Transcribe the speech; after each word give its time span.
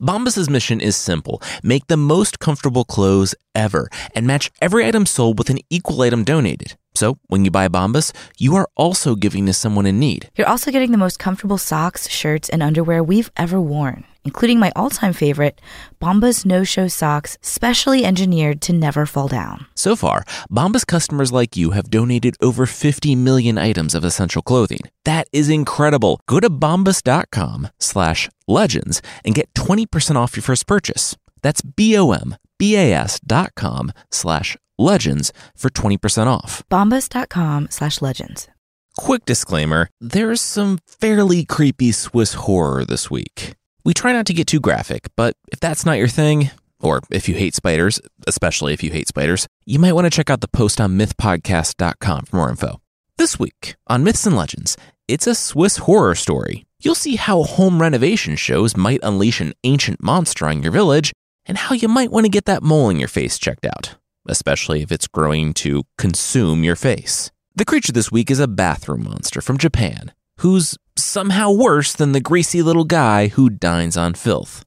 Bombas' 0.00 0.48
mission 0.48 0.80
is 0.80 0.96
simple 0.96 1.42
make 1.62 1.86
the 1.86 1.96
most 1.96 2.38
comfortable 2.38 2.84
clothes 2.84 3.34
ever 3.54 3.88
and 4.14 4.26
match 4.26 4.50
every 4.60 4.86
item 4.86 5.06
sold 5.06 5.38
with 5.38 5.50
an 5.50 5.58
equal 5.70 6.02
item 6.02 6.24
donated. 6.24 6.76
So 6.94 7.18
when 7.28 7.44
you 7.44 7.50
buy 7.50 7.68
Bombas, 7.68 8.12
you 8.38 8.54
are 8.56 8.68
also 8.76 9.14
giving 9.14 9.46
to 9.46 9.52
someone 9.52 9.86
in 9.86 9.98
need. 9.98 10.30
You're 10.36 10.48
also 10.48 10.70
getting 10.70 10.92
the 10.92 10.98
most 10.98 11.18
comfortable 11.18 11.58
socks, 11.58 12.08
shirts, 12.08 12.48
and 12.48 12.62
underwear 12.62 13.02
we've 13.02 13.30
ever 13.36 13.60
worn, 13.60 14.04
including 14.24 14.58
my 14.58 14.72
all 14.76 14.90
time 14.90 15.12
favorite, 15.12 15.60
Bombas 16.00 16.44
No 16.44 16.64
Show 16.64 16.88
socks, 16.88 17.38
specially 17.40 18.04
engineered 18.04 18.60
to 18.62 18.72
never 18.72 19.06
fall 19.06 19.28
down. 19.28 19.66
So 19.74 19.96
far, 19.96 20.24
Bombas 20.50 20.86
customers 20.86 21.32
like 21.32 21.56
you 21.56 21.70
have 21.70 21.90
donated 21.90 22.36
over 22.42 22.66
50 22.66 23.14
million 23.16 23.56
items 23.56 23.94
of 23.94 24.04
essential 24.04 24.42
clothing. 24.42 24.80
That 25.04 25.28
is 25.32 25.48
incredible. 25.48 26.20
Go 26.26 26.40
to 26.40 26.50
bombas.com 26.50 27.68
slash 27.78 28.28
legends 28.46 29.00
and 29.24 29.34
get 29.34 29.52
20% 29.54 30.16
off 30.16 30.36
your 30.36 30.42
first 30.42 30.66
purchase. 30.66 31.16
That's 31.42 31.62
B-O-M-B-A-S 31.62 33.20
dot 33.26 33.54
com 33.56 33.92
slash 34.10 34.56
legends 34.78 35.32
for 35.56 35.70
20% 35.70 36.26
off. 36.26 36.62
Bombas.com 36.68 37.68
slash 37.70 38.02
legends. 38.02 38.48
Quick 38.96 39.24
disclaimer, 39.24 39.88
there's 40.00 40.42
some 40.42 40.78
fairly 40.86 41.44
creepy 41.44 41.92
Swiss 41.92 42.34
horror 42.34 42.84
this 42.84 43.10
week. 43.10 43.54
We 43.84 43.94
try 43.94 44.12
not 44.12 44.26
to 44.26 44.34
get 44.34 44.46
too 44.46 44.60
graphic, 44.60 45.08
but 45.16 45.36
if 45.50 45.58
that's 45.58 45.84
not 45.84 45.98
your 45.98 46.08
thing, 46.08 46.50
or 46.80 47.00
if 47.10 47.28
you 47.28 47.34
hate 47.34 47.54
spiders, 47.54 48.00
especially 48.28 48.72
if 48.72 48.82
you 48.82 48.90
hate 48.90 49.08
spiders, 49.08 49.48
you 49.66 49.78
might 49.80 49.94
want 49.94 50.04
to 50.04 50.10
check 50.10 50.30
out 50.30 50.40
the 50.40 50.48
post 50.48 50.80
on 50.80 50.96
mythpodcast.com 50.96 52.26
for 52.26 52.36
more 52.36 52.50
info. 52.50 52.80
This 53.18 53.38
week 53.40 53.74
on 53.88 54.04
Myths 54.04 54.24
and 54.24 54.36
Legends, 54.36 54.76
it's 55.08 55.26
a 55.26 55.34
Swiss 55.34 55.78
horror 55.78 56.14
story. 56.14 56.64
You'll 56.80 56.94
see 56.94 57.16
how 57.16 57.42
home 57.42 57.80
renovation 57.80 58.36
shows 58.36 58.76
might 58.76 59.00
unleash 59.02 59.40
an 59.40 59.52
ancient 59.64 60.02
monster 60.02 60.46
on 60.46 60.62
your 60.62 60.72
village 60.72 61.12
and 61.46 61.58
how 61.58 61.74
you 61.74 61.88
might 61.88 62.10
want 62.12 62.24
to 62.24 62.30
get 62.30 62.44
that 62.44 62.62
mole 62.62 62.88
in 62.88 63.00
your 63.00 63.08
face 63.08 63.36
checked 63.36 63.66
out, 63.66 63.96
especially 64.28 64.82
if 64.82 64.92
it's 64.92 65.08
growing 65.08 65.54
to 65.54 65.82
consume 65.98 66.62
your 66.62 66.76
face. 66.76 67.32
The 67.54 67.64
creature 67.64 67.92
this 67.92 68.12
week 68.12 68.30
is 68.30 68.40
a 68.40 68.48
bathroom 68.48 69.04
monster 69.04 69.40
from 69.40 69.58
Japan, 69.58 70.12
who's 70.38 70.78
somehow 71.04 71.50
worse 71.50 71.92
than 71.92 72.12
the 72.12 72.20
greasy 72.20 72.62
little 72.62 72.84
guy 72.84 73.28
who 73.28 73.50
dines 73.50 73.96
on 73.96 74.14
filth. 74.14 74.64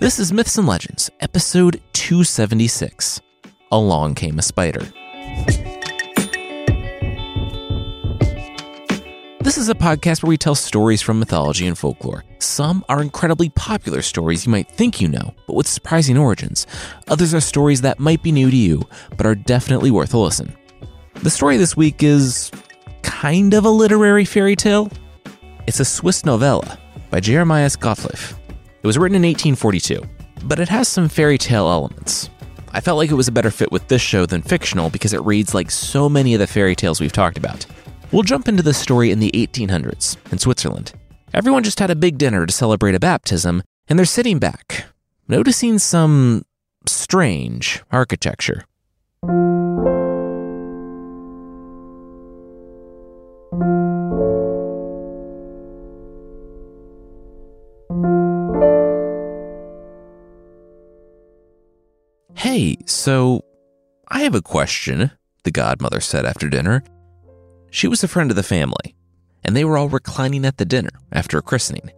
This 0.00 0.18
is 0.18 0.32
Myths 0.32 0.58
and 0.58 0.66
Legends, 0.66 1.10
episode 1.20 1.80
276. 1.94 3.22
Along 3.72 4.14
Came 4.14 4.38
a 4.38 4.42
Spider. 4.42 4.86
This 9.40 9.58
is 9.58 9.68
a 9.68 9.74
podcast 9.74 10.22
where 10.22 10.28
we 10.28 10.38
tell 10.38 10.54
stories 10.54 11.02
from 11.02 11.18
mythology 11.18 11.66
and 11.66 11.76
folklore. 11.76 12.24
Some 12.38 12.84
are 12.88 13.02
incredibly 13.02 13.50
popular 13.50 14.02
stories 14.02 14.46
you 14.46 14.52
might 14.52 14.70
think 14.70 15.00
you 15.00 15.08
know, 15.08 15.34
but 15.46 15.54
with 15.54 15.66
surprising 15.66 16.16
origins. 16.16 16.66
Others 17.08 17.34
are 17.34 17.40
stories 17.40 17.80
that 17.82 17.98
might 17.98 18.22
be 18.22 18.32
new 18.32 18.50
to 18.50 18.56
you, 18.56 18.82
but 19.16 19.26
are 19.26 19.34
definitely 19.34 19.90
worth 19.90 20.14
a 20.14 20.18
listen. 20.18 20.54
The 21.24 21.30
story 21.30 21.56
this 21.56 21.74
week 21.74 22.02
is 22.02 22.50
kind 23.02 23.54
of 23.54 23.64
a 23.64 23.70
literary 23.70 24.26
fairy 24.26 24.54
tale. 24.54 24.90
It's 25.66 25.80
a 25.80 25.84
Swiss 25.86 26.26
novella 26.26 26.78
by 27.08 27.20
Jeremias 27.20 27.76
Gotthelf. 27.76 28.36
It 28.82 28.86
was 28.86 28.98
written 28.98 29.16
in 29.16 29.22
1842, 29.22 30.02
but 30.44 30.60
it 30.60 30.68
has 30.68 30.86
some 30.86 31.08
fairy 31.08 31.38
tale 31.38 31.66
elements. 31.66 32.28
I 32.72 32.82
felt 32.82 32.98
like 32.98 33.10
it 33.10 33.14
was 33.14 33.26
a 33.26 33.32
better 33.32 33.50
fit 33.50 33.72
with 33.72 33.88
this 33.88 34.02
show 34.02 34.26
than 34.26 34.42
fictional 34.42 34.90
because 34.90 35.14
it 35.14 35.24
reads 35.24 35.54
like 35.54 35.70
so 35.70 36.10
many 36.10 36.34
of 36.34 36.40
the 36.40 36.46
fairy 36.46 36.76
tales 36.76 37.00
we've 37.00 37.10
talked 37.10 37.38
about. 37.38 37.64
We'll 38.12 38.22
jump 38.22 38.46
into 38.46 38.62
this 38.62 38.76
story 38.76 39.10
in 39.10 39.18
the 39.18 39.30
1800s 39.30 40.18
in 40.30 40.36
Switzerland. 40.36 40.92
Everyone 41.32 41.62
just 41.62 41.80
had 41.80 41.90
a 41.90 41.96
big 41.96 42.18
dinner 42.18 42.44
to 42.44 42.52
celebrate 42.52 42.96
a 42.96 43.00
baptism, 43.00 43.62
and 43.88 43.98
they're 43.98 44.04
sitting 44.04 44.38
back, 44.38 44.84
noticing 45.26 45.78
some 45.78 46.44
strange 46.86 47.82
architecture. 47.90 48.66
Hey, 62.54 62.76
so 62.86 63.44
I 64.06 64.20
have 64.20 64.36
a 64.36 64.40
question, 64.40 65.10
the 65.42 65.50
godmother 65.50 65.98
said 65.98 66.24
after 66.24 66.48
dinner. 66.48 66.84
She 67.72 67.88
was 67.88 68.04
a 68.04 68.06
friend 68.06 68.30
of 68.30 68.36
the 68.36 68.44
family, 68.44 68.94
and 69.42 69.56
they 69.56 69.64
were 69.64 69.76
all 69.76 69.88
reclining 69.88 70.44
at 70.44 70.58
the 70.58 70.64
dinner 70.64 70.92
after 71.10 71.36
a 71.36 71.42
christening. 71.42 71.90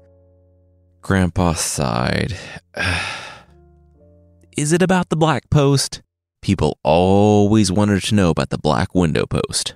Grandpa 1.02 1.52
sighed. 1.52 2.38
Is 4.56 4.72
it 4.72 4.80
about 4.80 5.10
the 5.10 5.16
black 5.16 5.50
post? 5.50 6.00
People 6.40 6.78
always 6.82 7.70
wanted 7.70 8.02
to 8.04 8.14
know 8.14 8.30
about 8.30 8.48
the 8.48 8.56
black 8.56 8.94
window 8.94 9.26
post. 9.26 9.74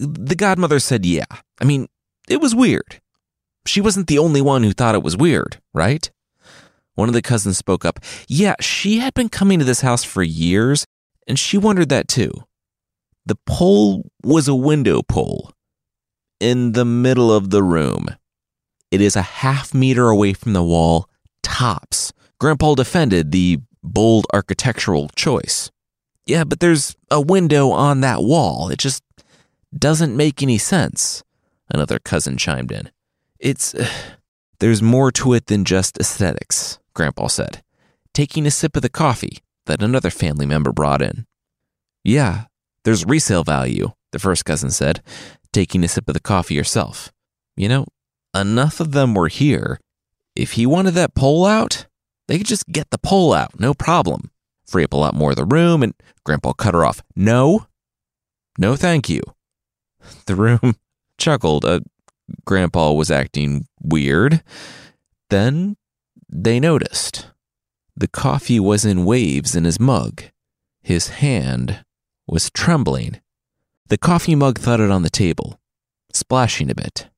The 0.00 0.34
godmother 0.34 0.80
said, 0.80 1.06
yeah. 1.06 1.26
I 1.60 1.64
mean, 1.64 1.86
it 2.28 2.40
was 2.40 2.52
weird. 2.52 3.00
She 3.64 3.80
wasn't 3.80 4.08
the 4.08 4.18
only 4.18 4.42
one 4.42 4.64
who 4.64 4.72
thought 4.72 4.96
it 4.96 5.04
was 5.04 5.16
weird, 5.16 5.60
right? 5.72 6.10
One 6.94 7.08
of 7.08 7.14
the 7.14 7.22
cousins 7.22 7.58
spoke 7.58 7.84
up. 7.84 8.00
Yeah, 8.28 8.54
she 8.60 8.98
had 8.98 9.14
been 9.14 9.28
coming 9.28 9.58
to 9.58 9.64
this 9.64 9.80
house 9.80 10.04
for 10.04 10.22
years, 10.22 10.84
and 11.26 11.38
she 11.38 11.56
wondered 11.56 11.88
that 11.88 12.08
too. 12.08 12.32
The 13.26 13.38
pole 13.46 14.10
was 14.22 14.48
a 14.48 14.54
window 14.54 15.02
pole 15.02 15.52
in 16.40 16.72
the 16.72 16.84
middle 16.84 17.32
of 17.32 17.50
the 17.50 17.62
room. 17.62 18.06
It 18.90 19.00
is 19.00 19.14
a 19.14 19.22
half 19.22 19.72
meter 19.72 20.08
away 20.08 20.32
from 20.32 20.52
the 20.52 20.64
wall, 20.64 21.08
tops. 21.42 22.12
Grandpa 22.38 22.74
defended 22.74 23.30
the 23.30 23.60
bold 23.82 24.26
architectural 24.32 25.10
choice. 25.14 25.70
Yeah, 26.26 26.44
but 26.44 26.60
there's 26.60 26.96
a 27.10 27.20
window 27.20 27.70
on 27.70 28.00
that 28.00 28.22
wall. 28.22 28.70
It 28.70 28.78
just 28.78 29.02
doesn't 29.76 30.16
make 30.16 30.42
any 30.42 30.58
sense. 30.58 31.22
Another 31.72 31.98
cousin 31.98 32.36
chimed 32.36 32.72
in. 32.72 32.90
It's. 33.38 33.74
There's 34.60 34.82
more 34.82 35.10
to 35.12 35.32
it 35.32 35.46
than 35.46 35.64
just 35.64 35.98
aesthetics, 35.98 36.78
Grandpa 36.94 37.26
said, 37.26 37.62
taking 38.14 38.46
a 38.46 38.50
sip 38.50 38.76
of 38.76 38.82
the 38.82 38.88
coffee 38.88 39.38
that 39.66 39.82
another 39.82 40.10
family 40.10 40.46
member 40.46 40.72
brought 40.72 41.02
in. 41.02 41.26
Yeah, 42.04 42.44
there's 42.84 43.04
resale 43.04 43.44
value, 43.44 43.92
the 44.12 44.18
first 44.18 44.44
cousin 44.44 44.70
said, 44.70 45.02
taking 45.52 45.82
a 45.82 45.88
sip 45.88 46.08
of 46.08 46.14
the 46.14 46.20
coffee 46.20 46.56
herself. 46.56 47.10
You 47.56 47.68
know, 47.68 47.86
enough 48.34 48.80
of 48.80 48.92
them 48.92 49.14
were 49.14 49.28
here. 49.28 49.80
If 50.36 50.52
he 50.52 50.66
wanted 50.66 50.92
that 50.92 51.14
pole 51.14 51.44
out, 51.44 51.86
they 52.28 52.38
could 52.38 52.46
just 52.46 52.68
get 52.68 52.90
the 52.90 52.98
pole 52.98 53.32
out, 53.32 53.58
no 53.58 53.74
problem. 53.74 54.30
Free 54.66 54.84
up 54.84 54.92
a 54.92 54.96
lot 54.96 55.14
more 55.14 55.30
of 55.30 55.36
the 55.36 55.44
room, 55.44 55.82
and 55.82 55.94
Grandpa 56.24 56.52
cut 56.52 56.74
her 56.74 56.84
off. 56.84 57.02
No, 57.16 57.66
no, 58.58 58.76
thank 58.76 59.08
you. 59.08 59.22
The 60.26 60.36
room 60.36 60.76
chuckled. 61.18 61.64
Uh, 61.64 61.80
Grandpa 62.44 62.92
was 62.92 63.10
acting 63.10 63.66
weird. 63.80 64.42
Then 65.28 65.76
they 66.28 66.60
noticed. 66.60 67.26
The 67.96 68.08
coffee 68.08 68.60
was 68.60 68.84
in 68.84 69.04
waves 69.04 69.54
in 69.54 69.64
his 69.64 69.78
mug. 69.78 70.22
His 70.82 71.08
hand 71.08 71.84
was 72.26 72.50
trembling. 72.50 73.20
The 73.88 73.98
coffee 73.98 74.34
mug 74.34 74.58
thudded 74.58 74.90
on 74.90 75.02
the 75.02 75.10
table, 75.10 75.60
splashing 76.12 76.70
a 76.70 76.74
bit. 76.74 77.08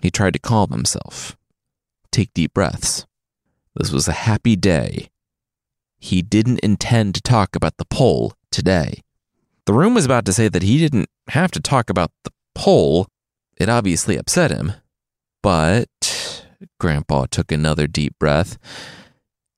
He 0.00 0.10
tried 0.10 0.34
to 0.34 0.38
calm 0.38 0.70
himself. 0.70 1.36
Take 2.10 2.32
deep 2.34 2.54
breaths. 2.54 3.06
This 3.74 3.92
was 3.92 4.08
a 4.08 4.12
happy 4.12 4.56
day. 4.56 5.10
He 5.98 6.22
didn't 6.22 6.60
intend 6.60 7.14
to 7.14 7.22
talk 7.22 7.54
about 7.54 7.76
the 7.76 7.84
pole 7.84 8.34
today. 8.50 9.02
The 9.66 9.74
room 9.74 9.94
was 9.94 10.04
about 10.04 10.24
to 10.26 10.32
say 10.32 10.48
that 10.48 10.62
he 10.62 10.78
didn't 10.78 11.08
have 11.28 11.50
to 11.52 11.60
talk 11.60 11.90
about 11.90 12.10
the 12.24 12.32
pole. 12.54 13.06
It 13.60 13.68
obviously 13.68 14.16
upset 14.16 14.50
him. 14.50 14.72
But 15.42 16.46
Grandpa 16.80 17.26
took 17.30 17.52
another 17.52 17.86
deep 17.86 18.18
breath. 18.18 18.58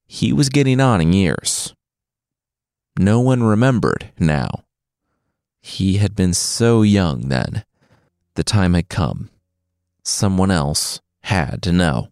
He 0.05 0.33
was 0.33 0.49
getting 0.49 0.81
on 0.81 1.01
in 1.01 1.13
years. 1.13 1.73
No 2.99 3.21
one 3.21 3.45
remembered 3.45 4.11
now. 4.19 4.65
He 5.61 5.99
had 5.99 6.17
been 6.17 6.35
so 6.35 6.83
young 6.83 7.29
then. 7.29 7.65
The 8.35 8.43
time 8.43 8.75
had 8.75 8.89
come. 8.89 9.31
Someone 10.03 10.51
else 10.51 11.01
had 11.23 11.63
to 11.63 11.73
know. 11.73 12.09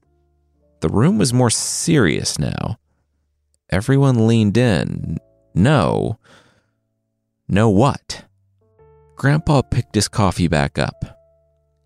The 0.81 0.89
room 0.89 1.19
was 1.19 1.35
more 1.35 1.51
serious 1.51 2.39
now. 2.39 2.79
Everyone 3.69 4.29
leaned 4.29 4.57
in. 4.57 5.19
No. 5.55 6.21
Know 7.49 7.69
what? 7.69 8.25
Grandpa 9.17 9.63
picked 9.63 9.97
his 9.97 10.07
coffee 10.07 10.49
back 10.49 10.79
up 10.79 11.20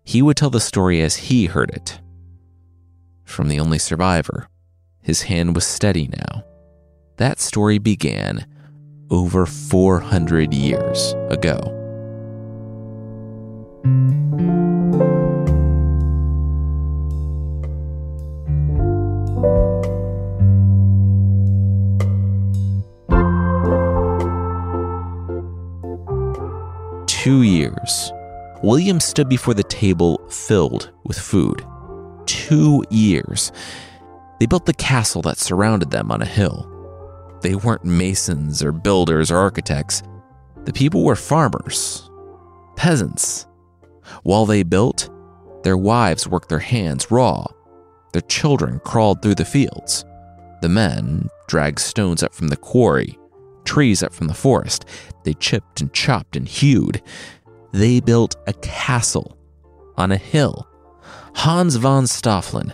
he 0.05 0.21
would 0.21 0.37
tell 0.37 0.51
the 0.51 0.61
story 0.61 1.01
as 1.01 1.15
he 1.15 1.47
heard 1.47 1.71
it. 1.71 1.99
From 3.25 3.49
the 3.49 3.59
only 3.59 3.79
survivor, 3.79 4.47
his 5.01 5.23
hand 5.23 5.55
was 5.55 5.65
steady 5.65 6.07
now. 6.07 6.43
That 7.17 7.39
story 7.39 7.79
began 7.79 8.45
over 9.09 9.45
400 9.45 10.53
years 10.53 11.13
ago. 11.29 11.71
Two 27.07 27.41
years 27.41 28.11
William 28.65 28.99
stood 28.99 29.29
before 29.29 29.53
the 29.53 29.61
table 29.61 30.19
filled 30.27 30.91
with 31.03 31.19
food. 31.19 31.63
Two 32.25 32.83
years. 32.89 33.51
They 34.39 34.47
built 34.47 34.65
the 34.65 34.73
castle 34.73 35.21
that 35.21 35.37
surrounded 35.37 35.91
them 35.91 36.11
on 36.11 36.23
a 36.23 36.25
hill. 36.25 36.67
They 37.43 37.53
weren't 37.53 37.85
masons 37.85 38.63
or 38.63 38.71
builders 38.71 39.29
or 39.29 39.37
architects. 39.37 40.01
The 40.63 40.73
people 40.73 41.03
were 41.03 41.15
farmers, 41.15 42.09
peasants. 42.75 43.45
While 44.23 44.47
they 44.47 44.63
built, 44.63 45.11
their 45.61 45.77
wives 45.77 46.27
worked 46.27 46.49
their 46.49 46.57
hands 46.57 47.11
raw. 47.11 47.45
Their 48.13 48.23
children 48.23 48.81
crawled 48.83 49.21
through 49.21 49.35
the 49.35 49.45
fields. 49.45 50.05
The 50.63 50.69
men 50.69 51.29
dragged 51.47 51.77
stones 51.77 52.23
up 52.23 52.33
from 52.33 52.47
the 52.47 52.57
quarry, 52.57 53.15
trees 53.63 54.01
up 54.01 54.11
from 54.11 54.25
the 54.25 54.33
forest. 54.33 54.85
They 55.23 55.35
chipped 55.35 55.81
and 55.81 55.93
chopped 55.93 56.35
and 56.35 56.47
hewed. 56.47 57.03
They 57.75 57.99
built 57.99 58.37
a 58.47 58.53
castle 58.53 59.37
on 59.97 60.13
a 60.13 60.17
hill. 60.17 60.65
Hans 61.35 61.75
von 61.75 62.05
Stoffeln. 62.05 62.73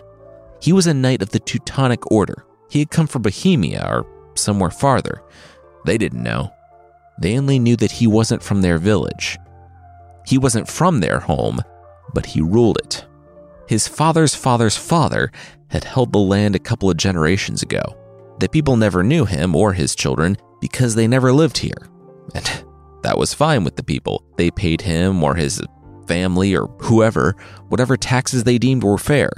He 0.62 0.72
was 0.72 0.86
a 0.86 0.94
knight 0.94 1.24
of 1.24 1.32
the 1.32 1.40
Teutonic 1.40 2.12
Order. 2.12 2.46
He 2.70 2.78
had 2.78 2.92
come 2.92 3.08
from 3.08 3.24
Bohemia 3.24 3.84
or 3.84 4.06
somewhere 4.36 4.70
farther. 4.70 5.24
They 5.88 5.98
didn't 5.98 6.22
know. 6.22 6.52
They 7.20 7.36
only 7.36 7.58
knew 7.58 7.76
that 7.78 7.94
he 7.94 8.06
wasn't 8.06 8.44
from 8.44 8.62
their 8.62 8.78
village. 8.78 9.40
He 10.28 10.38
wasn't 10.38 10.70
from 10.70 11.00
their 11.00 11.20
home, 11.20 11.62
but 12.14 12.28
he 12.28 12.42
ruled 12.42 12.78
it. 12.78 13.04
His 13.68 13.88
father's 13.88 14.36
father's 14.36 14.78
father 14.78 15.32
had 15.70 15.84
held 15.84 16.14
the 16.14 16.20
land 16.20 16.56
a 16.56 16.60
couple 16.60 16.92
of 16.92 16.98
generations 16.98 17.64
ago. 17.64 17.82
The 18.38 18.50
people 18.50 18.78
never 18.78 19.02
knew 19.02 19.26
him 19.26 19.56
or 19.56 19.74
his 19.74 19.96
children 19.96 20.38
because 20.60 20.94
they 20.94 21.08
never 21.08 21.34
lived 21.34 21.58
here. 21.58 21.90
And 22.36 22.64
that 23.04 23.18
was 23.18 23.34
fine 23.34 23.64
with 23.64 23.76
the 23.76 23.84
people. 23.84 24.24
They 24.38 24.52
paid 24.52 24.82
him 24.82 25.24
or 25.24 25.36
his 25.36 25.62
family 26.08 26.56
or 26.56 26.68
whoever 26.82 27.36
whatever 27.70 27.96
taxes 27.96 28.44
they 28.44 28.58
deemed 28.58 28.84
were 28.84 28.98
fair. 28.98 29.30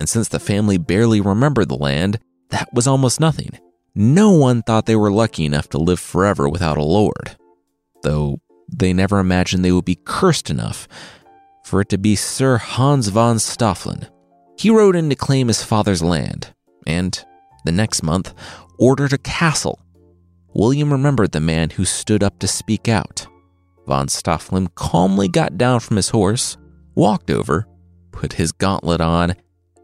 And 0.00 0.08
since 0.08 0.28
the 0.28 0.40
family 0.40 0.78
barely 0.78 1.20
remembered 1.20 1.68
the 1.68 1.76
land, 1.76 2.18
that 2.50 2.68
was 2.72 2.86
almost 2.86 3.20
nothing. 3.20 3.58
No 3.94 4.30
one 4.30 4.62
thought 4.62 4.86
they 4.86 4.96
were 4.96 5.12
lucky 5.12 5.44
enough 5.44 5.68
to 5.70 5.78
live 5.78 6.00
forever 6.00 6.48
without 6.48 6.78
a 6.78 6.82
lord, 6.82 7.36
though 8.02 8.40
they 8.68 8.92
never 8.92 9.18
imagined 9.18 9.64
they 9.64 9.72
would 9.72 9.84
be 9.84 10.00
cursed 10.04 10.50
enough 10.50 10.88
for 11.64 11.80
it 11.80 11.88
to 11.90 11.98
be 11.98 12.16
Sir 12.16 12.58
Hans 12.58 13.08
von 13.08 13.36
Stoffeln. 13.36 14.08
He 14.58 14.70
rode 14.70 14.96
in 14.96 15.08
to 15.10 15.16
claim 15.16 15.48
his 15.48 15.62
father's 15.62 16.02
land, 16.02 16.54
and 16.86 17.24
the 17.64 17.72
next 17.72 18.02
month 18.02 18.34
ordered 18.78 19.12
a 19.12 19.18
castle. 19.18 19.80
William 20.54 20.92
remembered 20.92 21.32
the 21.32 21.40
man 21.40 21.70
who 21.70 21.84
stood 21.84 22.22
up 22.22 22.38
to 22.38 22.46
speak 22.46 22.88
out. 22.88 23.26
Von 23.86 24.06
Stoffeln 24.06 24.68
calmly 24.76 25.28
got 25.28 25.58
down 25.58 25.80
from 25.80 25.96
his 25.96 26.10
horse, 26.10 26.56
walked 26.94 27.30
over, 27.30 27.66
put 28.12 28.34
his 28.34 28.52
gauntlet 28.52 29.00
on, 29.00 29.34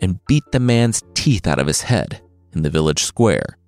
and 0.01 0.25
beat 0.27 0.45
the 0.53 0.61
man's 0.61 1.03
teeth 1.15 1.47
out 1.47 1.59
of 1.59 1.67
his 1.67 1.83
head 1.83 2.23
in 2.55 2.63
the 2.63 2.71
village 2.71 3.03
square. 3.03 3.59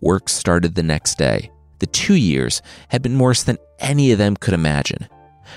Work 0.00 0.28
started 0.28 0.74
the 0.74 0.82
next 0.82 1.18
day. 1.18 1.50
The 1.80 1.86
two 1.86 2.14
years 2.14 2.62
had 2.88 3.02
been 3.02 3.18
worse 3.18 3.42
than 3.42 3.58
any 3.80 4.12
of 4.12 4.18
them 4.18 4.36
could 4.36 4.54
imagine. 4.54 5.08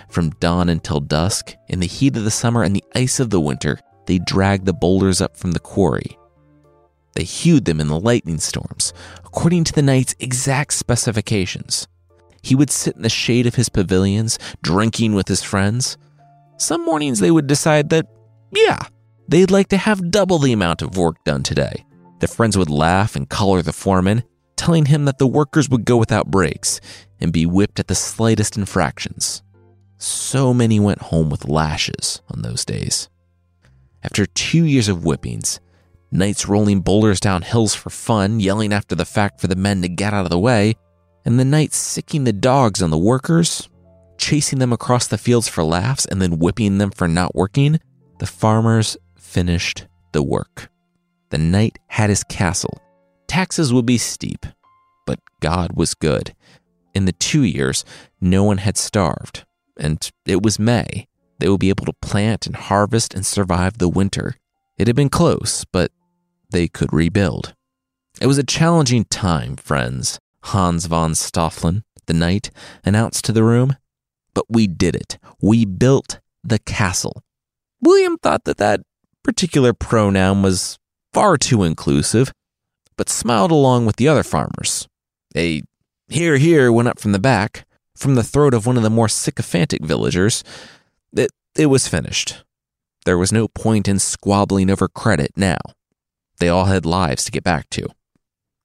From 0.09 0.31
dawn 0.31 0.69
until 0.69 0.99
dusk, 0.99 1.53
in 1.67 1.79
the 1.79 1.87
heat 1.87 2.17
of 2.17 2.23
the 2.23 2.31
summer 2.31 2.63
and 2.63 2.75
the 2.75 2.83
ice 2.95 3.19
of 3.19 3.29
the 3.29 3.39
winter, 3.39 3.79
they 4.07 4.17
dragged 4.17 4.65
the 4.65 4.73
boulders 4.73 5.21
up 5.21 5.37
from 5.37 5.51
the 5.51 5.59
quarry. 5.59 6.17
They 7.15 7.23
hewed 7.23 7.65
them 7.65 7.79
in 7.79 7.87
the 7.87 7.99
lightning 7.99 8.39
storms, 8.39 8.93
according 9.25 9.63
to 9.65 9.73
the 9.73 9.81
knight's 9.81 10.15
exact 10.19 10.73
specifications. 10.73 11.87
He 12.41 12.55
would 12.55 12.69
sit 12.69 12.95
in 12.95 13.01
the 13.01 13.09
shade 13.09 13.47
of 13.47 13.55
his 13.55 13.69
pavilions, 13.69 14.37
drinking 14.61 15.15
with 15.15 15.27
his 15.27 15.41
friends. 15.41 15.97
Some 16.57 16.85
mornings 16.85 17.19
they 17.19 17.31
would 17.31 17.47
decide 17.47 17.89
that, 17.89 18.05
yeah, 18.51 18.79
they'd 19.27 19.49
like 19.49 19.69
to 19.69 19.77
have 19.77 20.11
double 20.11 20.37
the 20.37 20.53
amount 20.53 20.81
of 20.81 20.97
work 20.97 21.23
done 21.23 21.41
today. 21.41 21.85
The 22.19 22.27
friends 22.27 22.57
would 22.57 22.69
laugh 22.69 23.15
and 23.15 23.29
collar 23.29 23.61
the 23.61 23.73
foreman, 23.73 24.23
telling 24.57 24.85
him 24.85 25.05
that 25.05 25.17
the 25.17 25.27
workers 25.27 25.69
would 25.69 25.85
go 25.85 25.97
without 25.97 26.31
breaks 26.31 26.79
and 27.19 27.33
be 27.33 27.45
whipped 27.45 27.79
at 27.79 27.87
the 27.87 27.95
slightest 27.95 28.57
infractions. 28.57 29.41
So 29.97 30.53
many 30.53 30.79
went 30.79 31.01
home 31.01 31.29
with 31.29 31.47
lashes 31.47 32.21
on 32.29 32.41
those 32.41 32.65
days. 32.65 33.09
After 34.03 34.25
two 34.25 34.65
years 34.65 34.87
of 34.87 35.03
whippings, 35.03 35.59
knights 36.11 36.47
rolling 36.47 36.81
boulders 36.81 37.19
down 37.19 37.41
hills 37.41 37.73
for 37.73 37.89
fun, 37.89 38.39
yelling 38.39 38.73
after 38.73 38.95
the 38.95 39.05
fact 39.05 39.41
for 39.41 39.47
the 39.47 39.55
men 39.55 39.81
to 39.81 39.89
get 39.89 40.13
out 40.13 40.25
of 40.25 40.29
the 40.29 40.39
way, 40.39 40.75
and 41.25 41.39
the 41.39 41.45
knights 41.45 41.77
sicking 41.77 42.23
the 42.23 42.33
dogs 42.33 42.81
on 42.81 42.89
the 42.89 42.97
workers, 42.97 43.69
chasing 44.17 44.59
them 44.59 44.73
across 44.73 45.07
the 45.07 45.17
fields 45.17 45.47
for 45.47 45.63
laughs, 45.63 46.05
and 46.05 46.21
then 46.21 46.39
whipping 46.39 46.77
them 46.77 46.91
for 46.91 47.07
not 47.07 47.35
working, 47.35 47.79
the 48.19 48.27
farmers 48.27 48.97
finished 49.17 49.87
the 50.13 50.23
work. 50.23 50.69
The 51.29 51.37
knight 51.37 51.79
had 51.87 52.09
his 52.09 52.23
castle. 52.23 52.79
Taxes 53.27 53.73
would 53.73 53.85
be 53.85 53.97
steep, 53.97 54.45
but 55.05 55.19
God 55.41 55.71
was 55.75 55.93
good. 55.93 56.35
In 56.93 57.05
the 57.05 57.11
two 57.11 57.43
years, 57.43 57.83
no 58.21 58.43
one 58.43 58.59
had 58.59 58.77
starved 58.77 59.43
and 59.77 60.09
it 60.25 60.41
was 60.41 60.59
May. 60.59 61.07
They 61.39 61.49
would 61.49 61.59
be 61.59 61.69
able 61.69 61.85
to 61.85 61.93
plant 61.93 62.47
and 62.47 62.55
harvest 62.55 63.13
and 63.13 63.25
survive 63.25 63.77
the 63.77 63.89
winter. 63.89 64.35
It 64.77 64.87
had 64.87 64.95
been 64.95 65.09
close, 65.09 65.65
but 65.65 65.91
they 66.49 66.67
could 66.67 66.91
rebuild. 66.91 67.53
It 68.21 68.27
was 68.27 68.37
a 68.37 68.43
challenging 68.43 69.05
time, 69.05 69.55
friends, 69.55 70.19
Hans 70.43 70.85
von 70.85 71.11
Stoffeln, 71.11 71.83
the 72.05 72.13
knight, 72.13 72.51
announced 72.83 73.25
to 73.25 73.31
the 73.31 73.43
room. 73.43 73.75
But 74.33 74.45
we 74.49 74.67
did 74.67 74.95
it. 74.95 75.17
We 75.41 75.65
built 75.65 76.19
the 76.43 76.59
castle. 76.59 77.23
William 77.81 78.17
thought 78.17 78.43
that 78.45 78.57
that 78.57 78.81
particular 79.23 79.73
pronoun 79.73 80.41
was 80.41 80.77
far 81.13 81.37
too 81.37 81.63
inclusive, 81.63 82.31
but 82.97 83.09
smiled 83.09 83.51
along 83.51 83.85
with 83.85 83.95
the 83.95 84.07
other 84.07 84.23
farmers. 84.23 84.87
A 85.35 85.61
hear, 86.09 86.37
hear 86.37 86.71
went 86.71 86.87
up 86.87 86.99
from 86.99 87.11
the 87.11 87.19
back, 87.19 87.65
from 87.95 88.15
the 88.15 88.23
throat 88.23 88.53
of 88.53 88.65
one 88.65 88.77
of 88.77 88.83
the 88.83 88.89
more 88.89 89.09
sycophantic 89.09 89.83
villagers, 89.83 90.43
it, 91.15 91.31
it 91.55 91.67
was 91.67 91.87
finished. 91.87 92.43
There 93.05 93.17
was 93.17 93.31
no 93.31 93.47
point 93.47 93.87
in 93.87 93.99
squabbling 93.99 94.69
over 94.69 94.87
credit 94.87 95.31
now. 95.35 95.59
They 96.39 96.49
all 96.49 96.65
had 96.65 96.85
lives 96.85 97.23
to 97.25 97.31
get 97.31 97.43
back 97.43 97.69
to. 97.71 97.87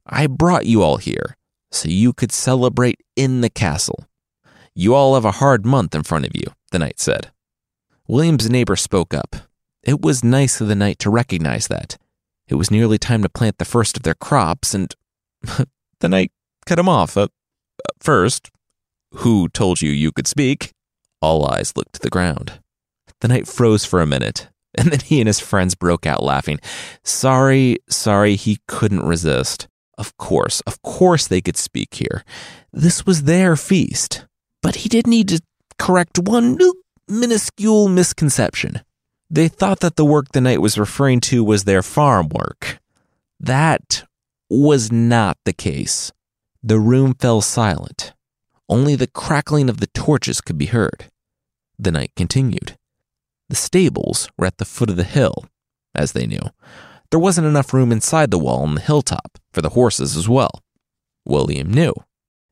I 0.06 0.26
brought 0.26 0.66
you 0.66 0.82
all 0.82 0.96
here 0.96 1.36
so 1.70 1.88
you 1.88 2.12
could 2.12 2.32
celebrate 2.32 3.00
in 3.16 3.42
the 3.42 3.50
castle. 3.50 4.06
You 4.74 4.94
all 4.94 5.14
have 5.14 5.24
a 5.24 5.32
hard 5.32 5.64
month 5.66 5.94
in 5.94 6.02
front 6.02 6.26
of 6.26 6.34
you, 6.34 6.44
the 6.72 6.78
knight 6.78 6.98
said. 6.98 7.30
William's 8.08 8.50
neighbor 8.50 8.76
spoke 8.76 9.14
up. 9.14 9.36
It 9.82 10.00
was 10.00 10.24
nice 10.24 10.60
of 10.60 10.68
the 10.68 10.74
knight 10.74 10.98
to 11.00 11.10
recognize 11.10 11.68
that. 11.68 11.96
It 12.48 12.56
was 12.56 12.70
nearly 12.70 12.98
time 12.98 13.22
to 13.22 13.28
plant 13.28 13.58
the 13.58 13.64
first 13.64 13.96
of 13.96 14.02
their 14.02 14.14
crops, 14.14 14.74
and 14.74 14.94
the 16.00 16.08
knight 16.08 16.32
cut 16.66 16.78
him 16.78 16.88
off. 16.88 17.16
Uh, 17.16 17.28
first, 18.00 18.50
who 19.12 19.48
told 19.48 19.80
you 19.80 19.90
you 19.90 20.12
could 20.12 20.26
speak? 20.26 20.72
All 21.22 21.46
eyes 21.46 21.72
looked 21.76 21.94
to 21.94 22.00
the 22.00 22.10
ground. 22.10 22.60
The 23.20 23.28
knight 23.28 23.46
froze 23.46 23.84
for 23.84 24.00
a 24.00 24.06
minute, 24.06 24.48
and 24.74 24.90
then 24.90 25.00
he 25.00 25.20
and 25.20 25.26
his 25.26 25.40
friends 25.40 25.74
broke 25.74 26.06
out 26.06 26.22
laughing. 26.22 26.58
Sorry, 27.02 27.78
sorry, 27.88 28.36
he 28.36 28.58
couldn't 28.66 29.06
resist. 29.06 29.68
Of 29.98 30.16
course, 30.16 30.60
of 30.62 30.80
course 30.82 31.26
they 31.26 31.40
could 31.40 31.56
speak 31.56 31.94
here. 31.94 32.24
This 32.72 33.04
was 33.04 33.24
their 33.24 33.56
feast. 33.56 34.26
But 34.62 34.76
he 34.76 34.88
did 34.88 35.06
need 35.06 35.28
to 35.28 35.42
correct 35.78 36.18
one 36.18 36.58
minuscule 37.08 37.88
misconception. 37.88 38.80
They 39.28 39.48
thought 39.48 39.80
that 39.80 39.96
the 39.96 40.04
work 40.04 40.32
the 40.32 40.40
knight 40.40 40.60
was 40.60 40.78
referring 40.78 41.20
to 41.20 41.44
was 41.44 41.64
their 41.64 41.82
farm 41.82 42.28
work. 42.30 42.78
That 43.38 44.04
was 44.48 44.90
not 44.90 45.38
the 45.44 45.52
case. 45.52 46.12
The 46.62 46.80
room 46.80 47.14
fell 47.14 47.40
silent. 47.40 48.12
Only 48.68 48.96
the 48.96 49.06
crackling 49.06 49.68
of 49.68 49.80
the 49.80 49.86
torches 49.88 50.40
could 50.40 50.58
be 50.58 50.66
heard. 50.66 51.10
The 51.78 51.92
knight 51.92 52.12
continued. 52.16 52.76
The 53.50 53.56
stables 53.56 54.28
were 54.38 54.46
at 54.46 54.58
the 54.58 54.64
foot 54.64 54.90
of 54.90 54.96
the 54.96 55.02
hill, 55.02 55.44
as 55.92 56.12
they 56.12 56.24
knew. 56.24 56.38
There 57.10 57.18
wasn't 57.18 57.48
enough 57.48 57.74
room 57.74 57.90
inside 57.90 58.30
the 58.30 58.38
wall 58.38 58.62
on 58.62 58.76
the 58.76 58.80
hilltop 58.80 59.38
for 59.52 59.60
the 59.60 59.70
horses 59.70 60.16
as 60.16 60.28
well. 60.28 60.62
William 61.24 61.68
knew. 61.68 61.92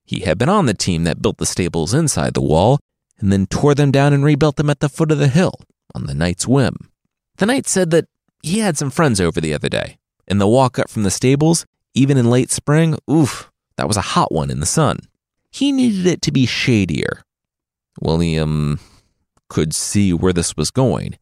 He 0.05 0.21
had 0.23 0.38
been 0.38 0.49
on 0.49 0.67
the 0.67 0.75
team 0.75 1.05
that 1.05 1.23
built 1.23 1.38
the 1.38 1.47
stables 1.47 1.95
inside 1.95 2.35
the 2.35 2.43
wall 2.43 2.81
and 3.21 3.31
then 3.31 3.47
tore 3.47 3.76
them 3.76 3.93
down 3.93 4.12
and 4.12 4.25
rebuilt 4.25 4.57
them 4.57 4.71
at 4.71 4.81
the 4.81 4.88
foot 4.88 5.12
of 5.12 5.19
the 5.19 5.28
hill 5.28 5.55
on 5.95 6.07
the 6.07 6.14
knight's 6.14 6.49
whim. 6.49 6.90
The 7.37 7.47
knight 7.47 7.69
said 7.69 7.93
that 7.93 8.07
he 8.43 8.59
had 8.59 8.76
some 8.76 8.90
friends 8.90 9.21
over 9.21 9.40
the 9.40 9.55
other 9.55 9.69
day, 9.69 9.99
and 10.26 10.40
the 10.40 10.49
walk 10.49 10.81
up 10.81 10.90
from 10.90 11.05
the 11.05 11.12
stables, 11.12 11.64
even 11.95 12.17
in 12.17 12.28
late 12.28 12.50
spring, 12.50 12.99
oof, 13.09 13.52
that 13.76 13.87
was 13.87 13.97
a 13.97 14.00
hot 14.19 14.33
one 14.33 14.50
in 14.50 14.59
the 14.59 14.67
sun. 14.67 14.99
He 15.52 15.71
needed 15.71 16.07
it 16.07 16.23
to 16.23 16.33
be 16.33 16.45
shadier. 16.45 17.23
William 18.00 18.81
could 19.49 19.75
see 19.75 20.12
where 20.12 20.33
this 20.33 20.57
was 20.57 20.71
going. 20.71 21.19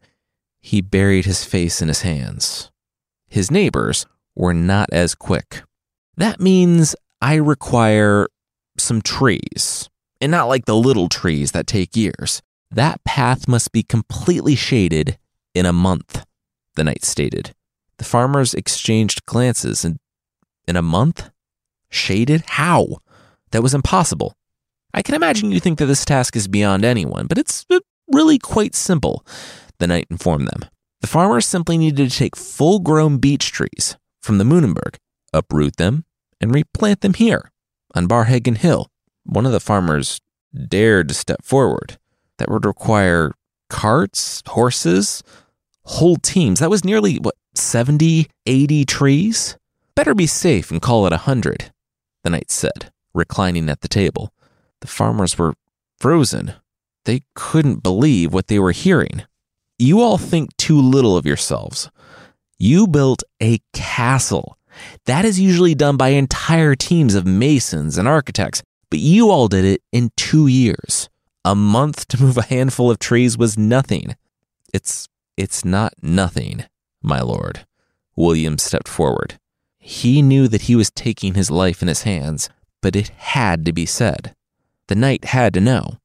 He 0.61 0.80
buried 0.80 1.25
his 1.25 1.45
face 1.45 1.80
in 1.80 1.88
his 1.88 2.02
hands. 2.02 2.71
His 3.28 3.50
neighbors 3.50 4.06
were 4.35 4.54
not 4.54 4.88
as 4.92 5.14
quick. 5.14 5.62
That 6.16 6.40
means 6.40 6.97
I 7.21 7.35
require 7.37 8.28
some 8.78 9.00
trees, 9.02 9.88
and 10.21 10.30
not 10.30 10.49
like 10.49 10.64
the 10.64 10.76
little 10.76 11.09
trees 11.09 11.52
that 11.52 11.66
take 11.66 11.97
years. 11.97 12.42
That 12.71 13.02
path 13.04 13.49
must 13.49 13.73
be 13.73 13.83
completely 13.83 14.54
shaded 14.54 15.18
in 15.54 15.66
a 15.66 15.73
month, 15.73 16.25
the 16.75 16.85
knight 16.85 17.04
stated. 17.04 17.54
The 17.99 18.04
farmers 18.04 18.54
exchanged 18.54 19.25
glances 19.25 19.85
and 19.85 19.99
in 20.66 20.76
a 20.76 20.83
month? 20.83 21.30
Shaded? 21.88 22.42
How? 22.47 22.99
That 23.52 23.62
was 23.62 23.75
impossible. 23.75 24.35
I 24.92 25.02
can 25.02 25.14
imagine 25.14 25.52
you 25.52 25.61
think 25.61 25.78
that 25.78 25.87
this 25.87 26.04
task 26.04 26.37
is 26.37 26.49
beyond 26.49 26.85
anyone, 26.85 27.26
but 27.26 27.38
it's 27.38 27.64
uh, 27.71 27.80
really 28.08 28.38
quite 28.38 28.75
simple, 28.75 29.25
the 29.78 29.86
knight 29.86 30.06
informed 30.10 30.48
them. 30.48 30.68
The 31.00 31.06
farmers 31.06 31.46
simply 31.46 31.78
needed 31.78 32.10
to 32.10 32.16
take 32.16 32.36
full 32.36 32.80
grown 32.80 33.18
beech 33.18 33.52
trees 33.52 33.96
from 34.20 34.38
the 34.38 34.44
Munenberg, 34.44 34.96
uproot 35.32 35.76
them, 35.76 36.04
and 36.40 36.54
replant 36.54 37.00
them 37.00 37.14
here 37.14 37.50
on 37.94 38.08
Barhagen 38.08 38.56
Hill. 38.56 38.90
One 39.25 39.46
of 39.46 39.52
the 39.52 39.60
farmers 39.60 40.20
dared 40.68 41.08
to 41.08 41.14
step 41.14 41.44
forward. 41.44 41.98
That 42.38 42.50
would 42.50 42.64
require 42.64 43.32
carts, 43.68 44.42
horses, 44.46 45.22
whole 45.84 46.16
teams. 46.16 46.60
That 46.60 46.70
was 46.70 46.84
nearly, 46.84 47.16
what, 47.16 47.34
70, 47.54 48.26
80 48.46 48.84
trees? 48.84 49.56
Better 49.94 50.14
be 50.14 50.26
safe 50.26 50.70
and 50.70 50.82
call 50.82 51.06
it 51.06 51.12
a 51.12 51.18
hundred, 51.18 51.72
the 52.22 52.30
knight 52.30 52.50
said, 52.50 52.92
reclining 53.14 53.70
at 53.70 53.80
the 53.80 53.88
table. 53.88 54.32
The 54.80 54.86
farmers 54.86 55.38
were 55.38 55.54
frozen. 55.98 56.54
They 57.06 57.22
couldn't 57.34 57.84
believe 57.84 58.34
what 58.34 58.48
they 58.48 58.58
were 58.58 58.72
hearing. 58.72 59.22
You 59.78 60.00
all 60.00 60.18
think 60.18 60.56
too 60.56 60.80
little 60.80 61.16
of 61.16 61.25
yourselves. 61.25 61.88
You 62.58 62.88
built 62.88 63.22
a 63.40 63.60
castle. 63.72 64.58
That 65.04 65.25
is 65.25 65.38
usually 65.38 65.76
done 65.76 65.96
by 65.96 66.08
entire 66.08 66.75
teams 66.75 67.14
of 67.14 67.25
masons 67.25 67.96
and 67.96 68.08
architects, 68.08 68.62
but 68.90 68.98
you 68.98 69.30
all 69.30 69.46
did 69.46 69.64
it 69.64 69.82
in 69.92 70.10
two 70.16 70.48
years. 70.48 71.08
A 71.44 71.54
month 71.54 72.08
to 72.08 72.20
move 72.20 72.36
a 72.36 72.42
handful 72.42 72.90
of 72.90 72.98
trees 72.98 73.38
was 73.38 73.56
nothing. 73.56 74.16
It's 74.75 75.08
it's 75.36 75.64
not 75.64 75.92
nothing, 76.02 76.64
my 77.02 77.20
lord. 77.20 77.66
William 78.16 78.58
stepped 78.58 78.88
forward. 78.88 79.38
He 79.78 80.22
knew 80.22 80.48
that 80.48 80.62
he 80.62 80.75
was 80.75 80.90
taking 80.90 81.34
his 81.34 81.52
life 81.52 81.82
in 81.82 81.88
his 81.88 82.02
hands, 82.02 82.48
but 82.82 82.96
it 82.96 83.08
had 83.10 83.64
to 83.66 83.72
be 83.72 83.86
said. 83.86 84.34
The 84.88 84.96
knight 84.96 85.26
had 85.26 85.54
to 85.54 85.60
know. 85.60 85.98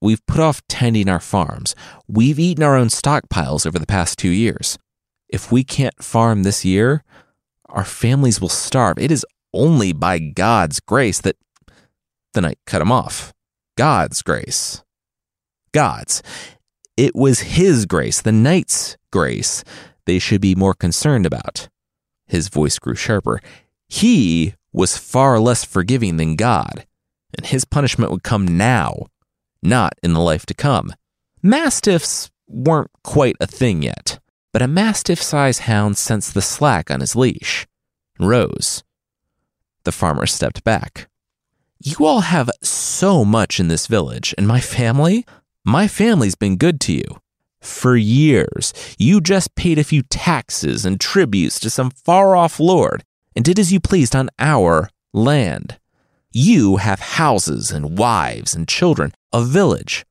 We've 0.00 0.24
put 0.26 0.40
off 0.40 0.62
tending 0.68 1.08
our 1.08 1.20
farms. 1.20 1.74
We've 2.06 2.38
eaten 2.38 2.62
our 2.62 2.76
own 2.76 2.88
stockpiles 2.88 3.66
over 3.66 3.78
the 3.78 3.86
past 3.86 4.18
two 4.18 4.30
years. 4.30 4.78
If 5.28 5.50
we 5.50 5.64
can't 5.64 6.02
farm 6.02 6.42
this 6.42 6.64
year, 6.64 7.02
our 7.68 7.84
families 7.84 8.40
will 8.40 8.48
starve. 8.48 8.98
It 8.98 9.10
is 9.10 9.26
only 9.52 9.92
by 9.92 10.18
God's 10.18 10.80
grace 10.80 11.20
that. 11.20 11.36
The 12.34 12.42
knight 12.42 12.58
cut 12.66 12.82
him 12.82 12.92
off. 12.92 13.32
God's 13.78 14.20
grace. 14.20 14.82
God's. 15.72 16.22
It 16.96 17.14
was 17.14 17.40
his 17.40 17.86
grace, 17.86 18.20
the 18.22 18.32
knight's 18.32 18.96
grace, 19.10 19.64
they 20.06 20.18
should 20.18 20.40
be 20.40 20.54
more 20.54 20.74
concerned 20.74 21.26
about. 21.26 21.68
His 22.26 22.48
voice 22.48 22.78
grew 22.78 22.94
sharper. 22.94 23.40
He 23.88 24.54
was 24.72 24.96
far 24.96 25.38
less 25.38 25.64
forgiving 25.64 26.16
than 26.16 26.36
God, 26.36 26.86
and 27.36 27.46
his 27.46 27.64
punishment 27.64 28.10
would 28.10 28.22
come 28.22 28.46
now, 28.46 29.06
not 29.62 29.94
in 30.02 30.12
the 30.12 30.20
life 30.20 30.46
to 30.46 30.54
come. 30.54 30.92
Mastiffs 31.42 32.30
weren't 32.48 32.90
quite 33.02 33.36
a 33.40 33.46
thing 33.46 33.82
yet, 33.82 34.18
but 34.52 34.62
a 34.62 34.68
mastiff 34.68 35.22
sized 35.22 35.62
hound 35.62 35.98
sensed 35.98 36.34
the 36.34 36.42
slack 36.42 36.90
on 36.90 37.00
his 37.00 37.16
leash 37.16 37.66
and 38.18 38.28
rose. 38.28 38.82
The 39.84 39.92
farmer 39.92 40.26
stepped 40.26 40.64
back. 40.64 41.08
You 41.82 42.06
all 42.06 42.20
have 42.20 42.50
so 42.62 43.24
much 43.24 43.60
in 43.60 43.68
this 43.68 43.86
village, 43.86 44.34
and 44.38 44.48
my 44.48 44.60
family? 44.60 45.26
My 45.64 45.86
family's 45.88 46.34
been 46.34 46.56
good 46.56 46.80
to 46.82 46.92
you. 46.92 47.20
For 47.60 47.96
years, 47.96 48.72
you 48.98 49.20
just 49.20 49.54
paid 49.56 49.78
a 49.78 49.84
few 49.84 50.02
taxes 50.02 50.86
and 50.86 51.00
tributes 51.00 51.60
to 51.60 51.70
some 51.70 51.90
far 51.90 52.36
off 52.36 52.60
lord 52.60 53.04
and 53.34 53.44
did 53.44 53.58
as 53.58 53.72
you 53.72 53.80
pleased 53.80 54.16
on 54.16 54.30
our 54.38 54.88
land. 55.12 55.78
You 56.38 56.76
have 56.76 57.00
houses 57.00 57.70
and 57.70 57.96
wives 57.98 58.54
and 58.54 58.68
children, 58.68 59.14
a 59.32 59.42
village. 59.42 60.04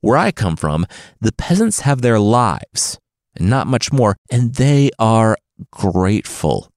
Where 0.00 0.18
I 0.18 0.32
come 0.32 0.56
from, 0.56 0.88
the 1.20 1.30
peasants 1.30 1.82
have 1.82 2.02
their 2.02 2.18
lives 2.18 2.98
and 3.36 3.48
not 3.48 3.68
much 3.68 3.92
more, 3.92 4.16
and 4.28 4.56
they 4.56 4.90
are 4.98 5.36
grateful. 5.70 6.68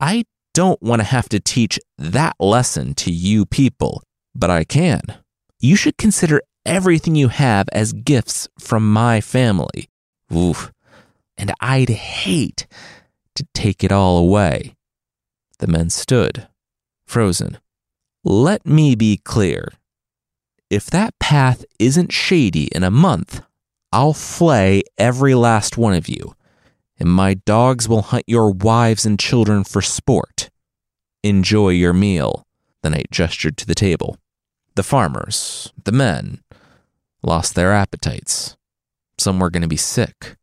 I 0.00 0.24
don't 0.52 0.82
want 0.82 0.98
to 0.98 1.04
have 1.04 1.28
to 1.28 1.38
teach 1.38 1.78
that 1.96 2.34
lesson 2.40 2.94
to 2.94 3.12
you 3.12 3.46
people, 3.46 4.02
but 4.34 4.50
I 4.50 4.64
can. 4.64 5.00
You 5.60 5.76
should 5.76 5.96
consider 5.96 6.42
everything 6.66 7.14
you 7.14 7.28
have 7.28 7.68
as 7.72 7.92
gifts 7.92 8.48
from 8.58 8.92
my 8.92 9.20
family. 9.20 9.88
Oof. 10.34 10.72
And 11.38 11.52
I'd 11.60 11.90
hate 11.90 12.66
to 13.36 13.46
take 13.54 13.84
it 13.84 13.92
all 13.92 14.18
away. 14.18 14.74
The 15.60 15.68
men 15.68 15.88
stood, 15.88 16.48
frozen. 17.06 17.58
Let 18.22 18.66
me 18.66 18.94
be 18.94 19.16
clear. 19.16 19.72
If 20.68 20.90
that 20.90 21.18
path 21.18 21.64
isn't 21.78 22.12
shady 22.12 22.64
in 22.64 22.84
a 22.84 22.90
month, 22.90 23.40
I'll 23.92 24.12
flay 24.12 24.82
every 24.98 25.34
last 25.34 25.78
one 25.78 25.94
of 25.94 26.06
you, 26.06 26.34
and 26.98 27.10
my 27.10 27.32
dogs 27.32 27.88
will 27.88 28.02
hunt 28.02 28.24
your 28.26 28.50
wives 28.50 29.06
and 29.06 29.18
children 29.18 29.64
for 29.64 29.80
sport. 29.80 30.50
Enjoy 31.22 31.70
your 31.70 31.94
meal. 31.94 32.46
The 32.82 32.90
knight 32.90 33.08
gestured 33.10 33.56
to 33.56 33.66
the 33.66 33.74
table. 33.74 34.18
The 34.74 34.82
farmers, 34.82 35.72
the 35.84 35.92
men, 35.92 36.42
lost 37.22 37.54
their 37.54 37.72
appetites. 37.72 38.54
Some 39.16 39.38
were 39.38 39.50
going 39.50 39.62
to 39.62 39.68
be 39.68 39.76
sick. 39.76 40.36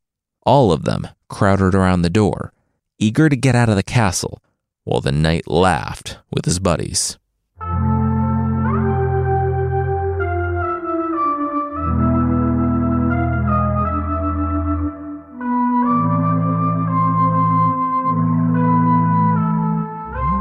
All 0.47 0.71
of 0.71 0.83
them 0.83 1.09
crowded 1.29 1.75
around 1.75 2.01
the 2.01 2.09
door, 2.09 2.53
eager 2.97 3.29
to 3.29 3.35
get 3.35 3.53
out 3.55 3.69
of 3.69 3.75
the 3.75 3.83
castle, 3.83 4.41
while 4.83 5.01
the 5.01 5.11
knight 5.11 5.47
laughed 5.47 6.17
with 6.31 6.45
his 6.45 6.57
buddies. 6.57 7.19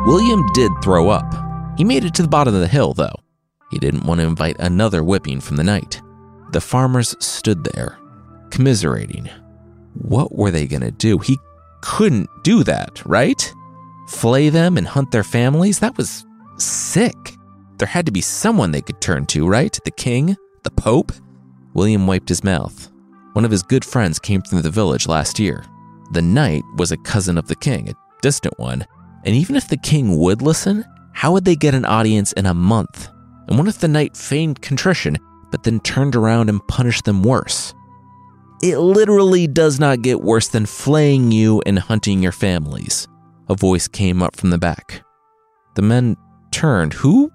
William 0.07 0.47
did 0.55 0.71
throw 0.83 1.09
up. 1.09 1.27
He 1.77 1.83
made 1.83 2.05
it 2.05 2.15
to 2.15 2.23
the 2.23 2.29
bottom 2.29 2.55
of 2.55 2.61
the 2.61 2.69
hill, 2.69 2.95
though. 2.95 3.17
He 3.73 3.81
didn't 3.81 4.07
want 4.07 4.21
to 4.21 4.27
invite 4.27 4.57
another 4.61 5.03
whipping 5.03 5.41
from 5.41 5.57
the 5.57 5.65
knight. 5.65 6.01
The 6.53 6.61
farmers 6.61 7.17
stood 7.19 7.65
there, 7.65 7.99
commiserating. 8.51 9.29
What 9.95 10.33
were 10.33 10.53
they 10.53 10.69
going 10.69 10.83
to 10.83 10.93
do? 10.93 11.19
He 11.19 11.37
couldn't 11.83 12.31
do 12.45 12.63
that, 12.63 13.05
right? 13.05 13.53
Flay 14.07 14.49
them 14.49 14.79
and 14.79 14.87
hunt 14.87 15.11
their 15.11 15.25
families? 15.25 15.81
That 15.81 15.97
was 15.97 16.25
sick. 16.57 17.35
There 17.79 17.89
had 17.89 18.07
to 18.07 18.13
be 18.13 18.21
someone 18.21 18.71
they 18.71 18.83
could 18.83 19.01
turn 19.01 19.27
to, 19.27 19.49
right? 19.49 19.77
The 19.85 19.91
king? 19.91 20.37
The 20.63 20.71
pope? 20.71 21.11
William 21.75 22.07
wiped 22.07 22.29
his 22.29 22.45
mouth. 22.45 22.93
One 23.33 23.45
of 23.45 23.51
his 23.51 23.65
good 23.65 23.85
friends 23.85 24.21
came 24.21 24.41
through 24.41 24.63
the 24.63 24.71
village 24.71 25.09
last 25.09 25.41
year. 25.41 25.65
The 26.13 26.23
knight 26.23 26.63
was 26.77 26.93
a 26.93 26.97
cousin 26.97 27.37
of 27.37 27.49
the 27.49 27.57
king, 27.57 27.89
a 27.89 27.95
distant 28.23 28.57
one, 28.59 28.87
and 29.27 29.35
even 29.35 29.57
if 29.57 29.67
the 29.67 29.77
king 29.77 30.17
would 30.17 30.41
listen, 30.41 30.85
how 31.13 31.33
would 31.33 31.45
they 31.45 31.57
get 31.57 31.75
an 31.75 31.85
audience 31.85 32.33
in 32.35 32.47
a 32.47 32.55
month? 32.55 33.09
And 33.49 33.59
what 33.59 33.67
if 33.67 33.81
the 33.81 33.89
knight 33.89 34.17
feigned 34.17 34.63
contrition, 34.63 35.19
but 35.51 35.65
then 35.65 35.81
turned 35.81 36.15
around 36.15 36.49
and 36.49 36.67
punished 36.69 37.05
them 37.05 37.25
worse? 37.25 37.75
It 38.63 38.79
literally 38.79 39.49
does 39.49 39.81
not 39.81 40.03
get 40.03 40.23
worse 40.23 40.47
than 40.47 40.65
flaying 40.65 41.33
you 41.33 41.61
and 41.67 41.77
hunting 41.79 42.23
your 42.23 42.33
families. 42.33 43.09
A 43.49 43.57
voice 43.57 43.89
came 43.89 44.23
up 44.23 44.37
from 44.37 44.51
the 44.51 44.59
back. 44.59 45.03
The 45.75 45.83
men 45.83 46.17
turned. 46.53 46.95
Who 46.95 47.33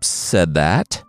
said 0.00 0.54
that? 0.54 1.02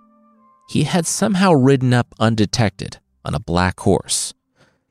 He 0.68 0.84
had 0.84 1.06
somehow 1.06 1.54
ridden 1.54 1.94
up 1.94 2.08
undetected 2.20 2.98
on 3.24 3.36
a 3.36 3.40
black 3.40 3.80
horse. 3.82 4.34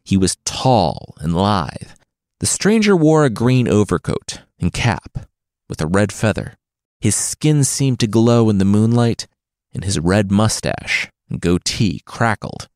He 0.04 0.16
was 0.16 0.36
tall 0.44 1.16
and 1.18 1.34
lithe. 1.34 1.90
The 2.38 2.46
stranger 2.46 2.96
wore 2.96 3.24
a 3.24 3.30
green 3.30 3.66
overcoat 3.66 4.40
and 4.60 4.72
cap 4.72 5.26
with 5.72 5.80
a 5.80 5.86
red 5.86 6.12
feather. 6.12 6.52
His 7.00 7.16
skin 7.16 7.64
seemed 7.64 7.98
to 8.00 8.06
glow 8.06 8.50
in 8.50 8.58
the 8.58 8.66
moonlight, 8.66 9.26
and 9.72 9.82
his 9.82 9.98
red 9.98 10.30
mustache 10.30 11.08
and 11.30 11.40
goatee 11.40 12.02
crackled. 12.04 12.68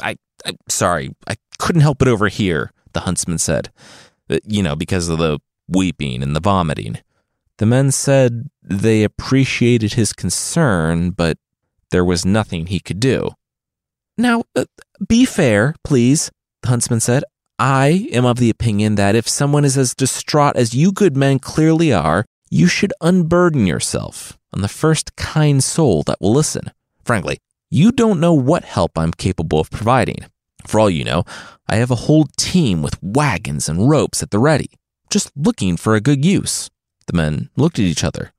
I, 0.00 0.14
I'm 0.44 0.56
sorry, 0.68 1.10
I 1.26 1.34
couldn't 1.58 1.82
help 1.82 1.98
but 1.98 2.06
overhear, 2.06 2.70
the 2.92 3.00
huntsman 3.00 3.38
said. 3.38 3.72
Uh, 4.30 4.38
you 4.44 4.62
know, 4.62 4.76
because 4.76 5.08
of 5.08 5.18
the 5.18 5.40
weeping 5.66 6.22
and 6.22 6.36
the 6.36 6.40
vomiting. 6.40 6.98
The 7.58 7.66
men 7.66 7.90
said 7.90 8.48
they 8.62 9.02
appreciated 9.02 9.94
his 9.94 10.12
concern, 10.12 11.10
but 11.10 11.38
there 11.90 12.04
was 12.04 12.24
nothing 12.24 12.66
he 12.66 12.78
could 12.78 13.00
do. 13.00 13.30
Now, 14.16 14.44
uh, 14.54 14.66
be 15.08 15.24
fair, 15.24 15.74
please, 15.82 16.30
the 16.62 16.68
huntsman 16.68 17.00
said. 17.00 17.24
I 17.58 18.08
am 18.12 18.24
of 18.24 18.36
the 18.36 18.50
opinion 18.50 18.94
that 18.96 19.16
if 19.16 19.28
someone 19.28 19.64
is 19.64 19.76
as 19.76 19.94
distraught 19.94 20.56
as 20.56 20.74
you 20.74 20.92
good 20.92 21.16
men 21.16 21.38
clearly 21.38 21.92
are, 21.92 22.24
you 22.50 22.66
should 22.66 22.92
unburden 23.00 23.66
yourself 23.66 24.38
on 24.52 24.62
the 24.62 24.68
first 24.68 25.16
kind 25.16 25.62
soul 25.62 26.02
that 26.04 26.20
will 26.20 26.32
listen. 26.32 26.70
Frankly, 27.04 27.38
You 27.68 27.90
don't 27.90 28.20
know 28.20 28.32
what 28.32 28.64
help 28.64 28.96
I'm 28.96 29.10
capable 29.10 29.58
of 29.58 29.70
providing. 29.70 30.18
For 30.66 30.78
all 30.78 30.88
you 30.88 31.04
know, 31.04 31.24
I 31.68 31.76
have 31.76 31.90
a 31.90 32.06
whole 32.06 32.26
team 32.36 32.80
with 32.80 33.02
wagons 33.02 33.68
and 33.68 33.88
ropes 33.88 34.22
at 34.22 34.30
the 34.30 34.38
ready, 34.38 34.70
just 35.10 35.32
looking 35.36 35.76
for 35.76 35.94
a 35.94 36.00
good 36.00 36.24
use. 36.24 36.70
The 37.06 37.16
men 37.16 37.50
looked 37.56 37.80
at 37.80 37.84
each 37.84 38.04
other. 38.04 38.32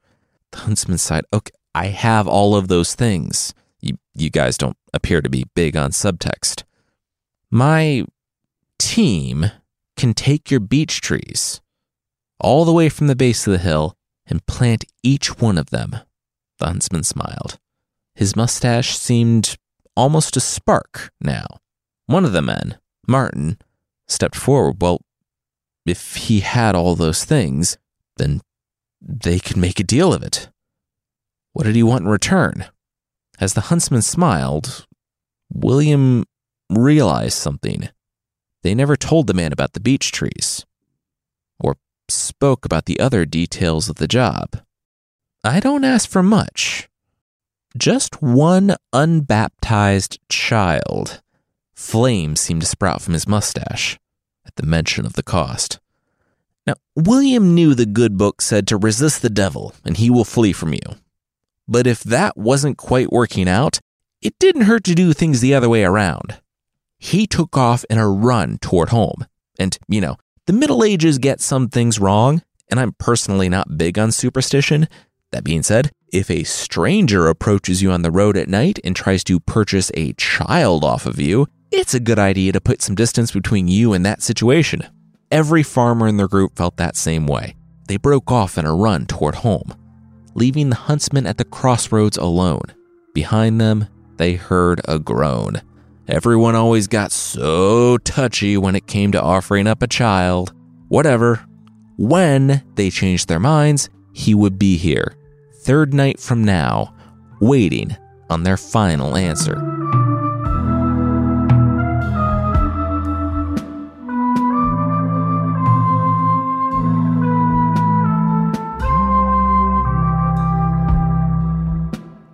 The 0.51 0.59
huntsman 0.59 0.97
sighed, 0.97 1.25
Okay, 1.33 1.51
I 1.75 1.87
have 1.87 2.27
all 2.27 2.55
of 2.55 2.69
those 2.69 2.95
things. 2.95 3.53
You, 3.81 3.97
you 4.15 4.29
guys 4.29 4.57
don't 4.57 4.77
appear 4.93 5.21
to 5.21 5.29
be 5.29 5.45
big 5.53 5.75
on 5.75 5.91
subtext. 5.91 6.63
My 7.51 8.05
team 8.79 9.51
can 9.97 10.13
take 10.13 10.49
your 10.49 10.61
beech 10.61 11.01
trees 11.01 11.59
all 12.39 12.63
the 12.65 12.73
way 12.73 12.87
from 12.87 13.07
the 13.07 13.15
base 13.15 13.45
of 13.45 13.51
the 13.51 13.59
hill 13.59 13.96
and 14.27 14.45
plant 14.45 14.85
each 15.03 15.39
one 15.39 15.57
of 15.57 15.69
them. 15.69 15.95
The 16.59 16.67
huntsman 16.67 17.03
smiled. 17.03 17.57
His 18.15 18.35
mustache 18.35 18.97
seemed 18.97 19.57
almost 19.95 20.37
a 20.37 20.39
spark 20.39 21.11
now. 21.21 21.45
One 22.07 22.25
of 22.25 22.31
the 22.31 22.41
men, 22.41 22.77
Martin, 23.07 23.57
stepped 24.07 24.35
forward. 24.35 24.81
Well, 24.81 25.01
if 25.85 26.15
he 26.15 26.41
had 26.41 26.75
all 26.75 26.95
those 26.95 27.23
things, 27.25 27.77
then 28.17 28.41
they 29.01 29.39
could 29.39 29.57
make 29.57 29.79
a 29.79 29.83
deal 29.83 30.13
of 30.13 30.23
it. 30.23 30.49
What 31.53 31.63
did 31.63 31.75
he 31.75 31.83
want 31.83 32.03
in 32.03 32.09
return? 32.09 32.65
As 33.39 33.53
the 33.53 33.61
huntsman 33.61 34.01
smiled, 34.01 34.85
William 35.53 36.25
realized 36.69 37.37
something. 37.37 37.89
They 38.63 38.75
never 38.75 38.95
told 38.95 39.27
the 39.27 39.33
man 39.33 39.53
about 39.53 39.73
the 39.73 39.79
beech 39.79 40.11
trees, 40.11 40.65
spoke 42.09 42.65
about 42.65 42.85
the 42.85 42.99
other 42.99 43.25
details 43.25 43.89
of 43.89 43.95
the 43.95 44.07
job. 44.07 44.61
I 45.43 45.59
don't 45.59 45.83
ask 45.83 46.09
for 46.09 46.23
much. 46.23 46.89
Just 47.77 48.21
one 48.21 48.75
unbaptized 48.91 50.19
child. 50.29 51.21
Flames 51.75 52.39
seemed 52.39 52.61
to 52.61 52.67
sprout 52.67 53.01
from 53.01 53.13
his 53.13 53.27
mustache 53.27 53.99
at 54.45 54.55
the 54.55 54.65
mention 54.65 55.05
of 55.05 55.13
the 55.13 55.23
cost. 55.23 55.79
Now, 56.65 56.75
William 56.95 57.53
knew 57.53 57.75
the 57.75 57.85
good 57.85 58.17
book 58.17 58.41
said 58.41 58.67
to 58.67 58.77
resist 58.77 59.21
the 59.21 59.29
devil 59.29 59.73
and 59.85 59.97
he 59.97 60.09
will 60.09 60.25
flee 60.25 60.53
from 60.53 60.73
you. 60.73 60.97
But 61.67 61.85
if 61.87 62.03
that 62.03 62.35
wasn't 62.37 62.77
quite 62.77 63.11
working 63.11 63.47
out, 63.47 63.79
it 64.21 64.39
didn't 64.39 64.63
hurt 64.63 64.83
to 64.85 64.95
do 64.95 65.13
things 65.13 65.39
the 65.39 65.53
other 65.53 65.69
way 65.69 65.83
around. 65.83 66.39
He 66.97 67.27
took 67.27 67.55
off 67.57 67.85
in 67.89 67.97
a 67.97 68.09
run 68.09 68.57
toward 68.57 68.89
home. 68.89 69.25
And, 69.59 69.77
you 69.87 70.01
know, 70.01 70.17
the 70.47 70.53
Middle 70.53 70.83
Ages 70.83 71.17
get 71.17 71.41
some 71.41 71.67
things 71.67 71.99
wrong, 71.99 72.41
and 72.71 72.79
I'm 72.79 72.93
personally 72.93 73.49
not 73.49 73.77
big 73.77 73.99
on 73.99 74.13
superstition. 74.13 74.87
That 75.31 75.43
being 75.43 75.61
said, 75.61 75.91
if 76.13 76.31
a 76.31 76.45
stranger 76.45 77.27
approaches 77.27 77.81
you 77.81 77.91
on 77.91 78.01
the 78.01 78.11
road 78.11 78.37
at 78.37 78.47
night 78.47 78.79
and 78.85 78.95
tries 78.95 79.25
to 79.25 79.41
purchase 79.41 79.91
a 79.93 80.13
child 80.13 80.85
off 80.85 81.05
of 81.05 81.19
you, 81.19 81.47
it's 81.69 81.93
a 81.93 81.99
good 81.99 82.17
idea 82.17 82.53
to 82.53 82.61
put 82.61 82.81
some 82.81 82.95
distance 82.95 83.31
between 83.31 83.67
you 83.67 83.91
and 83.91 84.05
that 84.05 84.21
situation. 84.21 84.83
Every 85.29 85.63
farmer 85.63 86.07
in 86.07 86.15
their 86.15 86.29
group 86.29 86.55
felt 86.55 86.77
that 86.77 86.95
same 86.95 87.27
way. 87.27 87.57
They 87.89 87.97
broke 87.97 88.31
off 88.31 88.57
in 88.57 88.65
a 88.65 88.73
run 88.73 89.05
toward 89.05 89.35
home, 89.35 89.75
leaving 90.33 90.69
the 90.69 90.77
huntsman 90.77 91.27
at 91.27 91.37
the 91.37 91.43
crossroads 91.43 92.15
alone. 92.15 92.73
Behind 93.13 93.59
them, 93.59 93.87
they 94.15 94.35
heard 94.35 94.79
a 94.85 94.97
groan. 94.97 95.61
Everyone 96.09 96.55
always 96.55 96.87
got 96.87 97.11
so 97.11 97.97
touchy 97.97 98.55
when 98.55 98.77
it 98.77 98.87
came 98.87 99.11
to 99.11 99.21
offering 99.21 99.67
up 99.67 99.81
a 99.81 99.87
child. 99.87 100.53
Whatever. 100.87 101.45
When 101.97 102.63
they 102.75 102.89
changed 102.89 103.27
their 103.27 103.41
minds, 103.41 103.89
he 104.13 104.33
would 104.33 104.57
be 104.57 104.77
here, 104.77 105.17
third 105.63 105.93
night 105.93 106.17
from 106.17 106.45
now, 106.45 106.95
waiting 107.41 107.97
on 108.29 108.43
their 108.43 108.55
final 108.55 109.17
answer. 109.17 109.57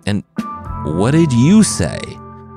And 0.06 0.22
what 0.84 1.10
did 1.10 1.32
you 1.32 1.64
say? 1.64 2.13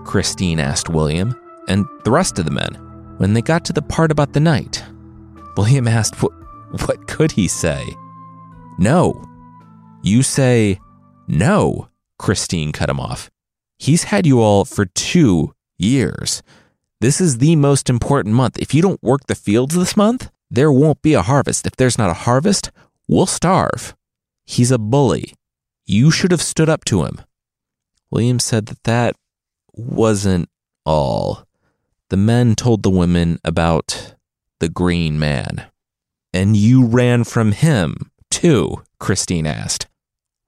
Christine 0.07 0.59
asked 0.59 0.89
William 0.89 1.35
and 1.67 1.85
the 2.05 2.11
rest 2.11 2.39
of 2.39 2.45
the 2.45 2.51
men 2.51 2.73
when 3.17 3.33
they 3.33 3.41
got 3.41 3.65
to 3.65 3.73
the 3.73 3.81
part 3.81 4.09
about 4.09 4.31
the 4.31 4.39
night. 4.39 4.81
William 5.57 5.87
asked, 5.87 6.15
What, 6.21 7.07
could 7.07 7.33
he 7.33 7.49
say? 7.49 7.85
No. 8.79 9.21
You 10.01 10.23
say, 10.23 10.79
No, 11.27 11.89
Christine 12.17 12.71
cut 12.71 12.89
him 12.89 13.01
off. 13.01 13.29
He's 13.77 14.05
had 14.05 14.25
you 14.25 14.41
all 14.41 14.63
for 14.63 14.85
two 14.85 15.53
years. 15.77 16.41
This 17.01 17.19
is 17.19 17.39
the 17.39 17.57
most 17.57 17.89
important 17.89 18.33
month. 18.33 18.57
If 18.57 18.73
you 18.73 18.81
don't 18.81 19.03
work 19.03 19.27
the 19.27 19.35
fields 19.35 19.75
this 19.75 19.97
month, 19.97 20.31
there 20.49 20.71
won't 20.71 21.01
be 21.01 21.15
a 21.15 21.21
harvest. 21.21 21.67
If 21.67 21.75
there's 21.75 21.97
not 21.97 22.09
a 22.09 22.23
harvest, 22.25 22.71
we'll 23.09 23.25
starve. 23.25 23.93
He's 24.45 24.71
a 24.71 24.79
bully. 24.79 25.33
You 25.85 26.11
should 26.11 26.31
have 26.31 26.41
stood 26.41 26.69
up 26.69 26.85
to 26.85 27.03
him. 27.03 27.19
William 28.09 28.39
said 28.39 28.67
that 28.67 28.83
that 28.83 29.15
wasn't 29.77 30.49
all. 30.85 31.45
The 32.09 32.17
men 32.17 32.55
told 32.55 32.83
the 32.83 32.89
women 32.89 33.39
about 33.43 34.15
the 34.59 34.69
green 34.69 35.19
man. 35.19 35.67
And 36.33 36.55
you 36.55 36.85
ran 36.85 37.23
from 37.23 37.51
him, 37.51 38.11
too, 38.29 38.83
Christine 38.99 39.45
asked. 39.45 39.87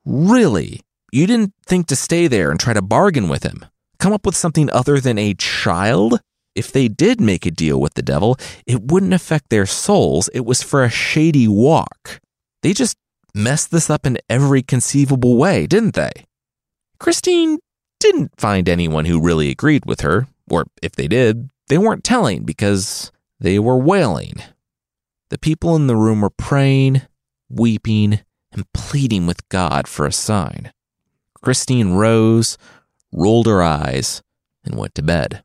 Really? 0.05 0.81
You 1.11 1.27
didn't 1.27 1.53
think 1.65 1.87
to 1.87 1.95
stay 1.95 2.27
there 2.27 2.51
and 2.51 2.59
try 2.59 2.73
to 2.73 2.81
bargain 2.81 3.29
with 3.29 3.43
him? 3.43 3.65
Come 3.99 4.13
up 4.13 4.25
with 4.25 4.35
something 4.35 4.69
other 4.71 4.99
than 4.99 5.17
a 5.17 5.33
child? 5.33 6.21
If 6.55 6.71
they 6.71 6.87
did 6.87 7.21
make 7.21 7.45
a 7.45 7.51
deal 7.51 7.79
with 7.79 7.93
the 7.93 8.01
devil, 8.01 8.37
it 8.65 8.83
wouldn't 8.83 9.13
affect 9.13 9.49
their 9.49 9.65
souls. 9.65 10.29
It 10.33 10.45
was 10.45 10.63
for 10.63 10.83
a 10.83 10.89
shady 10.89 11.47
walk. 11.47 12.19
They 12.61 12.73
just 12.73 12.97
messed 13.33 13.71
this 13.71 13.89
up 13.89 14.05
in 14.05 14.17
every 14.29 14.61
conceivable 14.61 15.37
way, 15.37 15.67
didn't 15.67 15.95
they? 15.95 16.11
Christine 16.99 17.59
didn't 17.99 18.39
find 18.39 18.67
anyone 18.67 19.05
who 19.05 19.21
really 19.21 19.49
agreed 19.49 19.85
with 19.85 20.01
her, 20.01 20.27
or 20.49 20.65
if 20.81 20.93
they 20.93 21.07
did, 21.07 21.49
they 21.67 21.77
weren't 21.77 22.03
telling 22.03 22.43
because 22.43 23.11
they 23.39 23.59
were 23.59 23.77
wailing. 23.77 24.41
The 25.29 25.37
people 25.37 25.75
in 25.75 25.87
the 25.87 25.95
room 25.95 26.21
were 26.21 26.29
praying, 26.29 27.03
weeping, 27.49 28.21
and 28.51 28.71
pleading 28.73 29.27
with 29.27 29.47
God 29.49 29.87
for 29.87 30.05
a 30.05 30.11
sign. 30.11 30.71
Christine 31.41 31.93
rose, 31.93 32.57
rolled 33.11 33.45
her 33.45 33.61
eyes, 33.61 34.21
and 34.63 34.75
went 34.75 34.95
to 34.95 35.03
bed. 35.03 35.43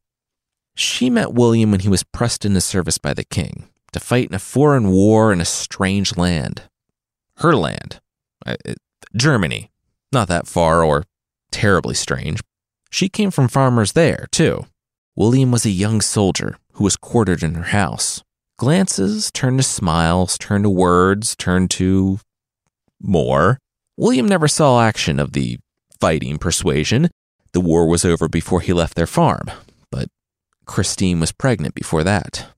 She 0.74 1.10
met 1.10 1.34
William 1.34 1.70
when 1.70 1.80
he 1.80 1.88
was 1.88 2.02
pressed 2.02 2.44
into 2.44 2.60
service 2.60 2.98
by 2.98 3.14
the 3.14 3.24
king 3.24 3.68
to 3.92 4.00
fight 4.00 4.28
in 4.28 4.34
a 4.34 4.40
foreign 4.40 4.90
war 4.90 5.32
in 5.32 5.40
a 5.40 5.44
strange 5.44 6.16
land. 6.16 6.62
Her 7.36 7.54
land. 7.54 8.00
Uh, 8.44 8.56
Germany. 9.16 9.70
Not 10.12 10.28
that 10.28 10.48
far 10.48 10.82
or 10.82 11.04
terribly 11.54 11.94
strange. 11.94 12.40
She 12.90 13.08
came 13.08 13.30
from 13.30 13.48
farmers 13.48 13.92
there, 13.92 14.26
too. 14.32 14.66
William 15.14 15.52
was 15.52 15.64
a 15.64 15.70
young 15.70 16.00
soldier 16.00 16.56
who 16.72 16.84
was 16.84 16.96
quartered 16.96 17.44
in 17.44 17.54
her 17.54 17.70
house. 17.70 18.22
Glances 18.58 19.30
turned 19.30 19.58
to 19.58 19.62
smiles, 19.62 20.36
turned 20.36 20.64
to 20.64 20.70
words, 20.70 21.36
turned 21.36 21.70
to 21.70 22.18
more. 23.00 23.58
William 23.96 24.26
never 24.26 24.48
saw 24.48 24.80
action 24.80 25.20
of 25.20 25.32
the 25.32 25.58
fighting 26.00 26.38
persuasion. 26.38 27.08
The 27.52 27.60
war 27.60 27.86
was 27.86 28.04
over 28.04 28.28
before 28.28 28.60
he 28.60 28.72
left 28.72 28.96
their 28.96 29.06
farm, 29.06 29.48
but 29.90 30.08
Christine 30.66 31.20
was 31.20 31.30
pregnant 31.30 31.74
before 31.76 32.02
that. 32.02 32.48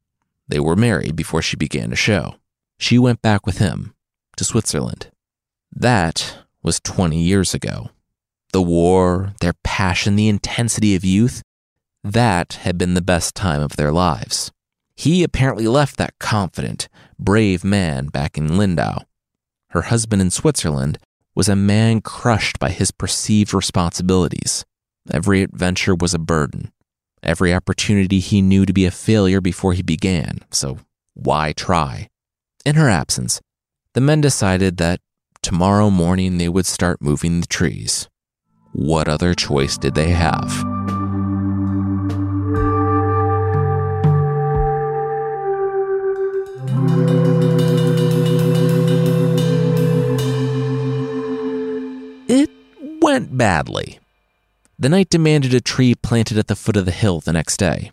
They 0.48 0.61
were 0.61 0.76
married 0.76 1.16
before 1.16 1.42
she 1.42 1.56
began 1.56 1.90
to 1.90 1.96
show. 1.96 2.37
She 2.78 2.98
went 2.98 3.20
back 3.20 3.44
with 3.44 3.59
him 3.59 3.94
to 4.37 4.44
Switzerland. 4.44 5.11
That 5.70 6.38
was 6.62 6.80
20 6.80 7.20
years 7.20 7.52
ago. 7.52 7.90
The 8.52 8.62
war, 8.62 9.35
their 9.40 9.54
passion, 9.64 10.16
the 10.16 10.28
intensity 10.28 10.94
of 10.94 11.04
youth, 11.04 11.42
that 12.02 12.54
had 12.62 12.78
been 12.78 12.94
the 12.94 13.02
best 13.02 13.35
time 13.35 13.61
of 13.61 13.76
their 13.76 13.92
lives. 13.92 14.52
He 14.94 15.22
apparently 15.22 15.66
left 15.66 15.96
that 15.96 16.18
confident, 16.18 16.88
brave 17.18 17.64
man 17.64 18.06
back 18.06 18.38
in 18.38 18.56
Lindau. 18.56 19.00
Her 19.70 19.82
husband 19.82 20.22
in 20.22 20.30
Switzerland 20.30 20.98
was 21.35 21.48
a 21.48 21.56
man 21.56 22.00
crushed 22.00 22.59
by 22.59 22.70
his 22.70 22.90
perceived 22.90 23.52
responsibilities. 23.52 24.64
Every 25.12 25.42
adventure 25.42 25.94
was 25.94 26.14
a 26.14 26.18
burden. 26.18 26.72
Every 27.22 27.52
opportunity 27.52 28.20
he 28.20 28.40
knew 28.40 28.64
to 28.64 28.72
be 28.72 28.87
a 28.87 28.90
failure 28.90 29.40
before 29.40 29.74
he 29.74 29.82
began, 29.82 30.40
so 30.50 30.78
why 31.14 31.52
try? 31.52 32.09
In 32.64 32.76
her 32.76 32.88
absence, 32.88 33.40
the 33.92 34.00
men 34.00 34.20
decided 34.20 34.78
that 34.78 35.00
tomorrow 35.42 35.90
morning 35.90 36.38
they 36.38 36.48
would 36.48 36.66
start 36.66 37.02
moving 37.02 37.40
the 37.40 37.46
trees. 37.46 38.09
What 38.78 39.08
other 39.08 39.32
choice 39.32 39.78
did 39.78 39.94
they 39.94 40.10
have? 40.10 40.52
It 52.28 52.50
went 53.00 53.38
badly. 53.38 53.98
The 54.78 54.90
knight 54.90 55.08
demanded 55.08 55.54
a 55.54 55.62
tree 55.62 55.94
planted 55.94 56.36
at 56.36 56.48
the 56.48 56.54
foot 56.54 56.76
of 56.76 56.84
the 56.84 56.90
hill 56.90 57.20
the 57.20 57.32
next 57.32 57.56
day. 57.56 57.92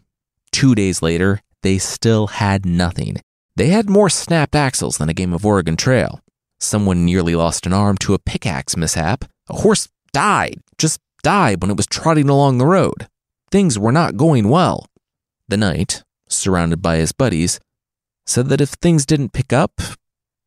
Two 0.51 0.75
days 0.75 1.01
later, 1.01 1.39
they 1.61 1.77
still 1.77 2.27
had 2.27 2.65
nothing. 2.65 3.21
They 3.55 3.67
had 3.67 3.89
more 3.89 4.09
snapped 4.09 4.53
axles 4.53 4.97
than 4.97 5.07
a 5.07 5.13
game 5.13 5.31
of 5.31 5.45
Oregon 5.45 5.77
Trail. 5.77 6.19
Someone 6.59 7.05
nearly 7.05 7.35
lost 7.35 7.65
an 7.65 7.71
arm 7.71 7.97
to 7.99 8.13
a 8.13 8.19
pickaxe 8.19 8.75
mishap. 8.75 9.23
A 9.49 9.61
horse 9.61 9.87
died, 10.13 10.61
just 10.77 10.99
died 11.23 11.61
when 11.61 11.71
it 11.71 11.77
was 11.77 11.87
trotting 11.87 12.29
along 12.29 12.57
the 12.57 12.65
road. 12.65 13.07
Things 13.51 13.77
were 13.77 13.91
not 13.91 14.17
going 14.17 14.49
well. 14.49 14.87
The 15.47 15.57
knight, 15.57 16.03
surrounded 16.29 16.81
by 16.81 16.97
his 16.97 17.11
buddies, 17.11 17.59
said 18.25 18.47
that 18.49 18.61
if 18.61 18.69
things 18.69 19.05
didn't 19.05 19.33
pick 19.33 19.51
up, 19.51 19.81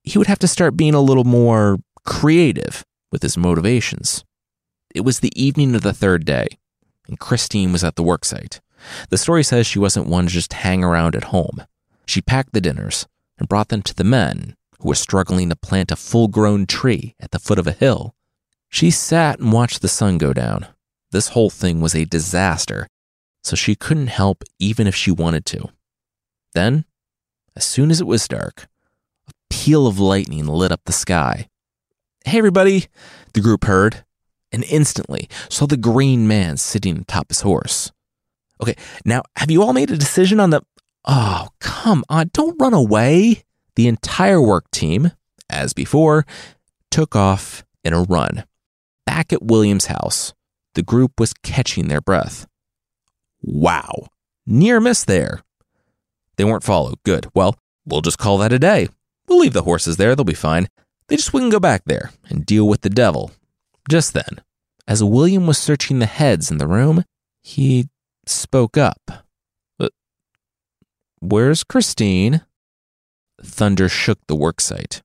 he 0.03 0.19
would 0.19 0.27
have 0.29 0.39
to 0.39 0.49
start 0.49 0.77
being 0.77 0.95
a 0.95 1.01
little 1.01 1.25
more 1.25 1.79
creative 2.05 2.85
with 3.13 3.23
his 3.23 3.37
motivations. 3.37 4.25
It 4.95 5.01
was 5.03 5.21
the 5.21 5.33
evening 5.41 5.75
of 5.75 5.83
the 5.83 5.93
third 5.93 6.25
day, 6.25 6.47
and 7.07 7.21
Christine 7.21 7.73
was 7.73 7.85
at 7.85 7.97
the 7.97 8.05
worksite. 8.05 8.61
The 9.11 9.19
story 9.19 9.45
says 9.45 9.67
she 9.67 9.79
wasn't 9.79 10.07
one 10.07 10.27
to 10.27 10.33
just 10.33 10.53
hang 10.53 10.83
around 10.83 11.15
at 11.15 11.25
home. 11.25 11.65
She 12.07 12.23
packed 12.23 12.53
the 12.53 12.61
dinners 12.61 13.07
and 13.39 13.49
brought 13.49 13.69
them 13.69 13.83
to 13.83 13.95
the 13.95 14.05
men 14.05 14.55
who 14.79 14.89
were 14.89 14.95
struggling 14.95 15.49
to 15.51 15.57
plant 15.57 15.91
a 15.91 15.97
full 15.97 16.29
grown 16.29 16.67
tree 16.67 17.15
at 17.21 17.31
the 17.31 17.39
foot 17.39 17.59
of 17.59 17.67
a 17.67 17.73
hill. 17.73 18.16
She 18.69 18.91
sat 18.91 19.39
and 19.39 19.53
watched 19.53 19.83
the 19.83 19.89
sun 19.89 20.19
go 20.19 20.33
down. 20.33 20.67
This 21.13 21.29
whole 21.29 21.51
thing 21.51 21.81
was 21.81 21.95
a 21.95 22.05
disaster, 22.05 22.87
so 23.43 23.57
she 23.57 23.75
couldn't 23.75 24.09
help 24.09 24.45
even 24.59 24.87
if 24.87 24.95
she 24.95 25.11
wanted 25.11 25.47
to. 25.47 25.69
Then, 26.53 26.85
as 27.55 27.65
soon 27.65 27.91
as 27.91 28.01
it 28.01 28.07
was 28.07 28.29
dark, 28.29 28.67
a 29.29 29.33
peal 29.51 29.87
of 29.87 29.99
lightning 29.99 30.47
lit 30.47 30.73
up 30.73 30.83
the 30.85 30.93
sky. 30.93 31.49
Hey, 32.25 32.39
everybody, 32.39 32.87
the 33.35 33.41
group 33.41 33.65
heard, 33.65 34.05
and 34.53 34.65
instantly 34.65 35.29
saw 35.49 35.67
the 35.67 35.77
green 35.77 36.27
man 36.27 36.57
sitting 36.57 36.99
atop 36.99 37.29
his 37.29 37.43
horse. 37.43 37.93
Okay, 38.61 38.75
now 39.05 39.23
have 39.37 39.51
you 39.51 39.63
all 39.63 39.73
made 39.73 39.91
a 39.91 39.97
decision 39.97 40.41
on 40.41 40.51
the. 40.51 40.63
Oh, 41.05 41.49
come 41.61 42.05
on, 42.09 42.31
don't 42.33 42.61
run 42.61 42.75
away. 42.75 43.45
The 43.77 43.87
entire 43.87 44.41
work 44.41 44.71
team, 44.71 45.13
as 45.49 45.73
before, 45.73 46.27
took 46.91 47.15
off 47.15 47.65
in 47.85 47.93
a 47.93 48.03
run. 48.03 48.45
Back 49.07 49.33
at 49.33 49.43
William's 49.43 49.87
house, 49.87 50.35
the 50.75 50.83
group 50.83 51.19
was 51.19 51.33
catching 51.33 51.89
their 51.89 52.01
breath. 52.01 52.47
Wow, 53.41 54.09
near 54.47 54.81
miss 54.81 55.05
there. 55.05 55.43
They 56.37 56.45
weren't 56.45 56.65
followed. 56.65 56.99
Good. 57.05 57.29
Well, 57.35 57.57
we'll 57.87 58.03
just 58.03 58.19
call 58.19 58.39
that 58.39 58.53
a 58.53 58.59
day. 58.59 58.89
We'll 59.29 59.39
leave 59.39 59.53
the 59.55 59.63
horses 59.63 59.97
there, 59.97 60.15
they'll 60.15 60.25
be 60.25 60.35
fine. 60.35 60.69
They 61.09 61.17
just 61.17 61.33
wouldn't 61.33 61.53
go 61.53 61.61
back 61.61 61.83
there 61.87 62.11
and 62.29 62.45
deal 62.45 62.69
with 62.69 62.83
the 62.83 62.91
devil. 62.91 63.31
Just 63.89 64.13
then, 64.13 64.43
as 64.89 65.03
William 65.03 65.47
was 65.47 65.59
searching 65.59 65.99
the 65.99 66.07
heads 66.07 66.51
in 66.51 66.59
the 66.59 66.67
room, 66.67 67.05
he 67.43 67.89
spoke 68.27 68.77
up. 68.77 69.01
Uh, 69.79 69.89
where's 71.21 71.63
Christine? 71.65 72.43
Thunder 73.43 73.89
shook 73.89 74.19
the 74.27 74.37
worksite. 74.37 75.03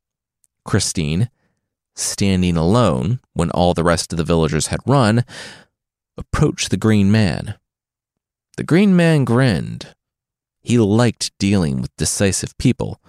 Christine, 0.66 1.30
standing 2.02 2.58
alone 2.58 3.20
when 3.34 3.52
all 3.52 3.74
the 3.74 3.84
rest 3.84 4.12
of 4.12 4.18
the 4.18 4.24
villagers 4.24 4.68
had 4.68 4.80
run, 4.86 5.24
approached 6.18 6.70
the 6.70 6.78
green 6.78 7.12
man. 7.12 7.56
The 8.58 8.64
green 8.64 8.96
man 8.96 9.26
grinned. 9.26 9.96
He 10.62 10.78
liked 10.78 11.38
dealing 11.40 11.82
with 11.82 11.96
decisive 11.98 12.58
people. 12.58 13.02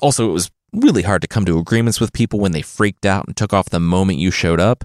Also, 0.00 0.28
it 0.28 0.32
was 0.32 0.50
really 0.72 1.02
hard 1.02 1.22
to 1.22 1.28
come 1.28 1.44
to 1.44 1.58
agreements 1.58 2.00
with 2.00 2.12
people 2.12 2.38
when 2.38 2.52
they 2.52 2.62
freaked 2.62 3.04
out 3.04 3.26
and 3.26 3.36
took 3.36 3.52
off 3.52 3.68
the 3.68 3.80
moment 3.80 4.18
you 4.18 4.30
showed 4.30 4.60
up. 4.60 4.84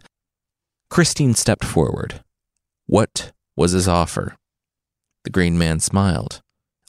Christine 0.89 1.33
stepped 1.33 1.63
forward. 1.63 2.23
What 2.85 3.31
was 3.55 3.71
his 3.71 3.87
offer? 3.87 4.35
The 5.23 5.29
green 5.29 5.57
man 5.57 5.79
smiled. 5.79 6.41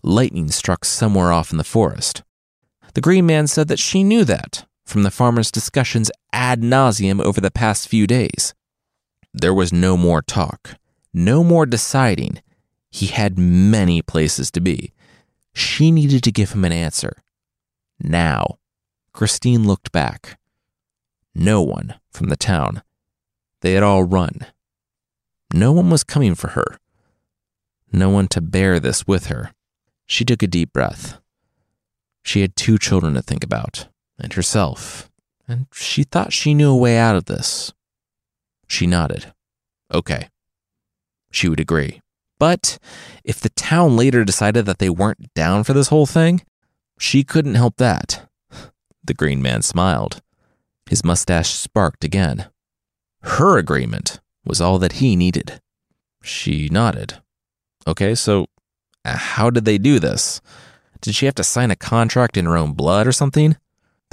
Lightning 0.03 0.51
struck 0.51 0.85
somewhere 0.85 1.33
off 1.33 1.53
in 1.53 1.59
the 1.59 1.65
forest. 1.65 2.23
The 2.95 3.01
green 3.01 3.27
man 3.27 3.47
said 3.47 3.69
that 3.69 3.79
she 3.79 4.05
knew 4.05 4.25
that 4.25 4.67
from 4.85 5.03
the 5.03 5.11
farmers' 5.11 5.51
discussions 5.51 6.11
ad 6.33 6.61
nauseum 6.63 7.21
over 7.21 7.41
the 7.41 7.51
past 7.51 7.89
few 7.89 8.07
days. 8.07 8.55
There 9.33 9.55
was 9.55 9.73
no 9.73 9.97
more 9.97 10.23
talk, 10.23 10.77
no 11.13 11.43
more 11.43 11.67
deciding. 11.67 12.41
He 12.91 13.07
had 13.07 13.39
many 13.39 14.03
places 14.03 14.51
to 14.53 14.61
be. 14.61 14.93
She 15.55 15.91
needed 15.91 16.23
to 16.25 16.33
give 16.33 16.53
him 16.53 16.65
an 16.65 16.73
answer. 16.73 17.17
Now, 17.99 18.59
Christine 19.13 19.67
looked 19.67 19.93
back. 19.93 20.39
No 21.35 21.63
one 21.63 21.95
from 22.11 22.29
the 22.29 22.37
town. 22.37 22.83
They 23.61 23.73
had 23.73 23.83
all 23.83 24.05
run. 24.05 24.47
No 25.53 25.73
one 25.73 25.91
was 25.91 26.05
coming 26.05 26.35
for 26.35 26.49
her. 26.49 26.79
No 27.93 28.11
one 28.11 28.29
to 28.29 28.41
bear 28.41 28.81
this 28.81 29.07
with 29.07 29.27
her. 29.27 29.53
She 30.07 30.25
took 30.25 30.43
a 30.43 30.49
deep 30.49 30.73
breath. 30.73 31.19
She 32.23 32.41
had 32.41 32.57
two 32.57 32.79
children 32.79 33.15
to 33.15 33.23
think 33.23 33.45
about, 33.45 33.89
and 34.19 34.33
herself, 34.33 35.11
and 35.49 35.67
she 35.73 36.05
thought 36.05 36.33
she 36.33 36.55
knew 36.55 36.71
a 36.71 36.77
way 36.77 36.99
out 36.99 37.17
of 37.17 37.27
this. 37.27 37.73
She 38.67 38.87
nodded. 38.87 39.33
Okay. 39.93 40.29
She 41.31 41.49
would 41.49 41.61
agree. 41.61 42.01
But 42.39 42.79
if 43.25 43.41
the 43.41 43.51
town 43.51 43.97
later 43.97 44.25
decided 44.25 44.67
that 44.67 44.79
they 44.79 44.91
weren't 44.91 45.33
down 45.35 45.65
for 45.65 45.73
this 45.73 45.89
whole 45.89 46.07
thing, 46.07 46.43
she 46.99 47.25
couldn't 47.25 47.55
help 47.55 47.77
that. 47.77 48.29
The 49.05 49.15
green 49.15 49.43
man 49.43 49.63
smiled. 49.63 50.23
His 50.87 51.05
mustache 51.05 51.51
sparked 51.51 52.05
again. 52.05 52.47
Her 53.23 53.59
agreement 53.59 54.21
was 54.45 54.61
all 54.61 54.79
that 54.79 54.95
he 54.95 55.17
needed. 55.17 55.61
She 56.23 56.69
nodded. 56.69 57.21
Okay, 57.87 58.15
so 58.15 58.47
uh, 59.05 59.17
how 59.17 59.51
did 59.51 59.65
they 59.65 59.79
do 59.79 59.99
this? 59.99 60.41
Did 61.01 61.15
she 61.15 61.27
have 61.27 61.35
to 61.37 61.45
sign 61.45 61.71
a 61.71 61.77
contract 61.77 62.37
in 62.37 62.47
her 62.47 62.57
own 62.57 62.73
blood 62.73 63.07
or 63.07 63.13
something? 63.13 63.57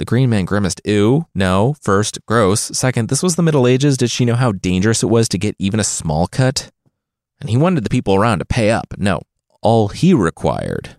The 0.02 0.06
green 0.06 0.30
man 0.30 0.46
grimaced. 0.46 0.80
Ew, 0.84 1.28
no. 1.32 1.76
First, 1.80 2.18
gross. 2.26 2.60
Second, 2.60 3.08
this 3.08 3.22
was 3.22 3.36
the 3.36 3.42
Middle 3.42 3.68
Ages. 3.68 3.96
Did 3.96 4.10
she 4.10 4.24
know 4.24 4.34
how 4.34 4.50
dangerous 4.50 5.04
it 5.04 5.06
was 5.06 5.28
to 5.28 5.38
get 5.38 5.54
even 5.60 5.78
a 5.78 5.84
small 5.84 6.26
cut? 6.26 6.72
And 7.40 7.48
he 7.48 7.56
wanted 7.56 7.84
the 7.84 7.88
people 7.88 8.16
around 8.16 8.40
to 8.40 8.44
pay 8.44 8.72
up. 8.72 8.94
No, 8.98 9.22
all 9.60 9.86
he 9.86 10.12
required 10.12 10.96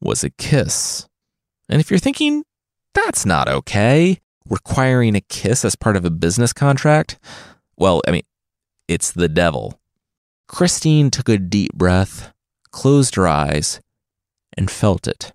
was 0.00 0.22
a 0.22 0.30
kiss. 0.30 1.08
And 1.68 1.80
if 1.80 1.90
you're 1.90 1.98
thinking, 1.98 2.44
that's 2.94 3.26
not 3.26 3.48
okay, 3.48 4.20
requiring 4.48 5.16
a 5.16 5.20
kiss 5.20 5.64
as 5.64 5.74
part 5.74 5.96
of 5.96 6.04
a 6.04 6.10
business 6.10 6.52
contract, 6.52 7.18
well, 7.76 8.02
I 8.06 8.12
mean, 8.12 8.22
it's 8.86 9.10
the 9.10 9.28
devil. 9.28 9.80
Christine 10.46 11.10
took 11.10 11.28
a 11.28 11.38
deep 11.38 11.72
breath, 11.74 12.32
closed 12.70 13.16
her 13.16 13.26
eyes, 13.26 13.80
and 14.56 14.70
felt 14.70 15.08
it. 15.08 15.32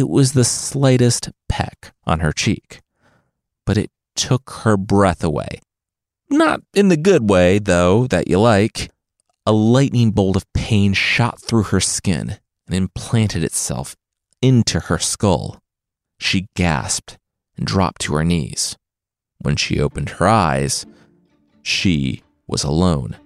It 0.00 0.08
was 0.08 0.32
the 0.32 0.44
slightest 0.44 1.28
peck 1.46 1.92
on 2.06 2.20
her 2.20 2.32
cheek, 2.32 2.80
but 3.66 3.76
it 3.76 3.90
took 4.16 4.48
her 4.62 4.78
breath 4.78 5.22
away. 5.22 5.60
Not 6.30 6.62
in 6.72 6.88
the 6.88 6.96
good 6.96 7.28
way, 7.28 7.58
though, 7.58 8.06
that 8.06 8.26
you 8.26 8.40
like. 8.40 8.90
A 9.44 9.52
lightning 9.52 10.12
bolt 10.12 10.36
of 10.36 10.50
pain 10.54 10.94
shot 10.94 11.38
through 11.38 11.64
her 11.64 11.80
skin 11.80 12.38
and 12.66 12.74
implanted 12.74 13.44
itself 13.44 13.94
into 14.40 14.80
her 14.80 14.98
skull. 14.98 15.58
She 16.18 16.46
gasped 16.56 17.18
and 17.58 17.66
dropped 17.66 18.00
to 18.02 18.14
her 18.14 18.24
knees. 18.24 18.78
When 19.42 19.56
she 19.56 19.78
opened 19.78 20.08
her 20.08 20.26
eyes, 20.26 20.86
she 21.60 22.22
was 22.46 22.64
alone. 22.64 23.18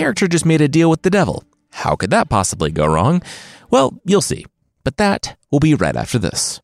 Character 0.00 0.26
just 0.26 0.46
made 0.46 0.62
a 0.62 0.68
deal 0.76 0.88
with 0.88 1.02
the 1.02 1.10
devil. 1.10 1.44
How 1.84 1.94
could 1.94 2.10
that 2.10 2.30
possibly 2.30 2.70
go 2.70 2.86
wrong? 2.86 3.22
Well, 3.68 4.00
you'll 4.06 4.28
see. 4.32 4.46
But 4.82 4.96
that 4.96 5.36
will 5.50 5.60
be 5.60 5.74
right 5.74 5.96
after 5.96 6.18
this. 6.18 6.60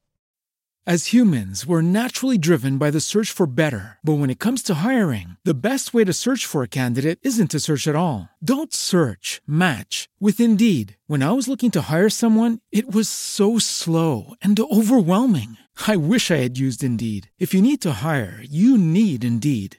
As 0.87 1.13
humans, 1.13 1.67
we're 1.67 1.83
naturally 1.83 2.39
driven 2.39 2.79
by 2.79 2.93
the 2.93 3.01
search 3.01 3.33
for 3.33 3.49
better. 3.49 3.99
But 4.05 4.19
when 4.21 4.31
it 4.31 4.39
comes 4.39 4.63
to 4.63 4.87
hiring, 4.87 5.37
the 5.45 5.61
best 5.69 5.93
way 5.93 6.05
to 6.05 6.13
search 6.13 6.47
for 6.47 6.63
a 6.63 6.69
candidate 6.69 7.19
isn't 7.23 7.51
to 7.51 7.59
search 7.61 7.89
at 7.89 7.97
all. 7.97 8.29
Don't 8.41 8.73
search, 8.73 9.43
match 9.47 10.09
with 10.21 10.39
Indeed. 10.39 10.97
When 11.09 11.25
I 11.25 11.33
was 11.33 11.49
looking 11.49 11.73
to 11.73 11.91
hire 11.91 12.09
someone, 12.09 12.61
it 12.71 12.95
was 12.95 13.09
so 13.09 13.59
slow 13.59 14.35
and 14.41 14.59
overwhelming. 14.61 15.59
I 15.89 15.97
wish 15.97 16.31
I 16.31 16.37
had 16.37 16.57
used 16.57 16.85
Indeed. 16.85 17.33
If 17.39 17.53
you 17.53 17.61
need 17.61 17.83
to 17.83 17.99
hire, 18.07 18.41
you 18.49 18.79
need 18.79 19.25
Indeed. 19.25 19.79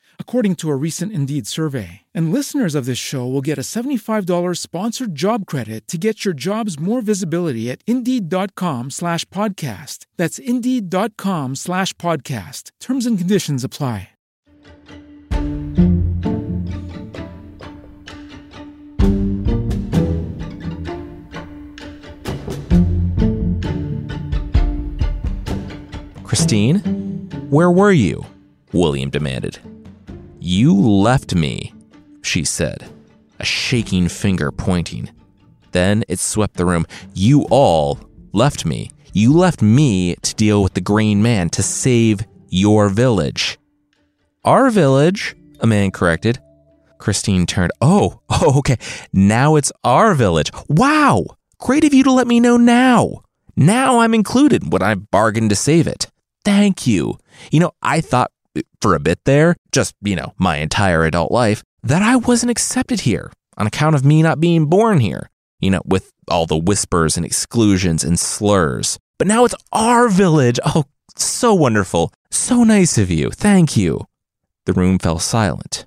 according 0.17 0.55
to 0.55 0.69
a 0.69 0.75
recent 0.77 1.11
Indeed 1.11 1.45
survey. 1.45 2.03
And 2.15 2.31
listeners 2.31 2.73
of 2.73 2.85
this 2.85 2.97
show 2.97 3.27
will 3.27 3.41
get 3.41 3.57
a 3.57 3.67
$75 3.67 4.57
sponsored 4.57 5.13
job 5.13 5.45
credit 5.45 5.89
to 5.89 5.97
get 5.97 6.23
your 6.23 6.33
jobs 6.33 6.79
more 6.79 7.01
visibility 7.01 7.69
at 7.69 7.83
Indeed.com 7.85 8.91
slash 8.91 9.25
podcast. 9.25 10.05
That's 10.15 10.39
Indeed.com 10.39 11.57
slash 11.57 11.91
podcast. 11.93 12.71
Terms 12.79 13.05
and 13.05 13.17
conditions 13.17 13.65
apply. 13.65 14.11
Christine, 26.23 26.79
where 27.49 27.69
were 27.69 27.91
you? 27.91 28.25
William 28.71 29.09
demanded. 29.09 29.59
You 30.43 30.73
left 30.73 31.35
me, 31.35 31.71
she 32.23 32.45
said, 32.45 32.89
a 33.39 33.45
shaking 33.45 34.07
finger 34.07 34.51
pointing. 34.51 35.11
Then 35.71 36.03
it 36.07 36.17
swept 36.17 36.55
the 36.55 36.65
room. 36.65 36.87
You 37.13 37.43
all 37.51 37.99
left 38.33 38.65
me. 38.65 38.89
You 39.13 39.33
left 39.33 39.61
me 39.61 40.15
to 40.15 40.33
deal 40.33 40.63
with 40.63 40.73
the 40.73 40.81
Green 40.81 41.21
Man 41.21 41.51
to 41.51 41.61
save 41.61 42.21
your 42.49 42.89
village. 42.89 43.59
Our 44.43 44.71
village, 44.71 45.35
a 45.59 45.67
man 45.67 45.91
corrected. 45.91 46.39
Christine 46.97 47.45
turned. 47.45 47.71
Oh, 47.79 48.21
oh, 48.31 48.57
okay. 48.57 48.77
Now 49.13 49.57
it's 49.57 49.71
our 49.83 50.15
village. 50.15 50.49
Wow! 50.67 51.23
Great 51.59 51.83
of 51.83 51.93
you 51.93 52.03
to 52.03 52.11
let 52.11 52.25
me 52.25 52.39
know 52.39 52.57
now. 52.57 53.21
Now 53.55 53.99
I'm 53.99 54.15
included 54.15 54.73
when 54.73 54.81
I 54.81 54.95
bargained 54.95 55.51
to 55.51 55.55
save 55.55 55.85
it. 55.85 56.07
Thank 56.43 56.87
you. 56.87 57.19
You 57.51 57.59
know, 57.59 57.73
I 57.83 58.01
thought 58.01 58.31
for 58.81 58.95
a 58.95 58.99
bit 58.99 59.19
there, 59.25 59.55
just, 59.71 59.95
you 60.01 60.15
know, 60.15 60.33
my 60.37 60.57
entire 60.57 61.05
adult 61.05 61.31
life, 61.31 61.63
that 61.83 62.01
I 62.01 62.15
wasn't 62.15 62.51
accepted 62.51 63.01
here 63.01 63.31
on 63.57 63.67
account 63.67 63.95
of 63.95 64.05
me 64.05 64.21
not 64.21 64.39
being 64.39 64.65
born 64.65 64.99
here, 64.99 65.29
you 65.59 65.71
know, 65.71 65.81
with 65.85 66.11
all 66.27 66.45
the 66.45 66.57
whispers 66.57 67.17
and 67.17 67.25
exclusions 67.25 68.03
and 68.03 68.19
slurs. 68.19 68.97
But 69.17 69.27
now 69.27 69.45
it's 69.45 69.55
our 69.71 70.09
village. 70.09 70.59
Oh, 70.65 70.85
so 71.15 71.53
wonderful. 71.53 72.11
So 72.29 72.63
nice 72.63 72.97
of 72.97 73.11
you. 73.11 73.29
Thank 73.31 73.77
you. 73.77 74.07
The 74.65 74.73
room 74.73 74.99
fell 74.99 75.19
silent. 75.19 75.85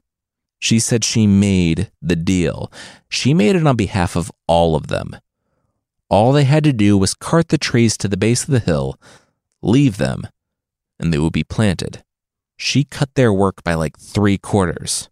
She 0.59 0.79
said 0.79 1.05
she 1.05 1.27
made 1.27 1.91
the 2.01 2.17
deal. 2.17 2.73
She 3.09 3.35
made 3.35 3.57
it 3.57 3.67
on 3.67 3.77
behalf 3.77 4.17
of 4.17 4.33
all 4.47 4.75
of 4.77 4.87
them. 4.87 5.17
All 6.09 6.33
they 6.33 6.45
had 6.45 6.65
to 6.65 6.73
do 6.73 6.97
was 6.97 7.15
cart 7.15 7.49
the 7.49 7.59
trees 7.59 7.97
to 7.99 8.09
the 8.09 8.17
base 8.17 8.45
of 8.45 8.51
the 8.51 8.61
hill, 8.61 8.99
leave 9.63 9.97
them, 9.97 10.27
and 10.99 11.13
they 11.13 11.19
would 11.19 11.33
be 11.33 11.45
planted. 11.45 12.03
She 12.57 12.85
cut 12.85 13.15
their 13.15 13.33
work 13.33 13.65
by 13.65 13.75
like 13.75 13.99
three 13.99 14.39
quarters. 14.39 15.09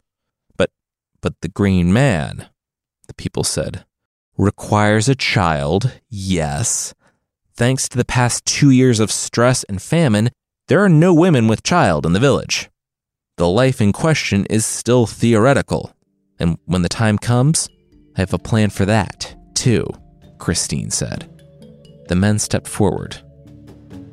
But, 0.57 0.71
but 1.21 1.41
the 1.41 1.49
green 1.49 1.93
man, 1.93 2.49
the 3.09 3.15
people 3.15 3.45
said, 3.45 3.85
requires 4.37 5.09
a 5.09 5.15
child, 5.15 6.01
yes. 6.09 6.95
Thanks 7.55 7.89
to 7.89 7.97
the 7.97 8.05
past 8.05 8.45
two 8.47 8.71
years 8.71 9.01
of 9.01 9.13
stress 9.13 9.65
and 9.65 9.81
famine, 9.81 10.31
there 10.69 10.83
are 10.83 10.89
no 10.89 11.13
women 11.13 11.49
with 11.49 11.63
child 11.63 12.07
in 12.07 12.13
the 12.13 12.21
village. 12.21 12.71
The 13.37 13.49
life 13.49 13.81
in 13.81 13.93
question 13.93 14.47
is 14.47 14.65
still 14.65 15.07
theoretical, 15.07 15.95
and 16.39 16.59
when 16.67 16.83
the 16.83 16.89
time 16.89 17.19
comes, 17.19 17.69
I 18.17 18.21
have 18.21 18.35
a 18.35 18.39
plan 18.39 18.71
for 18.71 18.85
that, 18.85 19.35
too, 19.55 19.87
Christine 20.39 20.91
said. 20.91 21.29
The 22.09 22.15
men 22.15 22.39
stepped 22.39 22.69
forward. 22.69 23.17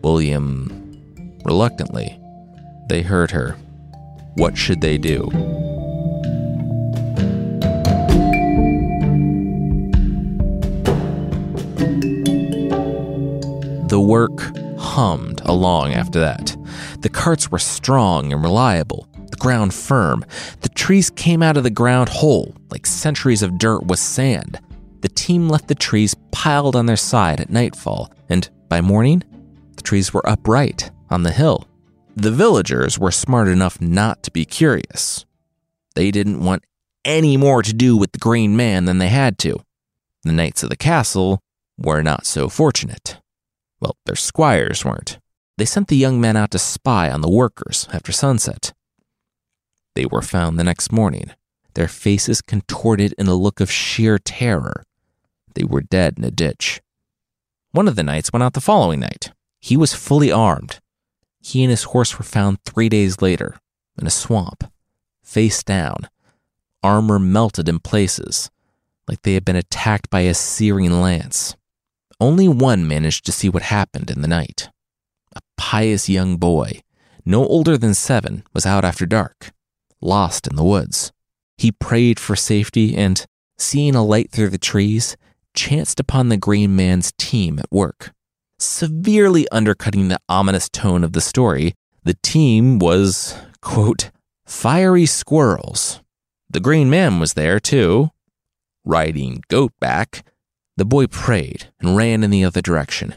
William, 0.01 1.41
reluctantly, 1.43 2.19
they 2.89 3.03
heard 3.03 3.31
her. 3.31 3.55
What 4.35 4.57
should 4.57 4.81
they 4.81 4.97
do? 4.97 5.29
The 13.87 13.99
work 13.99 14.39
hummed 14.77 15.41
along 15.45 15.93
after 15.93 16.19
that. 16.19 16.55
The 17.01 17.09
carts 17.09 17.49
were 17.49 17.59
strong 17.59 18.33
and 18.33 18.43
reliable, 18.43 19.07
the 19.29 19.37
ground 19.37 19.73
firm. 19.73 20.25
The 20.61 20.69
trees 20.69 21.09
came 21.09 21.41
out 21.41 21.57
of 21.57 21.63
the 21.63 21.69
ground 21.69 22.09
whole, 22.09 22.53
like 22.69 22.85
centuries 22.85 23.41
of 23.41 23.57
dirt 23.57 23.85
with 23.85 23.99
sand. 23.99 24.59
The 25.01 25.09
team 25.09 25.47
left 25.47 25.67
the 25.67 25.75
trees 25.75 26.15
piled 26.31 26.75
on 26.75 26.85
their 26.85 26.97
side 26.97 27.39
at 27.39 27.49
nightfall, 27.49 28.11
and 28.29 28.49
by 28.67 28.81
morning, 28.81 29.23
the 29.75 29.81
trees 29.81 30.13
were 30.13 30.27
upright 30.29 30.91
on 31.09 31.23
the 31.23 31.31
hill. 31.31 31.65
The 32.15 32.31
villagers 32.31 32.99
were 32.99 33.11
smart 33.11 33.47
enough 33.47 33.79
not 33.79 34.23
to 34.23 34.31
be 34.31 34.45
curious. 34.45 35.25
They 35.95 36.11
didn't 36.11 36.43
want 36.43 36.63
any 37.05 37.37
more 37.37 37.63
to 37.63 37.73
do 37.73 37.95
with 37.95 38.11
the 38.11 38.19
Green 38.19 38.55
Man 38.57 38.85
than 38.85 38.97
they 38.97 39.09
had 39.09 39.37
to. 39.39 39.59
The 40.23 40.33
knights 40.33 40.63
of 40.63 40.69
the 40.69 40.75
castle 40.75 41.41
were 41.77 42.03
not 42.03 42.25
so 42.25 42.49
fortunate. 42.49 43.17
Well, 43.79 43.95
their 44.05 44.15
squires 44.15 44.83
weren't. 44.83 45.19
They 45.57 45.65
sent 45.65 45.87
the 45.87 45.95
young 45.95 46.19
men 46.19 46.35
out 46.35 46.51
to 46.51 46.59
spy 46.59 47.09
on 47.09 47.21
the 47.21 47.29
workers 47.29 47.87
after 47.93 48.11
sunset. 48.11 48.73
They 49.95 50.05
were 50.05 50.21
found 50.21 50.57
the 50.57 50.63
next 50.63 50.91
morning, 50.91 51.31
their 51.73 51.87
faces 51.87 52.41
contorted 52.41 53.13
in 53.17 53.27
a 53.27 53.33
look 53.33 53.59
of 53.59 53.71
sheer 53.71 54.17
terror. 54.19 54.83
They 55.55 55.63
were 55.63 55.81
dead 55.81 56.15
in 56.17 56.23
a 56.23 56.31
ditch. 56.31 56.81
One 57.71 57.87
of 57.87 57.95
the 57.95 58.03
knights 58.03 58.31
went 58.33 58.43
out 58.43 58.53
the 58.53 58.61
following 58.61 58.99
night. 58.99 59.31
He 59.59 59.77
was 59.77 59.93
fully 59.93 60.31
armed. 60.31 60.79
He 61.41 61.63
and 61.63 61.71
his 61.71 61.83
horse 61.83 62.17
were 62.17 62.25
found 62.25 62.63
three 62.63 62.89
days 62.89 63.21
later 63.21 63.57
in 63.99 64.07
a 64.07 64.11
swamp, 64.11 64.71
face 65.23 65.63
down, 65.63 66.09
armor 66.83 67.19
melted 67.19 67.67
in 67.69 67.79
places, 67.79 68.49
like 69.07 69.21
they 69.21 69.33
had 69.33 69.45
been 69.45 69.55
attacked 69.55 70.09
by 70.09 70.21
a 70.21 70.33
searing 70.33 71.01
lance. 71.01 71.55
Only 72.19 72.47
one 72.47 72.87
managed 72.87 73.25
to 73.25 73.31
see 73.31 73.49
what 73.49 73.63
happened 73.63 74.09
in 74.09 74.21
the 74.21 74.27
night. 74.27 74.69
A 75.35 75.41
pious 75.57 76.09
young 76.09 76.37
boy, 76.37 76.81
no 77.25 77.45
older 77.45 77.77
than 77.77 77.93
seven, 77.93 78.43
was 78.53 78.65
out 78.65 78.83
after 78.83 79.05
dark, 79.05 79.51
lost 80.01 80.47
in 80.47 80.55
the 80.55 80.63
woods. 80.63 81.11
He 81.57 81.71
prayed 81.71 82.19
for 82.19 82.35
safety 82.35 82.95
and, 82.95 83.25
seeing 83.57 83.95
a 83.95 84.03
light 84.03 84.31
through 84.31 84.49
the 84.49 84.57
trees, 84.57 85.17
chanced 85.53 85.99
upon 85.99 86.29
the 86.29 86.37
green 86.37 86.75
man's 86.75 87.11
team 87.17 87.59
at 87.59 87.71
work. 87.71 88.13
Severely 88.61 89.47
undercutting 89.53 90.09
the 90.09 90.19
ominous 90.27 90.67
tone 90.67 91.05
of 91.05 91.13
the 91.13 91.21
story, 91.21 91.75
the 92.03 92.15
team 92.15 92.77
was, 92.77 93.33
quote, 93.61 94.11
fiery 94.45 95.05
squirrels. 95.05 96.01
The 96.49 96.59
green 96.59 96.89
man 96.89 97.21
was 97.21 97.35
there 97.35 97.61
too, 97.61 98.09
riding 98.83 99.43
goat 99.47 99.71
back, 99.79 100.25
the 100.75 100.83
boy 100.83 101.07
prayed 101.07 101.71
and 101.79 101.95
ran 101.95 102.21
in 102.21 102.31
the 102.31 102.43
other 102.43 102.61
direction, 102.61 103.15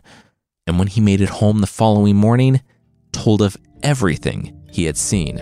and 0.64 0.78
when 0.78 0.86
he 0.86 1.00
made 1.00 1.20
it 1.20 1.28
home 1.28 1.60
the 1.60 1.66
following 1.66 2.14
morning, 2.14 2.60
told 3.10 3.42
of 3.42 3.56
everything 3.82 4.56
he 4.70 4.84
had 4.84 4.96
seen. 4.96 5.38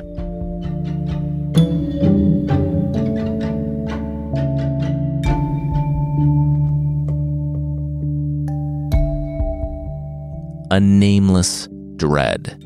A 10.70 10.78
nameless 10.78 11.68
dread. 11.96 12.62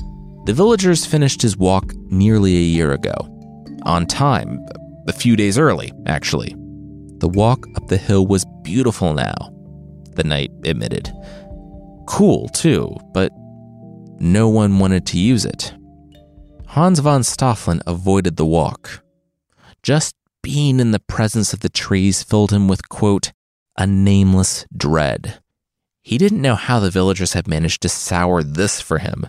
The 0.46 0.52
villagers 0.52 1.06
finished 1.06 1.40
his 1.40 1.56
walk 1.56 1.94
nearly 2.10 2.54
a 2.56 2.60
year 2.60 2.92
ago. 2.92 3.14
On 3.84 4.06
time, 4.06 4.58
a 5.08 5.12
few 5.12 5.36
days 5.36 5.58
early, 5.58 5.92
actually. 6.06 6.54
The 7.18 7.28
walk 7.28 7.66
up 7.76 7.88
the 7.88 7.96
hill 7.96 8.26
was 8.26 8.44
beautiful 8.62 9.14
now, 9.14 9.34
the 10.16 10.24
knight 10.24 10.50
admitted. 10.64 11.10
Cool, 12.06 12.48
too, 12.48 12.94
but 13.12 13.32
no 14.18 14.48
one 14.48 14.78
wanted 14.78 15.06
to 15.06 15.18
use 15.18 15.44
it. 15.44 15.72
Hans 16.66 16.98
von 16.98 17.22
Stoffeln 17.22 17.80
avoided 17.86 18.36
the 18.36 18.46
walk. 18.46 19.02
Just 19.82 20.14
being 20.42 20.80
in 20.80 20.90
the 20.90 21.00
presence 21.00 21.52
of 21.52 21.60
the 21.60 21.68
trees 21.68 22.22
filled 22.22 22.52
him 22.52 22.68
with, 22.68 22.88
quote, 22.88 23.32
a 23.78 23.86
nameless 23.86 24.66
dread. 24.76 25.40
He 26.04 26.18
didn't 26.18 26.42
know 26.42 26.54
how 26.54 26.80
the 26.80 26.90
villagers 26.90 27.32
had 27.32 27.48
managed 27.48 27.80
to 27.82 27.88
sour 27.88 28.42
this 28.42 28.78
for 28.80 28.98
him. 28.98 29.28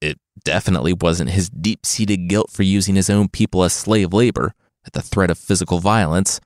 It 0.00 0.18
definitely 0.44 0.92
wasn't 0.92 1.30
his 1.30 1.48
deep 1.48 1.86
seated 1.86 2.28
guilt 2.28 2.50
for 2.50 2.64
using 2.64 2.96
his 2.96 3.08
own 3.08 3.28
people 3.28 3.62
as 3.62 3.72
slave 3.72 4.12
labor 4.12 4.52
at 4.84 4.94
the 4.94 5.00
threat 5.00 5.30
of 5.30 5.38
physical 5.38 5.78
violence. 5.78 6.40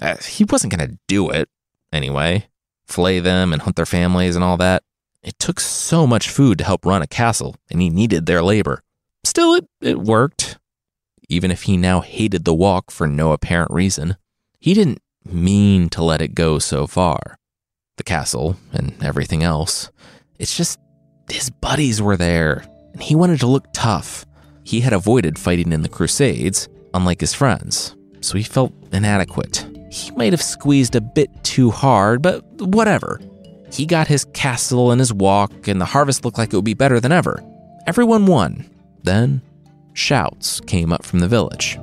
Uh, 0.00 0.18
he 0.18 0.44
wasn't 0.44 0.76
going 0.76 0.86
to 0.86 0.98
do 1.08 1.30
it, 1.30 1.48
anyway. 1.90 2.46
Flay 2.86 3.18
them 3.18 3.54
and 3.54 3.62
hunt 3.62 3.76
their 3.76 3.86
families 3.86 4.36
and 4.36 4.44
all 4.44 4.58
that. 4.58 4.82
It 5.22 5.38
took 5.38 5.60
so 5.60 6.06
much 6.06 6.28
food 6.28 6.58
to 6.58 6.64
help 6.64 6.84
run 6.84 7.00
a 7.02 7.06
castle, 7.06 7.56
and 7.70 7.80
he 7.80 7.88
needed 7.88 8.26
their 8.26 8.42
labor. 8.42 8.82
Still, 9.24 9.54
it, 9.54 9.66
it 9.80 9.98
worked. 9.98 10.58
even 11.28 11.50
if 11.50 11.62
he 11.62 11.76
now 11.76 12.00
hated 12.00 12.44
the 12.44 12.54
walk 12.54 12.90
for 12.90 13.06
no 13.06 13.32
apparent 13.32 13.70
reason. 13.70 14.16
He 14.58 14.74
didn't 14.74 15.00
mean 15.24 15.88
to 15.90 16.02
let 16.02 16.20
it 16.20 16.34
go 16.34 16.58
so 16.58 16.86
far. 16.86 17.38
The 17.96 18.04
castle 18.04 18.56
and 18.72 18.94
everything 19.02 19.42
else. 19.42 19.90
It's 20.38 20.56
just 20.56 20.78
his 21.30 21.50
buddies 21.50 22.00
were 22.02 22.16
there, 22.16 22.64
and 22.92 23.02
he 23.02 23.14
wanted 23.14 23.40
to 23.40 23.46
look 23.46 23.66
tough. 23.72 24.26
He 24.64 24.80
had 24.80 24.92
avoided 24.92 25.38
fighting 25.38 25.72
in 25.72 25.82
the 25.82 25.88
Crusades, 25.88 26.68
unlike 26.92 27.20
his 27.20 27.34
friends, 27.34 27.96
so 28.20 28.36
he 28.36 28.44
felt 28.44 28.72
inadequate. 28.92 29.66
He 29.90 30.10
might 30.10 30.32
have 30.32 30.42
squeezed 30.42 30.94
a 30.94 31.00
bit 31.00 31.30
too 31.42 31.70
hard, 31.70 32.20
but 32.20 32.44
whatever. 32.60 33.20
He 33.72 33.86
got 33.86 34.08
his 34.08 34.26
castle 34.32 34.90
and 34.90 35.00
his 35.00 35.12
walk, 35.12 35.68
and 35.68 35.80
the 35.80 35.86
harvest 35.86 36.24
looked 36.24 36.38
like 36.38 36.52
it 36.52 36.56
would 36.56 36.64
be 36.64 36.74
better 36.74 37.00
than 37.00 37.12
ever. 37.12 37.42
Everyone 37.86 38.26
won. 38.26 38.68
Then, 39.04 39.42
shouts 39.94 40.60
came 40.60 40.92
up 40.92 41.04
from 41.04 41.20
the 41.20 41.28
village. 41.28 41.78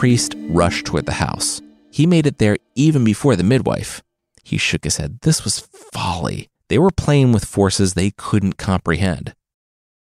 Priest 0.00 0.34
rushed 0.48 0.86
toward 0.86 1.04
the 1.04 1.20
house. 1.20 1.60
He 1.90 2.06
made 2.06 2.26
it 2.26 2.38
there 2.38 2.56
even 2.74 3.04
before 3.04 3.36
the 3.36 3.44
midwife. 3.44 4.02
He 4.42 4.56
shook 4.56 4.84
his 4.84 4.96
head. 4.96 5.18
This 5.20 5.44
was 5.44 5.58
folly. 5.92 6.48
They 6.70 6.78
were 6.78 6.90
playing 6.90 7.32
with 7.32 7.44
forces 7.44 7.92
they 7.92 8.10
couldn't 8.12 8.56
comprehend. 8.56 9.34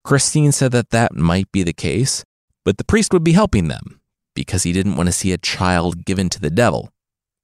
Christine 0.04 0.52
said 0.52 0.70
that 0.70 0.90
that 0.90 1.16
might 1.16 1.50
be 1.50 1.64
the 1.64 1.72
case, 1.72 2.24
but 2.64 2.78
the 2.78 2.84
priest 2.84 3.12
would 3.12 3.24
be 3.24 3.32
helping 3.32 3.66
them 3.66 4.00
because 4.36 4.62
he 4.62 4.72
didn't 4.72 4.94
want 4.94 5.08
to 5.08 5.12
see 5.12 5.32
a 5.32 5.36
child 5.36 6.04
given 6.04 6.28
to 6.28 6.40
the 6.40 6.48
devil. 6.48 6.92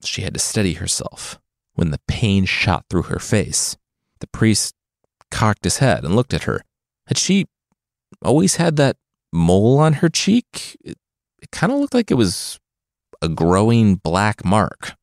She 0.04 0.22
had 0.22 0.34
to 0.34 0.40
steady 0.40 0.74
herself 0.74 1.40
when 1.74 1.90
the 1.90 2.00
pain 2.06 2.44
shot 2.44 2.84
through 2.88 3.10
her 3.10 3.18
face. 3.18 3.76
The 4.20 4.28
priest 4.28 4.76
cocked 5.28 5.64
his 5.64 5.78
head 5.78 6.04
and 6.04 6.14
looked 6.14 6.32
at 6.32 6.44
her. 6.44 6.60
Had 7.08 7.18
she 7.18 7.46
always 8.22 8.56
had 8.56 8.76
that 8.76 8.96
mole 9.32 9.80
on 9.80 9.94
her 9.94 10.08
cheek? 10.08 10.76
Kind 11.54 11.72
of 11.72 11.78
looked 11.78 11.94
like 11.94 12.10
it 12.10 12.16
was 12.16 12.58
a 13.22 13.28
growing 13.28 13.94
black 13.94 14.44
mark. 14.44 14.96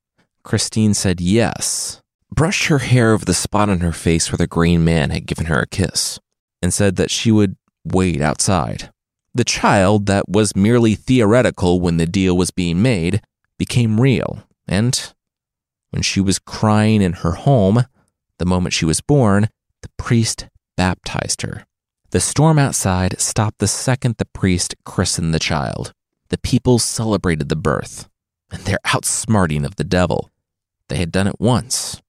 Christine 0.43 0.93
said 0.93 1.21
yes, 1.21 2.01
brushed 2.29 2.65
her 2.65 2.79
hair 2.79 3.13
over 3.13 3.23
the 3.23 3.33
spot 3.33 3.69
on 3.69 3.79
her 3.79 3.93
face 3.93 4.31
where 4.31 4.37
the 4.37 4.47
green 4.47 4.83
man 4.83 5.11
had 5.11 5.25
given 5.25 5.45
her 5.45 5.61
a 5.61 5.67
kiss, 5.67 6.19
and 6.61 6.73
said 6.73 6.97
that 6.97 7.09
she 7.09 7.31
would 7.31 7.55
wait 7.85 8.19
outside. 8.19 8.91
The 9.33 9.45
child 9.45 10.07
that 10.07 10.27
was 10.27 10.53
merely 10.53 10.93
theoretical 10.93 11.79
when 11.79 11.95
the 11.95 12.05
deal 12.05 12.35
was 12.35 12.51
being 12.51 12.81
made 12.81 13.21
became 13.57 14.01
real, 14.01 14.43
and 14.67 15.13
when 15.91 16.01
she 16.01 16.19
was 16.19 16.37
crying 16.37 17.01
in 17.01 17.13
her 17.13 17.31
home, 17.31 17.85
the 18.39 18.45
moment 18.45 18.73
she 18.73 18.85
was 18.85 18.99
born, 18.99 19.47
the 19.83 19.89
priest 19.97 20.49
baptized 20.75 21.43
her. 21.43 21.65
The 22.09 22.19
storm 22.19 22.59
outside 22.59 23.21
stopped 23.21 23.59
the 23.59 23.69
second 23.69 24.15
the 24.17 24.25
priest 24.25 24.75
christened 24.83 25.33
the 25.33 25.39
child. 25.39 25.93
The 26.31 26.37
people 26.37 26.79
celebrated 26.79 27.49
the 27.49 27.57
birth 27.57 28.09
and 28.51 28.63
their 28.63 28.79
outsmarting 28.85 29.65
of 29.65 29.75
the 29.75 29.83
devil. 29.83 30.29
They 30.87 30.95
had 30.95 31.11
done 31.11 31.27
it 31.27 31.39
once. 31.39 32.01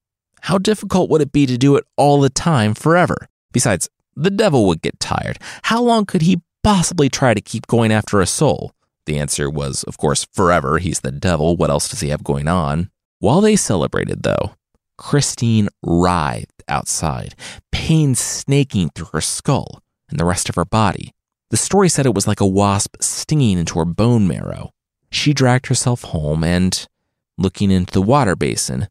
How 0.42 0.58
difficult 0.58 1.10
would 1.10 1.20
it 1.20 1.32
be 1.32 1.44
to 1.44 1.58
do 1.58 1.74
it 1.74 1.84
all 1.96 2.20
the 2.20 2.30
time 2.30 2.74
forever? 2.74 3.28
Besides, 3.52 3.88
the 4.14 4.30
devil 4.30 4.66
would 4.66 4.80
get 4.80 5.00
tired. 5.00 5.40
How 5.64 5.82
long 5.82 6.06
could 6.06 6.22
he 6.22 6.40
possibly 6.62 7.08
try 7.08 7.34
to 7.34 7.40
keep 7.40 7.66
going 7.66 7.90
after 7.90 8.20
a 8.20 8.26
soul? 8.26 8.72
The 9.06 9.18
answer 9.18 9.50
was, 9.50 9.82
of 9.84 9.98
course, 9.98 10.24
forever. 10.32 10.78
He's 10.78 11.00
the 11.00 11.10
devil. 11.10 11.56
What 11.56 11.70
else 11.70 11.88
does 11.88 12.00
he 12.00 12.10
have 12.10 12.22
going 12.22 12.46
on? 12.46 12.90
While 13.18 13.40
they 13.40 13.56
celebrated, 13.56 14.22
though, 14.22 14.54
Christine 14.98 15.68
writhed 15.82 16.62
outside, 16.68 17.34
pain 17.72 18.14
snaking 18.14 18.90
through 18.90 19.08
her 19.12 19.20
skull 19.20 19.82
and 20.08 20.20
the 20.20 20.24
rest 20.24 20.48
of 20.48 20.54
her 20.54 20.64
body. 20.64 21.12
The 21.52 21.58
story 21.58 21.90
said 21.90 22.06
it 22.06 22.14
was 22.14 22.26
like 22.26 22.40
a 22.40 22.46
wasp 22.46 22.96
stinging 23.02 23.58
into 23.58 23.78
her 23.78 23.84
bone 23.84 24.26
marrow. 24.26 24.70
She 25.10 25.34
dragged 25.34 25.66
herself 25.66 26.00
home 26.00 26.42
and, 26.42 26.88
looking 27.36 27.70
into 27.70 27.92
the 27.92 28.00
water 28.00 28.34
basin, 28.34 28.88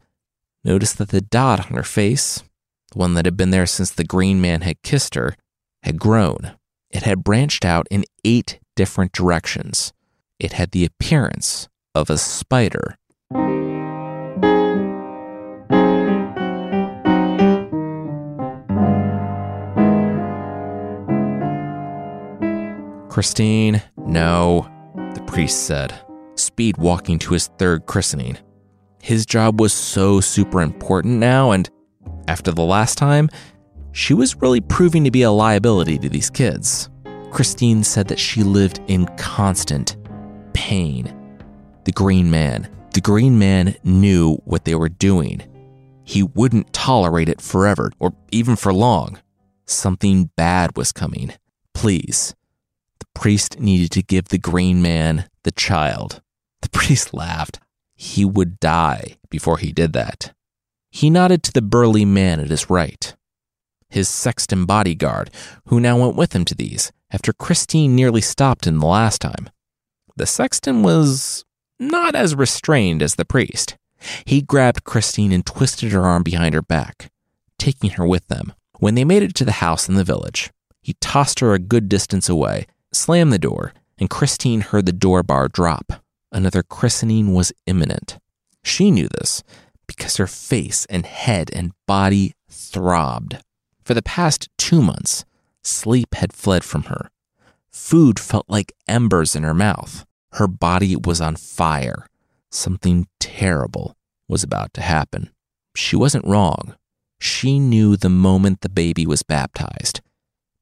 noticed 0.64 1.00
that 1.00 1.10
the 1.10 1.22
dot 1.22 1.72
on 1.72 1.76
her 1.76 1.82
face, 1.82 2.44
the 2.92 3.00
one 3.00 3.16
that 3.16 3.26
had 3.26 3.36
been 3.36 3.50
there 3.50 3.66
since 3.66 3.90
the 3.90 4.04
green 4.04 4.40
man 4.40 4.62
had 4.62 4.84
kissed 4.84 5.16
her, 5.16 5.36
had 5.82 5.98
grown. 5.98 6.52
It 6.92 7.02
had 7.02 7.24
branched 7.24 7.66
out 7.66 7.88
in 7.90 8.06
eight 8.24 8.60
different 8.76 9.12
directions. 9.12 9.92
It 10.38 10.54
had 10.54 10.70
the 10.70 10.86
appearance 10.86 11.68
of 11.96 12.12
a 12.12 12.18
spider. 12.20 12.96
Christine, 23.12 23.84
no, 23.98 24.70
the 25.16 25.22
priest 25.24 25.66
said, 25.66 25.94
speed 26.36 26.78
walking 26.78 27.20
to 27.20 27.34
his 27.34 27.48
third 27.60 27.86
christening. 27.86 28.38
His 29.04 29.26
job 29.26 29.60
was 29.60 29.74
so 29.74 30.22
super 30.22 30.62
important 30.62 31.16
now, 31.16 31.52
and 31.52 31.70
after 32.30 32.54
the 32.54 32.64
last 32.64 32.98
time, 32.98 33.30
she 33.92 34.14
was 34.14 34.38
really 34.38 34.62
proving 34.62 35.04
to 35.04 35.12
be 35.12 35.24
a 35.24 35.30
liability 35.30 35.98
to 35.98 36.08
these 36.08 36.30
kids. 36.30 36.90
Christine 37.32 37.84
said 37.84 38.08
that 38.08 38.18
she 38.18 38.44
lived 38.44 38.80
in 38.88 39.08
constant 39.18 39.98
pain. 40.54 41.14
The 41.84 41.92
Green 41.92 42.32
Man, 42.32 42.70
the 42.94 43.02
Green 43.02 43.38
Man 43.38 43.76
knew 43.84 44.36
what 44.46 44.64
they 44.64 44.76
were 44.76 44.88
doing. 44.88 45.44
He 46.06 46.24
wouldn't 46.24 46.72
tolerate 46.72 47.28
it 47.28 47.42
forever 47.42 47.92
or 48.00 48.14
even 48.32 48.56
for 48.56 48.72
long. 48.72 49.20
Something 49.66 50.30
bad 50.38 50.78
was 50.78 50.94
coming. 50.94 51.34
Please. 51.74 52.36
Priest 53.14 53.60
needed 53.60 53.92
to 53.92 54.02
give 54.02 54.30
the 54.30 54.38
Green 54.38 54.82
Man 54.82 55.30
the 55.44 55.52
child. 55.52 56.22
The 56.62 56.70
priest 56.70 57.14
laughed. 57.14 57.60
He 57.96 58.26
would 58.26 58.60
die 58.60 59.18
before 59.30 59.58
he 59.58 59.72
did 59.72 59.94
that. 59.94 60.34
He 60.90 61.10
nodded 61.10 61.44
to 61.44 61.54
the 61.54 61.62
burly 61.62 62.06
man 62.06 62.40
at 62.40 62.50
his 62.50 62.70
right, 62.70 63.16
his 63.90 64.10
sexton 64.10 64.66
bodyguard, 64.66 65.32
who 65.68 65.80
now 65.80 65.98
went 65.98 66.16
with 66.16 66.36
him 66.36 66.46
to 66.46 66.56
these 66.56 66.92
after 67.12 67.34
Christine 67.34 67.96
nearly 67.96 68.22
stopped 68.22 68.66
him 68.66 68.80
the 68.80 68.88
last 68.88 69.22
time. 69.22 69.50
The 70.16 70.26
sexton 70.26 70.84
was 70.84 71.46
not 71.80 72.16
as 72.16 72.36
restrained 72.36 73.02
as 73.02 73.16
the 73.16 73.26
priest. 73.26 73.78
He 74.26 74.42
grabbed 74.42 74.84
Christine 74.84 75.32
and 75.32 75.46
twisted 75.46 75.92
her 75.92 76.04
arm 76.04 76.24
behind 76.24 76.54
her 76.54 76.62
back, 76.62 77.12
taking 77.58 77.92
her 77.92 78.06
with 78.06 78.28
them. 78.28 78.54
When 78.80 78.96
they 78.96 79.06
made 79.06 79.24
it 79.24 79.36
to 79.36 79.46
the 79.46 79.52
house 79.54 79.88
in 79.88 79.96
the 79.96 80.04
village, 80.04 80.52
he 80.82 80.96
tossed 81.00 81.40
her 81.40 81.54
a 81.54 81.60
good 81.60 81.88
distance 81.88 82.28
away, 82.28 82.66
slammed 82.94 83.32
the 83.32 83.40
door, 83.40 83.74
and 83.98 84.10
Christine 84.10 84.62
heard 84.62 84.86
the 84.86 84.92
door 84.92 85.24
bar 85.24 85.48
drop. 85.48 86.04
Another 86.32 86.64
christening 86.64 87.34
was 87.34 87.54
imminent. 87.66 88.18
She 88.64 88.92
knew 88.92 89.08
this 89.08 89.44
because 89.88 90.18
her 90.18 90.28
face 90.28 90.86
and 90.90 91.06
head 91.06 91.50
and 91.54 91.74
body 91.88 92.34
throbbed. 92.50 93.38
For 93.84 93.94
the 93.94 94.02
past 94.02 94.50
two 94.58 94.82
months, 94.82 95.26
sleep 95.64 96.16
had 96.16 96.34
fled 96.34 96.64
from 96.64 96.84
her. 96.84 97.10
Food 97.72 98.20
felt 98.20 98.46
like 98.48 98.74
embers 98.88 99.36
in 99.36 99.44
her 99.44 99.54
mouth. 99.54 100.06
Her 100.34 100.48
body 100.48 100.96
was 100.96 101.20
on 101.20 101.36
fire. 101.36 102.08
Something 102.50 103.08
terrible 103.20 103.96
was 104.28 104.44
about 104.44 104.74
to 104.76 104.82
happen. 104.82 105.30
She 105.76 105.96
wasn't 105.96 106.28
wrong. 106.28 106.76
She 107.20 107.60
knew 107.60 107.96
the 107.96 108.10
moment 108.10 108.62
the 108.62 108.70
baby 108.70 109.06
was 109.06 109.24
baptized 109.24 110.02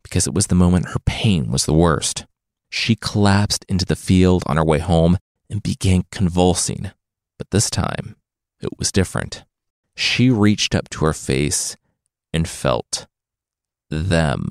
because 0.03 0.27
it 0.27 0.33
was 0.33 0.47
the 0.47 0.55
moment 0.55 0.89
her 0.89 0.99
pain 1.05 1.51
was 1.51 1.65
the 1.65 1.73
worst. 1.73 2.25
She 2.69 2.95
collapsed 2.95 3.65
into 3.67 3.85
the 3.85 3.95
field 3.95 4.43
on 4.45 4.57
her 4.57 4.63
way 4.63 4.79
home 4.79 5.17
and 5.49 5.63
began 5.63 6.03
convulsing. 6.11 6.91
But 7.37 7.51
this 7.51 7.69
time, 7.69 8.15
it 8.61 8.77
was 8.77 8.91
different. 8.91 9.43
She 9.95 10.29
reached 10.29 10.75
up 10.75 10.89
to 10.89 11.05
her 11.05 11.13
face 11.13 11.75
and 12.33 12.47
felt 12.47 13.07
them. 13.89 14.49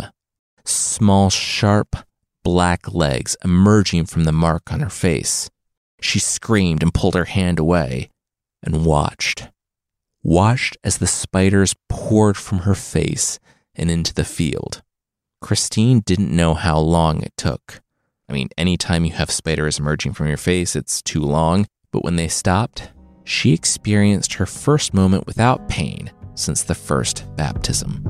Small, 0.65 1.31
sharp, 1.31 1.97
black 2.43 2.93
legs 2.93 3.37
emerging 3.45 4.07
from 4.07 4.25
the 4.25 4.33
mark 4.33 4.73
on 4.73 4.81
her 4.81 4.91
face. 4.91 5.51
She 6.01 6.19
screamed 6.19 6.83
and 6.83 6.95
pulled 6.95 7.15
her 7.15 7.27
hand 7.27 7.59
away 7.59 8.11
and 8.63 8.85
watched. 8.85 9.49
Watched 10.23 10.77
as 10.83 10.99
the 10.99 11.07
spiders 11.07 11.75
poured 11.89 12.37
from 12.37 12.61
her 12.61 12.75
face 12.75 13.39
and 13.75 13.91
into 13.91 14.13
the 14.13 14.25
field. 14.25 14.83
Christine 15.41 16.01
didn't 16.01 16.35
know 16.35 16.55
how 16.55 16.79
long 16.79 17.23
it 17.23 17.33
took. 17.37 17.81
I 18.29 18.33
mean, 18.33 18.49
anytime 18.59 19.05
you 19.05 19.13
have 19.13 19.31
spiders 19.31 19.79
emerging 19.79 20.15
from 20.15 20.27
your 20.29 20.37
face, 20.37 20.75
it's 20.75 21.01
too 21.01 21.23
long. 21.23 21.67
But 21.93 22.03
when 22.03 22.17
they 22.17 22.29
stopped, 22.29 22.91
she 23.25 23.55
experienced 23.55 24.35
her 24.35 24.47
first 24.47 24.93
moment 24.93 25.27
without 25.27 25.69
pain 25.69 26.11
since 26.35 26.65
the 26.65 26.75
first 26.75 27.25
baptism. 27.37 28.03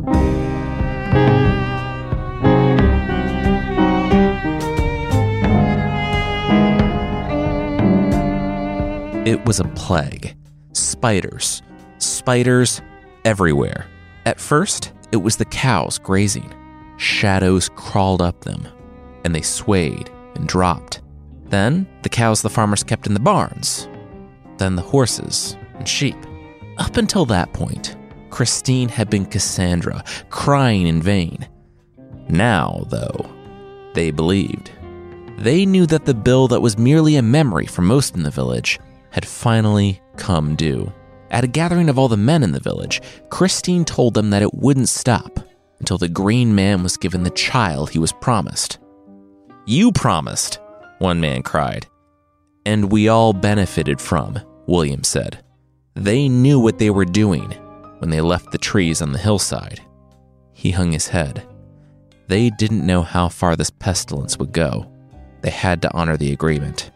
It 9.26 9.44
was 9.44 9.60
a 9.60 9.64
plague. 9.76 10.34
Spiders. 10.72 11.62
Spiders 11.98 12.80
everywhere. 13.26 13.86
At 14.24 14.40
first, 14.40 14.92
it 15.12 15.18
was 15.18 15.36
the 15.36 15.44
cows 15.44 15.98
grazing. 15.98 16.54
Shadows 16.98 17.70
crawled 17.76 18.20
up 18.20 18.40
them, 18.40 18.66
and 19.24 19.32
they 19.32 19.40
swayed 19.40 20.10
and 20.34 20.48
dropped. 20.48 21.00
Then, 21.46 21.88
the 22.02 22.08
cows 22.08 22.42
the 22.42 22.50
farmers 22.50 22.82
kept 22.82 23.06
in 23.06 23.14
the 23.14 23.20
barns. 23.20 23.88
Then, 24.58 24.74
the 24.74 24.82
horses 24.82 25.56
and 25.74 25.88
sheep. 25.88 26.16
Up 26.76 26.96
until 26.96 27.24
that 27.26 27.52
point, 27.52 27.96
Christine 28.30 28.88
had 28.88 29.08
been 29.08 29.26
Cassandra, 29.26 30.02
crying 30.28 30.88
in 30.88 31.00
vain. 31.00 31.48
Now, 32.28 32.84
though, 32.88 33.30
they 33.94 34.10
believed. 34.10 34.72
They 35.38 35.64
knew 35.64 35.86
that 35.86 36.04
the 36.04 36.14
bill 36.14 36.48
that 36.48 36.60
was 36.60 36.78
merely 36.78 37.14
a 37.14 37.22
memory 37.22 37.66
for 37.66 37.82
most 37.82 38.16
in 38.16 38.24
the 38.24 38.30
village 38.30 38.80
had 39.10 39.24
finally 39.24 40.02
come 40.16 40.56
due. 40.56 40.92
At 41.30 41.44
a 41.44 41.48
gathering 41.48 41.88
of 41.88 41.96
all 41.96 42.08
the 42.08 42.16
men 42.16 42.42
in 42.42 42.50
the 42.50 42.60
village, 42.60 43.00
Christine 43.30 43.84
told 43.84 44.14
them 44.14 44.30
that 44.30 44.42
it 44.42 44.52
wouldn't 44.52 44.88
stop 44.88 45.47
until 45.80 45.98
the 45.98 46.08
green 46.08 46.54
man 46.54 46.82
was 46.82 46.96
given 46.96 47.22
the 47.22 47.30
child 47.30 47.90
he 47.90 47.98
was 47.98 48.12
promised. 48.12 48.78
You 49.66 49.92
promised, 49.92 50.58
one 50.98 51.20
man 51.20 51.42
cried. 51.42 51.86
And 52.66 52.90
we 52.90 53.08
all 53.08 53.32
benefited 53.32 54.00
from, 54.00 54.40
William 54.66 55.04
said. 55.04 55.42
They 55.94 56.28
knew 56.28 56.60
what 56.60 56.78
they 56.78 56.90
were 56.90 57.04
doing 57.04 57.50
when 57.98 58.10
they 58.10 58.20
left 58.20 58.52
the 58.52 58.58
trees 58.58 59.02
on 59.02 59.12
the 59.12 59.18
hillside. 59.18 59.80
He 60.52 60.70
hung 60.70 60.92
his 60.92 61.08
head. 61.08 61.46
They 62.28 62.50
didn't 62.50 62.86
know 62.86 63.02
how 63.02 63.28
far 63.28 63.56
this 63.56 63.70
pestilence 63.70 64.38
would 64.38 64.52
go. 64.52 64.90
They 65.40 65.50
had 65.50 65.82
to 65.82 65.94
honor 65.94 66.16
the 66.16 66.32
agreement. 66.32 66.90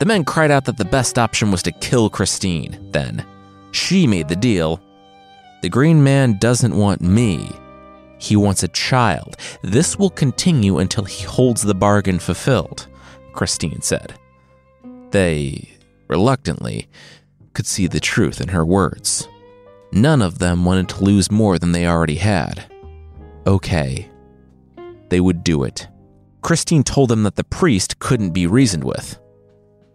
The 0.00 0.06
men 0.06 0.24
cried 0.24 0.50
out 0.50 0.64
that 0.64 0.76
the 0.76 0.84
best 0.84 1.18
option 1.18 1.50
was 1.50 1.62
to 1.64 1.72
kill 1.72 2.10
Christine, 2.10 2.90
then. 2.90 3.24
She 3.72 4.06
made 4.06 4.28
the 4.28 4.36
deal. 4.36 4.80
The 5.62 5.68
green 5.68 6.02
man 6.02 6.38
doesn't 6.38 6.76
want 6.76 7.00
me. 7.00 7.50
He 8.18 8.36
wants 8.36 8.62
a 8.62 8.68
child. 8.68 9.36
This 9.62 9.98
will 9.98 10.10
continue 10.10 10.78
until 10.78 11.04
he 11.04 11.24
holds 11.24 11.62
the 11.62 11.74
bargain 11.74 12.18
fulfilled, 12.18 12.86
Christine 13.32 13.82
said. 13.82 14.14
They, 15.10 15.70
reluctantly, 16.08 16.88
could 17.52 17.66
see 17.66 17.86
the 17.86 18.00
truth 18.00 18.40
in 18.40 18.48
her 18.48 18.64
words. 18.64 19.28
None 19.92 20.22
of 20.22 20.38
them 20.38 20.64
wanted 20.64 20.88
to 20.90 21.04
lose 21.04 21.30
more 21.30 21.58
than 21.58 21.72
they 21.72 21.86
already 21.86 22.16
had. 22.16 22.64
Okay. 23.46 24.10
They 25.08 25.20
would 25.20 25.44
do 25.44 25.62
it. 25.64 25.86
Christine 26.42 26.82
told 26.82 27.10
them 27.10 27.22
that 27.22 27.36
the 27.36 27.44
priest 27.44 27.98
couldn't 28.00 28.30
be 28.30 28.46
reasoned 28.46 28.84
with. 28.84 29.18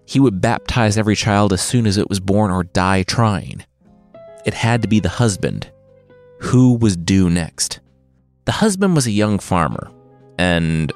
He 0.06 0.20
would 0.20 0.42
baptize 0.42 0.98
every 0.98 1.16
child 1.16 1.54
as 1.54 1.62
soon 1.62 1.86
as 1.86 1.98
it 1.98 2.10
was 2.10 2.20
born 2.20 2.50
or 2.50 2.64
die 2.64 3.04
trying. 3.04 3.66
It 4.46 4.54
had 4.54 4.82
to 4.82 4.88
be 4.88 5.00
the 5.00 5.10
husband. 5.10 5.70
Who 6.40 6.78
was 6.78 6.96
due 6.96 7.30
next? 7.30 7.80
The 8.50 8.54
husband 8.54 8.96
was 8.96 9.06
a 9.06 9.12
young 9.12 9.38
farmer, 9.38 9.92
and 10.40 10.92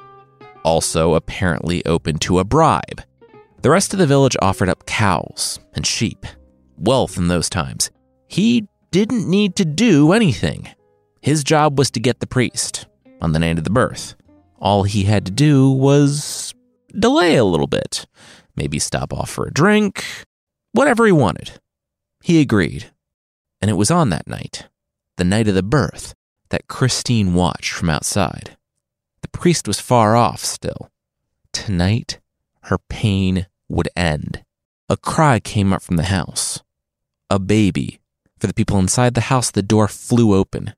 also 0.64 1.14
apparently 1.14 1.86
open 1.86 2.18
to 2.18 2.40
a 2.40 2.44
bribe. 2.44 3.00
The 3.62 3.70
rest 3.70 3.92
of 3.92 4.00
the 4.00 4.08
village 4.08 4.36
offered 4.42 4.68
up 4.68 4.86
cows 4.86 5.60
and 5.72 5.86
sheep, 5.86 6.26
wealth 6.76 7.16
in 7.16 7.28
those 7.28 7.48
times. 7.48 7.92
He 8.26 8.66
didn't 8.90 9.30
need 9.30 9.54
to 9.54 9.64
do 9.64 10.10
anything. 10.10 10.68
His 11.22 11.44
job 11.44 11.78
was 11.78 11.92
to 11.92 12.00
get 12.00 12.18
the 12.18 12.26
priest 12.26 12.86
on 13.20 13.30
the 13.30 13.38
night 13.38 13.58
of 13.58 13.62
the 13.62 13.70
birth. 13.70 14.16
All 14.58 14.82
he 14.82 15.04
had 15.04 15.24
to 15.26 15.30
do 15.30 15.70
was 15.70 16.54
delay 16.98 17.36
a 17.36 17.44
little 17.44 17.68
bit, 17.68 18.04
maybe 18.56 18.80
stop 18.80 19.12
off 19.12 19.30
for 19.30 19.46
a 19.46 19.54
drink, 19.54 20.04
whatever 20.72 21.06
he 21.06 21.12
wanted. 21.12 21.52
He 22.20 22.40
agreed. 22.40 22.90
And 23.60 23.70
it 23.70 23.74
was 23.74 23.92
on 23.92 24.10
that 24.10 24.26
night, 24.26 24.66
the 25.18 25.24
night 25.24 25.46
of 25.46 25.54
the 25.54 25.62
birth, 25.62 26.16
that 26.50 26.68
Christine 26.68 27.34
watched 27.34 27.72
from 27.72 27.90
outside. 27.90 28.56
The 29.22 29.28
priest 29.28 29.66
was 29.66 29.80
far 29.80 30.16
off 30.16 30.44
still. 30.44 30.90
Tonight, 31.52 32.20
her 32.64 32.78
pain 32.88 33.46
would 33.68 33.88
end. 33.96 34.44
A 34.88 34.96
cry 34.96 35.40
came 35.40 35.72
up 35.72 35.82
from 35.82 35.96
the 35.96 36.04
house. 36.04 36.62
A 37.30 37.38
baby. 37.38 38.00
For 38.38 38.46
the 38.46 38.54
people 38.54 38.78
inside 38.78 39.14
the 39.14 39.22
house, 39.32 39.50
the 39.50 39.62
door 39.62 39.88
flew 39.88 40.34
open. 40.34 40.74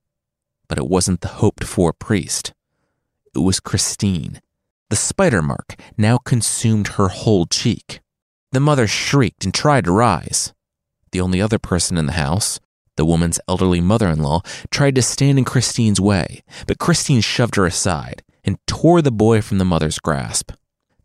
But 0.68 0.78
it 0.78 0.86
wasn't 0.86 1.20
the 1.20 1.28
hoped 1.28 1.64
for 1.64 1.92
priest. 1.92 2.52
It 3.34 3.40
was 3.40 3.60
Christine. 3.60 4.40
The 4.88 4.96
spider 4.96 5.42
mark 5.42 5.74
now 5.98 6.18
consumed 6.18 6.88
her 6.88 7.08
whole 7.08 7.46
cheek. 7.46 8.00
The 8.52 8.60
mother 8.60 8.86
shrieked 8.86 9.44
and 9.44 9.52
tried 9.52 9.84
to 9.84 9.92
rise. 9.92 10.54
The 11.10 11.20
only 11.20 11.40
other 11.40 11.58
person 11.58 11.98
in 11.98 12.06
the 12.06 12.12
house, 12.12 12.60
the 12.96 13.06
woman's 13.06 13.40
elderly 13.48 13.80
mother 13.80 14.08
in 14.08 14.22
law, 14.22 14.42
tried 14.70 14.94
to 14.96 15.02
stand 15.02 15.38
in 15.38 15.44
Christine's 15.44 16.00
way, 16.00 16.42
but 16.66 16.78
Christine 16.78 17.20
shoved 17.20 17.56
her 17.56 17.66
aside 17.66 18.22
and 18.44 18.58
tore 18.66 19.02
the 19.02 19.10
boy 19.10 19.40
from 19.40 19.58
the 19.58 19.64
mother's 19.64 19.98
grasp. 19.98 20.52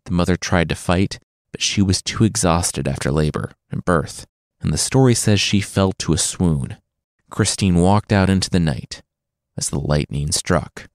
The 0.04 0.12
mother 0.12 0.36
tried 0.36 0.68
to 0.70 0.74
fight, 0.74 1.18
but 1.50 1.62
she 1.62 1.82
was 1.82 2.02
too 2.02 2.24
exhausted 2.24 2.88
after 2.88 3.10
labor 3.10 3.52
and 3.70 3.84
birth, 3.84 4.26
and 4.60 4.72
the 4.72 4.78
story 4.78 5.14
says 5.14 5.40
she 5.40 5.60
fell 5.60 5.92
to 5.98 6.12
a 6.12 6.18
swoon. 6.18 6.76
Christine 7.30 7.76
walked 7.76 8.12
out 8.12 8.30
into 8.30 8.50
the 8.50 8.60
night 8.60 9.02
as 9.56 9.70
the 9.70 9.78
lightning 9.80 10.32
struck. 10.32 10.88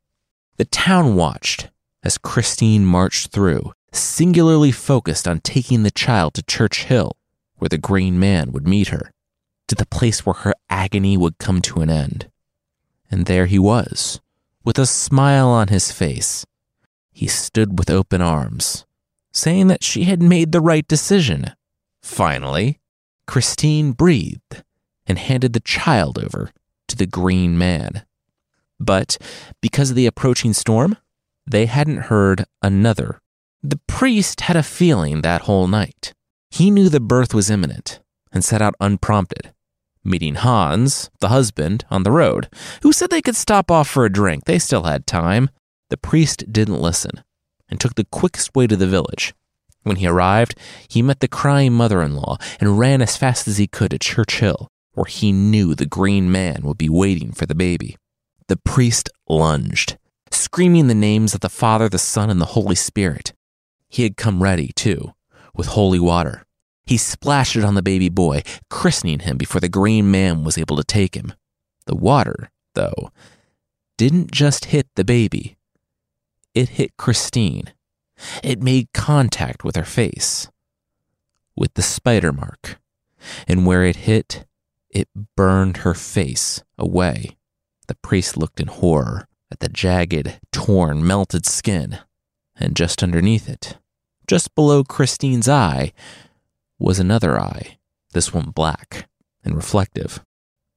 The 0.58 0.66
town 0.66 1.16
watched 1.16 1.70
as 2.04 2.18
Christine 2.18 2.86
marched 2.86 3.32
through, 3.32 3.74
singularly 3.92 4.72
focused 4.72 5.28
on 5.28 5.40
taking 5.40 5.84
the 5.84 5.92
child 5.92 6.34
to 6.36 6.44
Church 6.44 6.86
Hill, 6.86 7.16
where 7.58 7.70
the 7.70 7.78
green 7.78 8.20
man 8.20 8.52
would 8.52 8.68
meet 8.68 8.90
her, 8.90 9.12
to 9.68 9.76
the 9.76 9.86
place 9.86 10.26
where 10.26 10.34
her 10.34 10.54
agony 10.70 11.18
would 11.18 11.38
come 11.38 11.62
to 11.62 11.82
an 11.82 11.90
end. 11.90 12.30
And 13.10 13.26
there 13.26 13.46
he 13.46 13.60
was, 13.60 14.20
with 14.64 14.78
a 14.78 14.86
smile 14.86 15.50
on 15.50 15.70
his 15.70 15.92
face. 15.92 16.46
He 17.12 17.28
stood 17.28 17.80
with 17.80 17.90
open 17.90 18.22
arms, 18.22 18.86
saying 19.32 19.68
that 19.68 19.84
she 19.84 20.04
had 20.04 20.22
made 20.22 20.52
the 20.52 20.62
right 20.62 20.88
decision. 20.88 21.52
Finally, 22.02 22.80
Christine 23.26 23.92
breathed 23.92 24.64
and 25.06 25.18
handed 25.18 25.54
the 25.54 25.60
child 25.60 26.18
over 26.18 26.52
to 26.88 26.96
the 26.96 27.08
green 27.08 27.58
man. 27.58 28.06
But 28.80 29.18
because 29.62 29.90
of 29.90 29.96
the 29.96 30.06
approaching 30.06 30.54
storm, 30.54 30.98
they 31.50 31.66
hadn't 31.66 32.08
heard 32.12 32.46
another. 32.62 33.22
The 33.64 33.80
priest 33.88 34.42
had 34.42 34.56
a 34.56 34.64
feeling 34.64 35.22
that 35.22 35.42
whole 35.42 35.68
night. 35.68 36.14
He 36.52 36.70
knew 36.72 36.90
the 36.90 37.00
birth 37.00 37.34
was 37.34 37.50
imminent 37.50 38.00
and 38.32 38.44
set 38.44 38.62
out 38.62 38.76
unprompted, 38.80 39.54
meeting 40.08 40.36
Hans, 40.36 41.10
the 41.20 41.30
husband, 41.30 41.86
on 41.90 42.04
the 42.04 42.12
road, 42.12 42.50
who 42.82 42.92
said 42.92 43.10
they 43.10 43.22
could 43.22 43.36
stop 43.36 43.70
off 43.70 43.88
for 43.88 44.06
a 44.06 44.12
drink. 44.12 44.46
They 44.46 44.60
still 44.60 44.84
had 44.84 45.06
time. 45.06 45.50
The 45.90 45.98
priest 45.98 46.52
didn't 46.52 46.82
listen 46.82 47.24
and 47.70 47.80
took 47.80 47.96
the 47.96 48.06
quickest 48.06 48.56
way 48.56 48.68
to 48.68 48.76
the 48.76 48.88
village. 48.88 49.34
When 49.84 49.98
he 49.98 50.08
arrived, 50.08 50.56
he 50.90 51.02
met 51.02 51.20
the 51.20 51.28
crying 51.28 51.74
mother 51.74 52.02
in 52.02 52.16
law 52.16 52.38
and 52.60 52.80
ran 52.80 53.02
as 53.02 53.18
fast 53.18 53.48
as 53.48 53.58
he 53.58 53.68
could 53.68 53.92
to 53.92 54.00
Church 54.00 54.40
Hill, 54.40 54.68
where 54.94 55.06
he 55.06 55.32
knew 55.32 55.76
the 55.76 55.86
green 55.86 56.32
man 56.32 56.64
would 56.64 56.78
be 56.78 56.90
waiting 56.90 57.32
for 57.32 57.46
the 57.46 57.56
baby. 57.56 57.96
The 58.48 58.58
priest 58.58 59.10
lunged, 59.30 59.98
screaming 60.32 60.88
the 60.88 60.96
names 60.96 61.34
of 61.34 61.42
the 61.42 61.50
Father, 61.50 61.90
the 61.90 62.00
Son, 62.00 62.30
and 62.30 62.42
the 62.42 62.46
Holy 62.46 62.76
Spirit. 62.76 63.34
He 63.90 64.04
had 64.04 64.18
come 64.18 64.44
ready, 64.44 64.72
too, 64.76 65.14
with 65.54 65.68
holy 65.68 66.00
water. 66.00 66.44
He 66.88 66.98
splashed 66.98 67.56
it 67.58 67.66
on 67.66 67.76
the 67.76 67.82
baby 67.82 68.10
boy, 68.10 68.44
christening 68.70 69.20
him 69.20 69.38
before 69.38 69.60
the 69.60 69.70
green 69.70 70.10
man 70.10 70.44
was 70.44 70.58
able 70.58 70.78
to 70.78 70.84
take 70.84 71.16
him. 71.16 71.34
The 71.86 71.96
water, 71.96 72.50
though, 72.76 73.12
didn't 73.98 74.32
just 74.32 74.66
hit 74.66 74.88
the 74.96 75.04
baby, 75.04 75.58
it 76.56 76.70
hit 76.70 76.98
Christine. 76.98 77.74
It 78.42 78.64
made 78.64 78.94
contact 78.94 79.64
with 79.64 79.76
her 79.76 79.86
face, 79.86 80.50
with 81.56 81.74
the 81.76 81.84
spider 81.84 82.32
mark, 82.34 82.80
and 83.48 83.66
where 83.66 83.84
it 83.84 83.98
hit, 83.98 84.46
it 84.90 85.08
burned 85.36 85.78
her 85.78 85.94
face 85.94 86.64
away. 86.78 87.38
The 87.88 87.96
priest 87.96 88.38
looked 88.38 88.60
in 88.60 88.68
horror 88.68 89.28
at 89.52 89.60
the 89.60 89.70
jagged, 89.70 90.40
torn, 90.52 91.06
melted 91.06 91.46
skin, 91.46 92.00
and 92.56 92.76
just 92.76 93.04
underneath 93.04 93.48
it, 93.48 93.78
just 94.26 94.56
below 94.56 94.84
Christine's 94.84 95.48
eye, 95.48 95.94
was 96.80 97.00
another 97.00 97.40
eye, 97.40 97.78
this 98.14 98.34
one 98.34 98.52
black 98.52 99.08
and 99.44 99.56
reflective. 99.56 100.24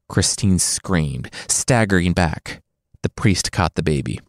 Christine 0.09 0.59
screamed, 0.59 1.31
staggering 1.49 2.13
back. 2.13 2.63
The 3.03 3.09
priest 3.11 3.53
caught 3.53 3.75
the 3.75 3.83
baby. 3.83 4.21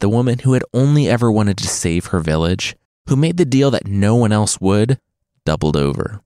The 0.00 0.08
woman 0.08 0.40
who 0.40 0.52
had 0.52 0.64
only 0.74 1.08
ever 1.08 1.30
wanted 1.32 1.56
to 1.58 1.68
save 1.68 2.06
her 2.06 2.20
village, 2.20 2.76
who 3.08 3.16
made 3.16 3.36
the 3.36 3.44
deal 3.44 3.70
that 3.70 3.86
no 3.86 4.16
one 4.16 4.32
else 4.32 4.60
would, 4.60 4.98
doubled 5.44 5.76
over. 5.76 6.20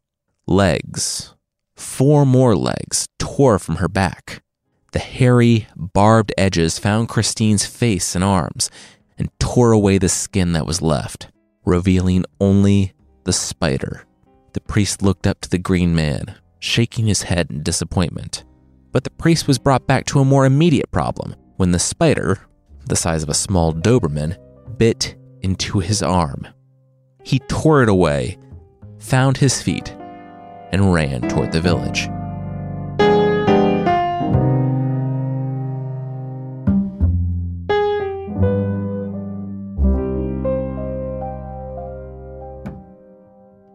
Legs, 0.46 1.34
four 1.76 2.26
more 2.26 2.56
legs, 2.56 3.06
tore 3.18 3.58
from 3.58 3.76
her 3.76 3.88
back. 3.88 4.42
The 4.92 4.98
hairy, 4.98 5.68
barbed 5.76 6.32
edges 6.36 6.78
found 6.78 7.08
Christine's 7.08 7.64
face 7.64 8.16
and 8.16 8.24
arms 8.24 8.70
and 9.16 9.30
tore 9.38 9.72
away 9.72 9.98
the 9.98 10.08
skin 10.08 10.52
that 10.52 10.66
was 10.66 10.82
left, 10.82 11.28
revealing 11.64 12.24
only 12.40 12.94
the 13.24 13.32
spider. 13.32 14.04
The 14.52 14.60
priest 14.60 15.02
looked 15.02 15.26
up 15.26 15.40
to 15.42 15.50
the 15.50 15.58
green 15.58 15.94
man, 15.94 16.34
shaking 16.58 17.06
his 17.06 17.22
head 17.22 17.50
in 17.50 17.62
disappointment. 17.62 18.44
But 18.92 19.04
the 19.04 19.10
priest 19.10 19.46
was 19.46 19.58
brought 19.58 19.86
back 19.86 20.06
to 20.06 20.18
a 20.18 20.24
more 20.24 20.44
immediate 20.44 20.90
problem 20.90 21.36
when 21.56 21.70
the 21.70 21.78
spider, 21.78 22.40
the 22.86 22.96
size 22.96 23.22
of 23.22 23.28
a 23.28 23.34
small 23.34 23.72
Doberman, 23.72 24.36
bit 24.76 25.14
into 25.42 25.78
his 25.78 26.02
arm. 26.02 26.48
He 27.22 27.38
tore 27.40 27.82
it 27.82 27.88
away, 27.88 28.38
found 28.98 29.36
his 29.36 29.62
feet, 29.62 29.94
and 30.72 30.92
ran 30.92 31.28
toward 31.28 31.52
the 31.52 31.60
village. 31.60 32.08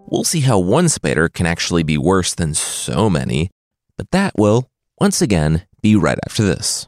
We'll 0.08 0.24
see 0.24 0.42
how 0.42 0.60
one 0.60 0.88
spider 0.90 1.30
can 1.30 1.46
actually 1.46 1.84
be 1.84 1.98
worse 1.98 2.36
than 2.36 2.54
so 2.54 3.10
many, 3.10 3.50
but 3.98 4.12
that 4.12 4.34
will, 4.38 4.70
once 5.00 5.22
again, 5.22 5.66
be 5.82 5.96
right 5.96 6.20
after 6.26 6.44
this. 6.44 6.88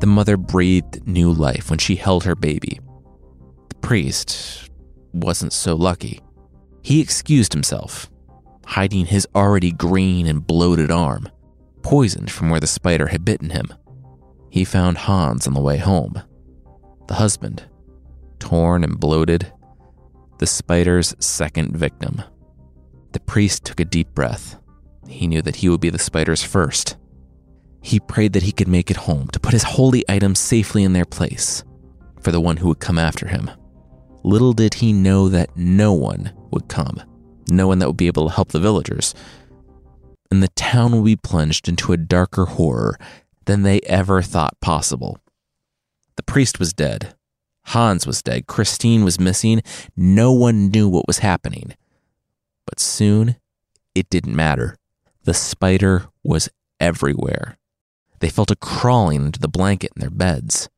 The 0.00 0.06
mother 0.06 0.36
breathed 0.36 1.06
new 1.06 1.32
life 1.32 1.70
when 1.70 1.78
she 1.78 1.96
held 1.96 2.24
her 2.24 2.36
baby. 2.36 2.80
The 3.68 3.74
priest 3.76 4.70
wasn't 5.12 5.52
so 5.52 5.74
lucky. 5.74 6.20
He 6.82 7.00
excused 7.00 7.52
himself, 7.52 8.08
hiding 8.64 9.06
his 9.06 9.26
already 9.34 9.72
green 9.72 10.26
and 10.26 10.46
bloated 10.46 10.90
arm, 10.90 11.28
poisoned 11.82 12.30
from 12.30 12.48
where 12.48 12.60
the 12.60 12.66
spider 12.66 13.08
had 13.08 13.24
bitten 13.24 13.50
him. 13.50 13.74
He 14.50 14.64
found 14.64 14.98
Hans 14.98 15.46
on 15.46 15.54
the 15.54 15.60
way 15.60 15.78
home. 15.78 16.22
The 17.08 17.14
husband, 17.14 17.64
torn 18.38 18.84
and 18.84 19.00
bloated, 19.00 19.52
the 20.38 20.46
spider's 20.46 21.16
second 21.18 21.76
victim. 21.76 22.22
The 23.12 23.20
priest 23.20 23.64
took 23.64 23.80
a 23.80 23.84
deep 23.84 24.14
breath. 24.14 24.56
He 25.08 25.26
knew 25.26 25.42
that 25.42 25.56
he 25.56 25.68
would 25.68 25.80
be 25.80 25.90
the 25.90 25.98
spider's 25.98 26.42
first. 26.42 26.96
He 27.80 28.00
prayed 28.00 28.32
that 28.34 28.42
he 28.42 28.52
could 28.52 28.68
make 28.68 28.90
it 28.90 28.96
home 28.96 29.28
to 29.28 29.40
put 29.40 29.52
his 29.52 29.62
holy 29.62 30.04
items 30.08 30.38
safely 30.38 30.84
in 30.84 30.92
their 30.92 31.04
place 31.04 31.64
for 32.20 32.32
the 32.32 32.40
one 32.40 32.58
who 32.58 32.68
would 32.68 32.80
come 32.80 32.98
after 32.98 33.28
him. 33.28 33.50
Little 34.24 34.52
did 34.52 34.74
he 34.74 34.92
know 34.92 35.28
that 35.28 35.56
no 35.56 35.92
one 35.92 36.32
would 36.50 36.68
come, 36.68 37.02
no 37.50 37.68
one 37.68 37.78
that 37.78 37.86
would 37.86 37.96
be 37.96 38.08
able 38.08 38.28
to 38.28 38.34
help 38.34 38.48
the 38.50 38.60
villagers. 38.60 39.14
And 40.30 40.42
the 40.42 40.48
town 40.48 40.92
would 40.92 41.04
be 41.04 41.16
plunged 41.16 41.68
into 41.68 41.92
a 41.92 41.96
darker 41.96 42.44
horror 42.44 42.98
than 43.46 43.62
they 43.62 43.80
ever 43.82 44.20
thought 44.20 44.60
possible. 44.60 45.18
The 46.16 46.22
priest 46.22 46.58
was 46.58 46.72
dead. 46.72 47.14
Hans 47.66 48.06
was 48.06 48.22
dead. 48.22 48.46
Christine 48.46 49.04
was 49.04 49.20
missing. 49.20 49.62
No 49.96 50.32
one 50.32 50.68
knew 50.68 50.88
what 50.88 51.06
was 51.06 51.18
happening. 51.18 51.74
But 52.66 52.80
soon, 52.80 53.36
it 53.94 54.10
didn't 54.10 54.36
matter. 54.36 54.76
The 55.24 55.34
spider 55.34 56.06
was 56.22 56.48
everywhere. 56.80 57.56
They 58.20 58.28
felt 58.28 58.50
it 58.50 58.60
crawling 58.60 59.26
into 59.26 59.40
the 59.40 59.48
blanket 59.48 59.92
in 59.96 60.00
their 60.00 60.10
beds. 60.10 60.68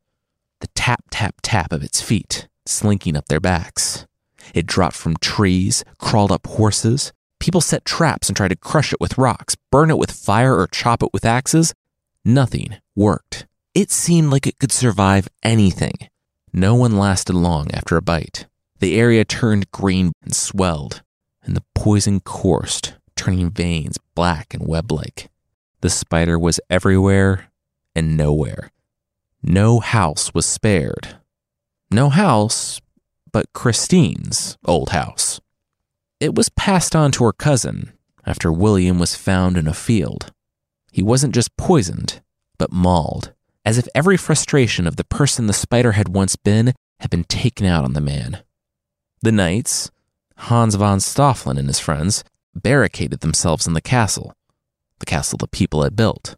The 0.61 0.69
tap, 0.69 1.05
tap, 1.11 1.37
tap 1.43 1.73
of 1.73 1.83
its 1.83 2.03
feet, 2.03 2.49
slinking 2.67 3.17
up 3.17 3.29
their 3.29 3.41
backs. 3.41 4.07
It 4.55 4.67
dropped 4.67 4.97
from 4.97 5.17
trees, 5.17 5.85
crawled 5.99 6.33
up 6.33 6.47
horses. 6.47 7.13
People 7.39 7.61
set 7.61 7.85
traps 7.85 8.29
and 8.29 8.37
tried 8.37 8.49
to 8.49 8.57
crush 8.57 8.93
it 8.93 9.01
with 9.01 9.19
rocks, 9.19 9.57
burn 9.71 9.91
it 9.91 9.99
with 9.99 10.11
fire, 10.11 10.55
or 10.57 10.67
chop 10.67 11.03
it 11.03 11.13
with 11.13 11.25
axes. 11.25 11.73
Nothing 12.25 12.77
worked. 12.95 13.47
It 13.75 13.91
seemed 13.91 14.31
like 14.31 14.47
it 14.47 14.59
could 14.59 14.73
survive 14.73 15.29
anything. 15.43 15.95
No 16.53 16.75
one 16.75 16.99
lasted 16.99 17.35
long 17.35 17.71
after 17.73 17.97
a 17.97 18.03
bite. 18.03 18.47
The 18.81 18.99
area 18.99 19.25
turned 19.25 19.71
green 19.71 20.13
and 20.23 20.35
swelled, 20.35 21.03
and 21.43 21.57
the 21.57 21.65
poison 21.75 22.21
coursed, 22.21 22.95
turning 23.15 23.51
veins 23.51 23.99
black 24.15 24.53
and 24.53 24.67
web 24.67 24.91
like. 24.91 25.30
The 25.81 25.91
spider 25.91 26.39
was 26.39 26.61
everywhere 26.69 27.51
and 27.95 28.17
nowhere. 28.17 28.71
No 29.43 29.81
house 29.81 30.35
was 30.35 30.47
spared. 30.47 31.17
No 31.91 32.11
house, 32.11 32.81
but 33.33 33.53
Christine's 33.53 34.59
old 34.65 34.91
house. 34.91 35.41
It 36.21 36.35
was 36.35 36.51
passed 36.51 36.95
on 36.95 37.13
to 37.13 37.25
her 37.25 37.33
cousin 37.33 37.93
after 38.27 38.53
William 38.53 38.99
was 38.99 39.17
found 39.17 39.57
in 39.57 39.67
a 39.67 39.75
field. 39.75 40.33
He 40.93 41.03
wasn't 41.03 41.35
just 41.35 41.57
poisoned, 41.57 42.21
but 42.59 42.73
mauled, 42.73 43.33
as 43.65 43.79
if 43.79 43.89
every 43.95 44.19
frustration 44.19 44.87
of 44.87 44.97
the 44.97 45.05
person 45.05 45.47
the 45.47 45.53
spider 45.53 45.93
had 45.93 46.15
once 46.15 46.37
been 46.37 46.75
had 47.01 47.11
been 47.11 47.25
taken 47.25 47.65
out 47.65 47.85
on 47.85 47.95
the 47.95 48.01
man. 48.01 48.43
The 49.23 49.33
knights, 49.33 49.91
Hans 50.37 50.75
von 50.75 50.99
Stoffeln 50.99 51.59
and 51.59 51.69
his 51.69 51.81
friends, 51.81 52.23
barricaded 52.55 53.21
themselves 53.21 53.67
in 53.67 53.73
the 53.73 53.81
castle, 53.81 54.35
the 55.01 55.07
castle 55.07 55.37
the 55.37 55.49
people 55.49 55.83
had 55.83 55.97
built. 55.97 56.37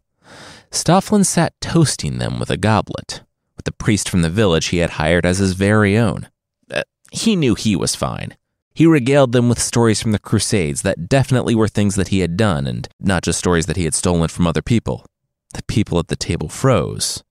Stoffeln 0.71 1.23
sat 1.23 1.53
toasting 1.61 2.17
them 2.17 2.39
with 2.39 2.49
a 2.49 2.57
goblet, 2.57 3.21
with 3.55 3.65
the 3.65 3.71
priest 3.71 4.09
from 4.09 4.23
the 4.23 4.29
village 4.29 4.67
he 4.67 4.77
had 4.77 4.91
hired 4.91 5.25
as 5.25 5.37
his 5.37 5.53
very 5.53 5.97
own. 5.97 6.29
Uh, 6.71 6.81
he 7.11 7.35
knew 7.35 7.53
he 7.53 7.75
was 7.75 7.95
fine. 7.95 8.35
He 8.73 8.87
regaled 8.87 9.33
them 9.33 9.49
with 9.49 9.61
stories 9.61 10.01
from 10.01 10.13
the 10.13 10.19
Crusades 10.19 10.81
that 10.81 11.07
definitely 11.07 11.53
were 11.53 11.67
things 11.67 11.93
that 11.95 12.07
he 12.07 12.19
had 12.19 12.35
done 12.35 12.65
and 12.65 12.87
not 12.99 13.21
just 13.21 13.37
stories 13.37 13.67
that 13.67 13.77
he 13.77 13.83
had 13.83 13.93
stolen 13.93 14.29
from 14.29 14.47
other 14.47 14.63
people. 14.63 15.05
The 15.53 15.61
people 15.67 15.99
at 15.99 16.07
the 16.07 16.15
table 16.15 16.49
froze. 16.49 17.23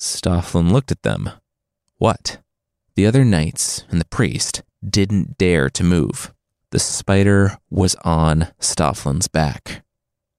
Stoffeln 0.00 0.72
looked 0.72 0.90
at 0.90 1.02
them. 1.02 1.30
What? 1.98 2.38
The 2.94 3.06
other 3.06 3.24
knights 3.24 3.84
and 3.90 4.00
the 4.00 4.06
priest 4.06 4.62
didn't 4.88 5.36
dare 5.36 5.68
to 5.70 5.84
move. 5.84 6.32
The 6.70 6.78
spider 6.78 7.58
was 7.68 7.94
on 7.96 8.48
Stoffeln's 8.60 9.28
back. 9.28 9.77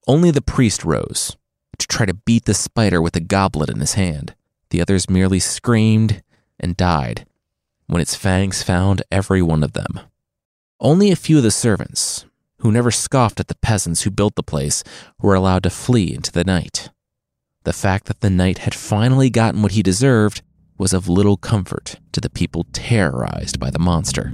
Only 0.10 0.32
the 0.32 0.42
priest 0.42 0.84
rose 0.84 1.38
to 1.78 1.86
try 1.86 2.08
to 2.08 2.16
beat 2.16 2.46
the 2.46 2.56
spider 2.56 3.00
with 3.00 3.16
a 3.16 3.20
goblet 3.20 3.70
in 3.70 3.80
his 3.80 3.94
hand. 3.94 4.34
The 4.72 4.82
others 4.82 5.08
merely 5.08 5.38
screamed 5.40 6.24
and 6.60 6.76
died 6.76 7.28
when 7.86 8.02
its 8.02 8.16
fangs 8.16 8.64
found 8.64 9.04
every 9.12 9.44
one 9.44 9.64
of 9.64 9.74
them. 9.74 10.00
Only 10.80 11.12
a 11.12 11.16
few 11.16 11.38
of 11.38 11.44
the 11.44 11.52
servants, 11.52 12.26
who 12.62 12.72
never 12.72 12.90
scoffed 12.90 13.40
at 13.40 13.50
the 13.50 13.56
peasants 13.62 14.02
who 14.02 14.10
built 14.10 14.34
the 14.34 14.42
place, 14.42 14.84
were 15.22 15.36
allowed 15.36 15.62
to 15.62 15.70
flee 15.70 16.12
into 16.12 16.32
the 16.32 16.44
night. 16.44 16.90
The 17.64 17.72
fact 17.72 18.08
that 18.08 18.22
the 18.22 18.32
knight 18.32 18.58
had 18.60 18.74
finally 18.74 19.30
gotten 19.30 19.62
what 19.62 19.74
he 19.74 19.84
deserved 19.84 20.42
was 20.80 20.92
of 20.92 21.08
little 21.08 21.38
comfort 21.38 21.98
to 22.14 22.20
the 22.20 22.32
people 22.32 22.66
terrorized 22.74 23.60
by 23.60 23.70
the 23.70 23.78
monster. 23.78 24.34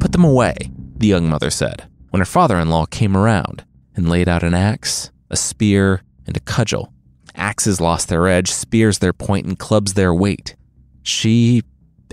Put 0.00 0.12
them 0.12 0.24
away, 0.24 0.56
the 1.04 1.10
young 1.10 1.28
mother 1.28 1.50
said, 1.50 1.84
when 2.08 2.20
her 2.20 2.24
father 2.24 2.58
in 2.58 2.70
law 2.70 2.86
came 2.86 3.14
around 3.14 3.62
and 3.94 4.08
laid 4.08 4.26
out 4.26 4.42
an 4.42 4.54
axe, 4.54 5.10
a 5.28 5.36
spear, 5.36 6.00
and 6.26 6.34
a 6.34 6.40
cudgel. 6.40 6.94
Axes 7.34 7.78
lost 7.78 8.08
their 8.08 8.26
edge, 8.26 8.50
spears 8.50 9.00
their 9.00 9.12
point, 9.12 9.44
and 9.44 9.58
clubs 9.58 9.92
their 9.92 10.14
weight. 10.14 10.56
She 11.02 11.62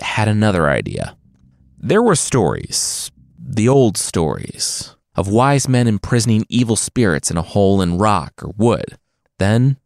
had 0.01 0.27
another 0.27 0.69
idea. 0.69 1.15
There 1.77 2.01
were 2.01 2.15
stories, 2.15 3.11
the 3.39 3.69
old 3.69 3.95
stories, 3.95 4.93
of 5.15 5.29
wise 5.29 5.69
men 5.69 5.87
imprisoning 5.87 6.45
evil 6.49 6.75
spirits 6.75 7.31
in 7.31 7.37
a 7.37 7.41
hole 7.41 7.81
in 7.81 7.97
rock 7.97 8.33
or 8.43 8.53
wood. 8.57 8.97
Then, 9.39 9.77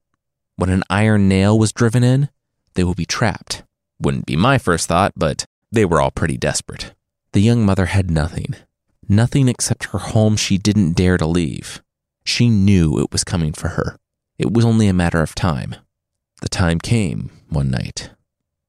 when 0.56 0.72
an 0.72 0.82
iron 0.89 1.28
nail 1.28 1.60
was 1.60 1.72
driven 1.72 2.03
in, 2.03 2.30
they 2.74 2.84
would 2.84 2.97
be 2.97 3.06
trapped. 3.06 3.62
Wouldn't 3.99 4.26
be 4.26 4.36
my 4.36 4.58
first 4.58 4.88
thought, 4.88 5.14
but 5.16 5.45
they 5.72 5.86
were 5.86 6.01
all 6.01 6.10
pretty 6.10 6.38
desperate. 6.38 6.95
The 7.34 7.41
young 7.41 7.64
mother 7.64 7.86
had 7.86 8.10
nothing. 8.10 8.56
Nothing 9.08 9.47
except 9.47 9.86
her 9.86 9.99
home 9.99 10.36
she 10.36 10.58
didn't 10.58 10.93
dare 10.93 11.18
to 11.18 11.26
leave. 11.26 11.82
She 12.24 12.49
knew 12.49 12.99
it 12.99 13.12
was 13.12 13.24
coming 13.24 13.53
for 13.53 13.70
her. 13.70 13.97
It 14.38 14.51
was 14.51 14.66
only 14.66 14.88
a 14.88 14.93
matter 14.93 15.22
of 15.22 15.36
time. 15.36 15.76
The 16.41 16.49
time 16.49 16.80
came 16.80 17.32
one 17.49 17.70
night. 17.70 18.10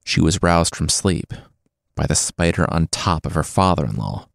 She 0.04 0.20
was 0.20 0.42
roused 0.42 0.76
from 0.76 0.88
sleep 0.88 1.32
by 1.94 2.06
the 2.06 2.14
spider 2.14 2.70
on 2.72 2.88
top 2.88 3.26
of 3.26 3.32
her 3.32 3.42
father 3.42 3.86
in 3.86 3.96
law, 3.96 4.28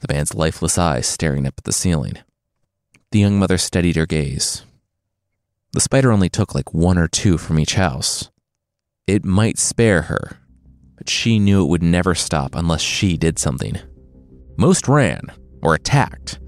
the 0.00 0.12
man's 0.12 0.34
lifeless 0.34 0.78
eyes 0.78 1.06
staring 1.06 1.46
up 1.46 1.54
at 1.58 1.64
the 1.64 1.72
ceiling. 1.72 2.18
The 3.12 3.20
young 3.20 3.38
mother 3.38 3.58
steadied 3.58 3.96
her 3.96 4.06
gaze. 4.06 4.64
The 5.72 5.80
spider 5.80 6.10
only 6.10 6.28
took 6.28 6.54
like 6.54 6.72
one 6.72 6.98
or 6.98 7.06
two 7.06 7.38
from 7.38 7.60
each 7.60 7.74
house. 7.74 8.30
It 9.06 9.24
might 9.24 9.58
spare 9.58 10.02
her, 10.02 10.38
but 10.96 11.08
she 11.08 11.38
knew 11.38 11.62
it 11.62 11.68
would 11.68 11.82
never 11.82 12.14
stop 12.14 12.54
unless 12.54 12.80
she 12.80 13.16
did 13.16 13.38
something. 13.38 13.78
Most 14.56 14.88
ran 14.88 15.32
or 15.62 15.74
attacked. 15.74 16.38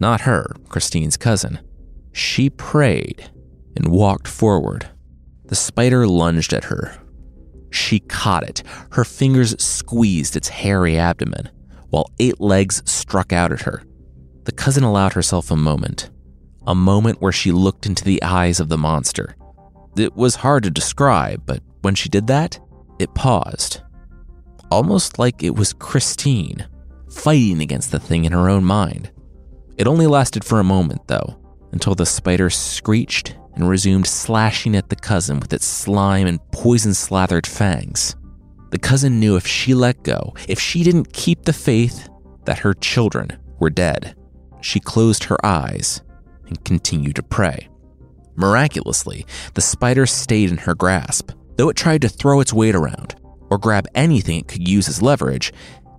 Not 0.00 0.22
her, 0.22 0.54
Christine's 0.68 1.16
cousin. 1.16 1.60
She 2.12 2.50
prayed 2.50 3.30
and 3.76 3.88
walked 3.88 4.28
forward. 4.28 4.88
The 5.46 5.54
spider 5.54 6.06
lunged 6.06 6.52
at 6.52 6.64
her. 6.64 6.96
She 7.70 8.00
caught 8.00 8.44
it. 8.44 8.62
Her 8.92 9.04
fingers 9.04 9.60
squeezed 9.62 10.36
its 10.36 10.48
hairy 10.48 10.96
abdomen, 10.96 11.50
while 11.90 12.10
eight 12.18 12.40
legs 12.40 12.82
struck 12.86 13.32
out 13.32 13.52
at 13.52 13.62
her. 13.62 13.82
The 14.44 14.52
cousin 14.52 14.84
allowed 14.84 15.14
herself 15.14 15.50
a 15.50 15.56
moment. 15.56 16.10
A 16.66 16.74
moment 16.74 17.20
where 17.20 17.32
she 17.32 17.52
looked 17.52 17.86
into 17.86 18.04
the 18.04 18.22
eyes 18.22 18.60
of 18.60 18.68
the 18.68 18.78
monster. 18.78 19.36
It 19.96 20.14
was 20.16 20.36
hard 20.36 20.62
to 20.64 20.70
describe, 20.70 21.44
but 21.46 21.62
when 21.82 21.94
she 21.94 22.08
did 22.08 22.26
that, 22.28 22.58
it 22.98 23.14
paused. 23.14 23.80
Almost 24.70 25.18
like 25.18 25.42
it 25.42 25.54
was 25.54 25.72
Christine, 25.72 26.66
fighting 27.14 27.60
against 27.60 27.90
the 27.90 28.00
thing 28.00 28.24
in 28.24 28.32
her 28.32 28.48
own 28.48 28.64
mind. 28.64 29.10
It 29.76 29.86
only 29.86 30.06
lasted 30.06 30.44
for 30.44 30.60
a 30.60 30.64
moment, 30.64 31.06
though, 31.08 31.38
until 31.72 31.94
the 31.94 32.06
spider 32.06 32.50
screeched 32.50 33.36
and 33.54 33.68
resumed 33.68 34.06
slashing 34.06 34.76
at 34.76 34.88
the 34.88 34.96
cousin 34.96 35.40
with 35.40 35.52
its 35.52 35.66
slime 35.66 36.26
and 36.26 36.40
poison 36.52 36.94
slathered 36.94 37.46
fangs. 37.46 38.16
The 38.70 38.78
cousin 38.78 39.20
knew 39.20 39.36
if 39.36 39.46
she 39.46 39.74
let 39.74 40.02
go, 40.02 40.34
if 40.48 40.58
she 40.58 40.82
didn't 40.82 41.12
keep 41.12 41.44
the 41.44 41.52
faith, 41.52 42.08
that 42.44 42.58
her 42.58 42.74
children 42.74 43.38
were 43.58 43.70
dead. 43.70 44.16
She 44.60 44.80
closed 44.80 45.24
her 45.24 45.44
eyes 45.44 46.02
and 46.46 46.64
continued 46.64 47.16
to 47.16 47.22
pray. 47.22 47.68
Miraculously, 48.36 49.26
the 49.54 49.60
spider 49.60 50.06
stayed 50.06 50.50
in 50.50 50.58
her 50.58 50.74
grasp. 50.74 51.30
Though 51.56 51.68
it 51.68 51.76
tried 51.76 52.02
to 52.02 52.08
throw 52.08 52.40
its 52.40 52.52
weight 52.52 52.74
around 52.74 53.14
or 53.48 53.58
grab 53.58 53.86
anything 53.94 54.40
it 54.40 54.48
could 54.48 54.66
use 54.66 54.88
as 54.88 55.02
leverage, 55.02 55.52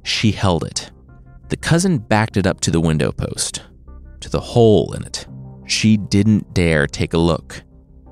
she 0.03 0.31
held 0.31 0.63
it. 0.65 0.91
The 1.49 1.57
cousin 1.57 1.99
backed 1.99 2.37
it 2.37 2.47
up 2.47 2.59
to 2.61 2.71
the 2.71 2.81
window 2.81 3.11
post, 3.11 3.61
to 4.19 4.29
the 4.29 4.39
hole 4.39 4.93
in 4.93 5.03
it. 5.03 5.27
She 5.67 5.97
didn't 5.97 6.53
dare 6.53 6.87
take 6.87 7.13
a 7.13 7.19
look. 7.19 7.63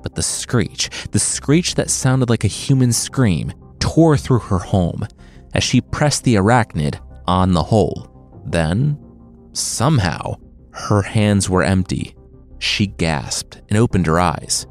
But 0.02 0.14
the 0.14 0.22
screech, 0.22 0.90
the 1.12 1.18
screech 1.18 1.74
that 1.76 1.90
sounded 1.90 2.28
like 2.28 2.44
a 2.44 2.48
human 2.48 2.92
scream, 2.92 3.52
tore 3.80 4.16
through 4.16 4.40
her 4.40 4.58
home 4.58 5.06
as 5.54 5.64
she 5.64 5.80
pressed 5.80 6.24
the 6.24 6.34
arachnid 6.34 7.00
on 7.26 7.52
the 7.52 7.62
hole. 7.62 8.42
Then, 8.46 8.98
somehow, 9.52 10.36
her 10.72 11.02
hands 11.02 11.48
were 11.48 11.62
empty. 11.62 12.14
She 12.58 12.86
gasped 12.86 13.62
and 13.68 13.78
opened 13.78 14.06
her 14.06 14.20
eyes. 14.20 14.66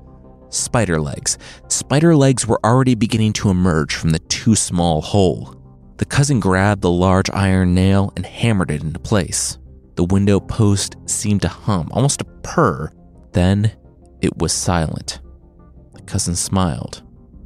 Spider 0.49 1.01
legs. 1.01 1.38
Spider 1.68 2.16
legs 2.16 2.47
were 2.47 2.59
already 2.64 2.95
beginning 2.95 3.34
to 3.34 3.49
emerge 3.49 3.95
from 3.95 4.11
the 4.11 4.20
too 4.20 4.55
small 4.55 5.01
hole. 5.01 5.53
The 5.98 6.06
cousin 6.06 6.39
grabbed 6.39 6.82
the 6.82 6.91
large 6.91 7.30
iron 7.32 7.74
nail 7.74 8.12
and 8.16 8.26
hammered 8.26 8.72
it 8.72 8.82
into 8.82 9.00
place. 9.00 9.58
The 9.96 10.06
window 10.06 10.39
post 10.39 10.96
seemed 11.06 11.44
to 11.44 11.48
hum, 11.48 11.89
almost 11.91 12.22
a 12.22 12.26
purr. 12.26 12.91
Then 13.32 13.72
it 14.22 14.38
was 14.38 14.52
silent. 14.54 15.20
The 15.94 16.02
cousin 16.02 16.36
smiled. 16.36 17.04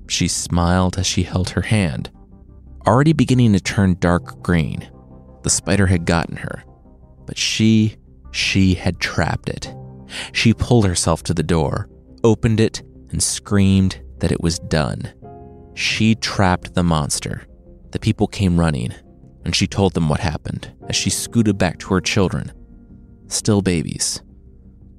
She 0.08 0.28
smiled 0.28 0.98
as 0.98 1.06
she 1.06 1.24
held 1.24 1.50
her 1.50 1.62
hand, 1.62 2.10
already 2.88 3.14
beginning 3.14 3.54
to 3.54 3.60
turn 3.60 3.98
dark 4.00 4.41
green. 4.41 4.89
The 5.43 5.50
spider 5.50 5.88
had 5.88 6.06
gotten 6.06 6.38
her, 6.38 6.64
but 7.26 7.38
she, 7.38 7.98
she 8.32 8.76
had 8.76 9.00
trapped 9.00 9.50
it. 9.50 9.74
She 10.32 10.54
pulled 10.54 10.86
herself 10.86 11.24
to 11.24 11.34
the 11.34 11.43
door, 11.43 11.89
opened 12.24 12.62
it, 12.62 12.82
and 13.10 13.22
screamed 13.22 14.02
that 14.20 14.32
it 14.32 14.41
was 14.41 14.60
done. 14.60 15.14
She 15.74 16.16
trapped 16.16 16.74
the 16.74 16.84
monster. 16.84 17.45
The 17.91 17.99
people 17.99 18.27
came 18.27 18.59
running, 18.59 18.93
and 19.45 19.55
she 19.55 19.67
told 19.67 19.93
them 19.93 20.09
what 20.09 20.19
happened 20.19 20.73
as 20.89 20.95
she 20.95 21.09
scooted 21.09 21.57
back 21.57 21.79
to 21.79 21.93
her 21.93 22.01
children, 22.01 22.51
still 23.27 23.61
babies, 23.61 24.21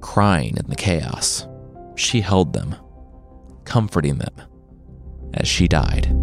crying 0.01 0.57
in 0.57 0.67
the 0.69 0.77
chaos. 0.77 1.47
She 1.97 2.21
held 2.21 2.53
them, 2.53 2.75
comforting 3.65 4.19
them 4.19 4.35
as 5.35 5.49
she 5.49 5.69
died. 5.69 6.15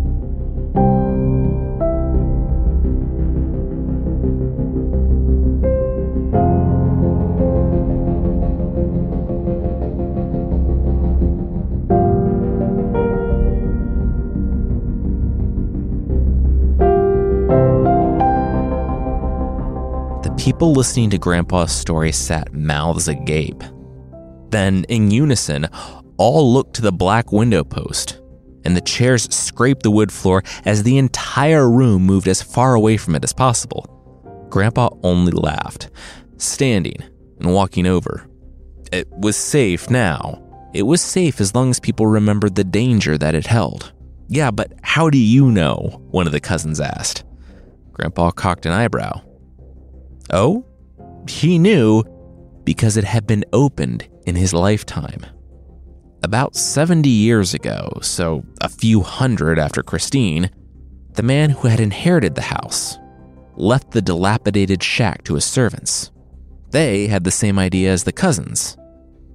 People 20.46 20.74
listening 20.74 21.10
to 21.10 21.18
Grandpa's 21.18 21.72
story 21.72 22.12
sat 22.12 22.54
mouths 22.54 23.08
agape. 23.08 23.64
Then, 24.52 24.84
in 24.90 25.10
unison, 25.10 25.68
all 26.18 26.54
looked 26.54 26.76
to 26.76 26.84
the 26.84 26.92
black 26.92 27.32
window 27.32 27.64
post, 27.64 28.22
and 28.64 28.78
the 28.78 28.82
chairs 28.82 29.24
scraped 29.34 29.82
the 29.82 29.90
wood 29.90 30.12
floor 30.12 30.44
as 30.64 30.84
the 30.84 31.00
entire 31.00 31.68
room 31.68 32.04
moved 32.04 32.28
as 32.28 32.44
far 32.44 32.76
away 32.76 32.96
from 32.96 33.16
it 33.16 33.24
as 33.24 33.34
possible. 33.34 33.88
Grandpa 34.52 34.90
only 35.02 35.32
laughed, 35.32 35.90
standing 36.38 37.02
and 37.40 37.52
walking 37.52 37.88
over. 37.88 38.28
It 38.92 39.08
was 39.10 39.36
safe 39.36 39.90
now. 39.90 40.44
It 40.76 40.84
was 40.84 41.02
safe 41.02 41.42
as 41.42 41.56
long 41.56 41.72
as 41.72 41.80
people 41.80 42.06
remembered 42.06 42.54
the 42.54 42.64
danger 42.64 43.18
that 43.18 43.34
it 43.34 43.48
held. 43.48 43.94
Yeah, 44.28 44.52
but 44.52 44.74
how 44.84 45.10
do 45.10 45.18
you 45.18 45.50
know? 45.50 46.04
One 46.12 46.28
of 46.28 46.34
the 46.34 46.40
cousins 46.40 46.80
asked. 46.80 47.24
Grandpa 47.94 48.30
cocked 48.30 48.68
an 48.68 48.74
eyebrow. 48.74 49.24
Oh? 50.32 50.66
He 51.28 51.60
knew 51.60 52.04
because 52.64 52.98
it 52.98 53.04
had 53.04 53.28
been 53.28 53.46
opened 53.54 54.08
in 54.26 54.36
his 54.36 54.54
lifetime. 54.54 55.26
About 56.24 56.56
70 56.56 57.08
years 57.08 57.54
ago, 57.54 58.00
so 58.02 58.44
a 58.62 58.70
few 58.70 59.02
hundred 59.02 59.60
after 59.60 59.84
Christine, 59.84 60.50
the 61.14 61.24
man 61.24 61.52
who 61.52 61.68
had 61.68 61.80
inherited 61.80 62.36
the 62.36 62.42
house 62.42 62.98
left 63.56 63.92
the 63.92 64.02
dilapidated 64.02 64.82
shack 64.84 65.24
to 65.24 65.36
his 65.36 65.46
servants. 65.46 66.12
They 66.72 67.08
had 67.08 67.24
the 67.24 67.32
same 67.32 67.60
idea 67.60 67.92
as 67.92 68.04
the 68.04 68.12
cousins 68.12 68.78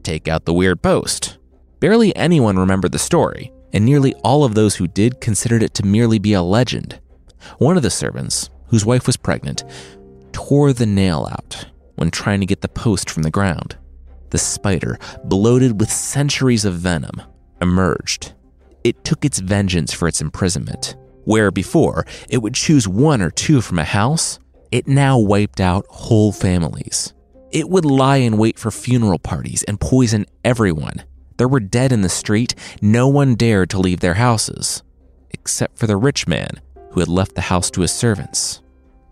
take 0.03 0.29
out 0.29 0.45
the 0.45 0.55
weird 0.55 0.83
post. 0.83 1.39
Barely 1.79 2.15
anyone 2.17 2.59
remembered 2.59 2.93
the 2.93 2.99
story, 2.99 3.53
and 3.73 3.85
nearly 3.85 4.15
all 4.25 4.45
of 4.45 4.55
those 4.55 4.77
who 4.77 4.87
did 4.87 5.21
considered 5.21 5.63
it 5.63 5.75
to 5.75 5.87
merely 5.87 6.19
be 6.19 6.33
a 6.33 6.43
legend. 6.43 7.01
One 7.59 7.77
of 7.77 7.83
the 7.83 7.91
servants, 7.91 8.51
whose 8.69 8.85
wife 8.85 9.07
was 9.07 9.17
pregnant, 9.17 9.65
tore 10.33 10.73
the 10.73 10.87
nail 10.87 11.29
out 11.31 11.67
when 11.97 12.11
trying 12.11 12.41
to 12.41 12.47
get 12.47 12.61
the 12.61 12.69
post 12.69 13.11
from 13.11 13.23
the 13.23 13.31
ground. 13.31 13.77
The 14.31 14.39
spider, 14.39 14.99
bloated 15.25 15.81
with 15.81 15.91
centuries 15.91 16.65
of 16.65 16.75
venom, 16.75 17.21
emerged. 17.61 18.33
It 18.85 19.05
took 19.05 19.25
its 19.25 19.39
vengeance 19.39 19.93
for 19.93 20.09
its 20.09 20.21
imprisonment. 20.21 20.97
Where 21.25 21.51
before 21.51 22.07
it 22.29 22.39
would 22.39 22.55
choose 22.55 22.89
one 22.89 23.21
or 23.21 23.31
two 23.31 23.61
from 23.61 23.79
a 23.79 23.85
house, 23.85 24.39
it 24.71 24.89
now 24.89 25.19
wiped 25.19 25.61
out 25.61 25.85
whole 25.89 26.33
families. 26.33 27.13
It 27.51 27.69
would 27.69 27.85
lie 27.85 28.19
in 28.19 28.39
wait 28.39 28.59
for 28.59 28.71
funeral 28.71 29.19
parties 29.19 29.63
and 29.65 29.81
poison 29.81 30.27
everyone. 30.45 31.05
There 31.37 31.49
were 31.49 31.61
dead 31.61 31.93
in 31.93 32.03
the 32.03 32.09
street, 32.09 32.55
no 32.81 33.09
one 33.09 33.35
dared 33.35 33.71
to 33.71 33.79
leave 33.79 34.01
their 34.01 34.15
houses, 34.15 34.83
except 35.31 35.79
for 35.79 35.87
the 35.87 35.97
rich 35.97 36.27
man 36.29 36.61
who 36.93 37.01
had 37.01 37.09
left 37.09 37.35
the 37.35 37.41
house 37.41 37.71
to 37.73 37.81
his 37.81 37.93
servants. 37.93 38.63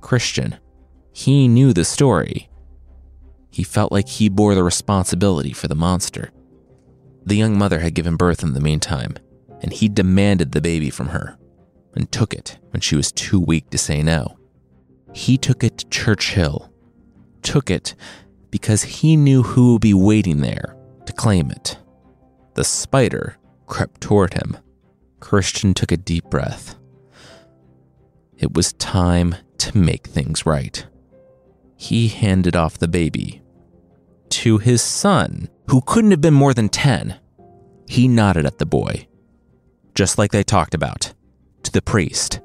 Christian 0.00 0.58
he 1.18 1.48
knew 1.48 1.72
the 1.72 1.84
story. 1.84 2.48
He 3.50 3.64
felt 3.64 3.90
like 3.90 4.08
he 4.08 4.28
bore 4.28 4.54
the 4.54 4.62
responsibility 4.62 5.52
for 5.52 5.66
the 5.66 5.74
monster. 5.74 6.30
The 7.26 7.34
young 7.34 7.58
mother 7.58 7.80
had 7.80 7.94
given 7.94 8.14
birth 8.14 8.44
in 8.44 8.52
the 8.52 8.60
meantime, 8.60 9.16
and 9.60 9.72
he 9.72 9.88
demanded 9.88 10.52
the 10.52 10.60
baby 10.60 10.90
from 10.90 11.08
her 11.08 11.36
and 11.96 12.10
took 12.12 12.32
it 12.32 12.58
when 12.70 12.82
she 12.82 12.94
was 12.94 13.10
too 13.10 13.40
weak 13.40 13.68
to 13.70 13.78
say 13.78 14.00
no. 14.00 14.38
He 15.12 15.36
took 15.36 15.64
it 15.64 15.78
to 15.78 15.88
Church 15.88 16.34
Hill, 16.34 16.72
took 17.42 17.68
it 17.68 17.96
because 18.52 18.84
he 18.84 19.16
knew 19.16 19.42
who 19.42 19.72
would 19.72 19.82
be 19.82 19.94
waiting 19.94 20.40
there 20.40 20.76
to 21.06 21.12
claim 21.12 21.50
it. 21.50 21.78
The 22.54 22.62
spider 22.62 23.38
crept 23.66 24.00
toward 24.00 24.34
him. 24.34 24.56
Christian 25.18 25.74
took 25.74 25.90
a 25.90 25.96
deep 25.96 26.30
breath. 26.30 26.76
It 28.36 28.54
was 28.54 28.72
time 28.74 29.34
to 29.58 29.76
make 29.76 30.06
things 30.06 30.46
right. 30.46 30.86
He 31.78 32.08
handed 32.08 32.56
off 32.56 32.76
the 32.76 32.88
baby 32.88 33.40
to 34.30 34.58
his 34.58 34.82
son, 34.82 35.48
who 35.70 35.80
couldn't 35.80 36.10
have 36.10 36.20
been 36.20 36.34
more 36.34 36.52
than 36.52 36.68
10. 36.68 37.18
He 37.88 38.08
nodded 38.08 38.44
at 38.44 38.58
the 38.58 38.66
boy, 38.66 39.08
just 39.94 40.18
like 40.18 40.32
they 40.32 40.42
talked 40.42 40.74
about, 40.74 41.14
to 41.62 41.72
the 41.72 41.80
priest. 41.80 42.40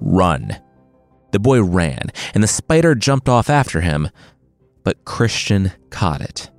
Run. 0.00 0.60
The 1.32 1.40
boy 1.40 1.62
ran, 1.62 2.10
and 2.34 2.42
the 2.42 2.48
spider 2.48 2.94
jumped 2.94 3.28
off 3.28 3.50
after 3.50 3.80
him, 3.80 4.10
but 4.84 5.04
Christian 5.04 5.72
caught 5.90 6.20
it. 6.20 6.50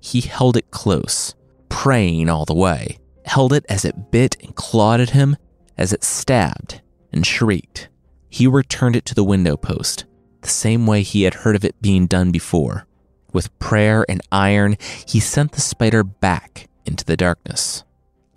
He 0.00 0.20
held 0.20 0.56
it 0.56 0.70
close, 0.70 1.34
praying 1.68 2.28
all 2.28 2.44
the 2.44 2.54
way, 2.54 3.00
held 3.26 3.52
it 3.52 3.66
as 3.68 3.84
it 3.84 4.10
bit 4.10 4.36
and 4.40 4.54
clawed 4.54 5.00
at 5.00 5.10
him, 5.10 5.36
as 5.76 5.92
it 5.92 6.04
stabbed 6.04 6.80
and 7.12 7.26
shrieked. 7.26 7.88
He 8.28 8.46
returned 8.46 8.96
it 8.96 9.04
to 9.06 9.14
the 9.14 9.24
window 9.24 9.56
post, 9.56 10.04
the 10.42 10.48
same 10.48 10.86
way 10.86 11.02
he 11.02 11.22
had 11.22 11.34
heard 11.34 11.56
of 11.56 11.64
it 11.64 11.80
being 11.80 12.06
done 12.06 12.30
before. 12.30 12.86
With 13.32 13.56
prayer 13.58 14.04
and 14.08 14.20
iron, 14.32 14.76
he 15.06 15.20
sent 15.20 15.52
the 15.52 15.60
spider 15.60 16.02
back 16.02 16.68
into 16.84 17.04
the 17.04 17.16
darkness. 17.16 17.84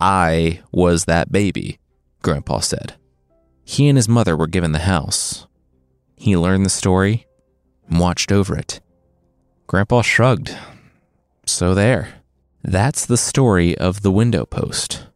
I 0.00 0.62
was 0.70 1.06
that 1.06 1.32
baby, 1.32 1.78
Grandpa 2.22 2.60
said. 2.60 2.94
He 3.64 3.88
and 3.88 3.96
his 3.96 4.08
mother 4.08 4.36
were 4.36 4.46
given 4.46 4.72
the 4.72 4.80
house. 4.80 5.46
He 6.16 6.36
learned 6.36 6.66
the 6.66 6.70
story 6.70 7.26
and 7.88 7.98
watched 7.98 8.30
over 8.30 8.56
it. 8.56 8.80
Grandpa 9.66 10.02
shrugged. 10.02 10.56
So 11.46 11.74
there. 11.74 12.22
That's 12.62 13.04
the 13.04 13.16
story 13.16 13.76
of 13.76 14.02
the 14.02 14.12
window 14.12 14.44
post. 14.46 15.06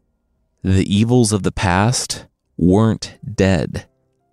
The 0.63 0.85
evils 0.93 1.31
of 1.31 1.43
the 1.43 1.51
past 1.51 2.25
weren't 2.57 3.17
dead. 3.35 3.87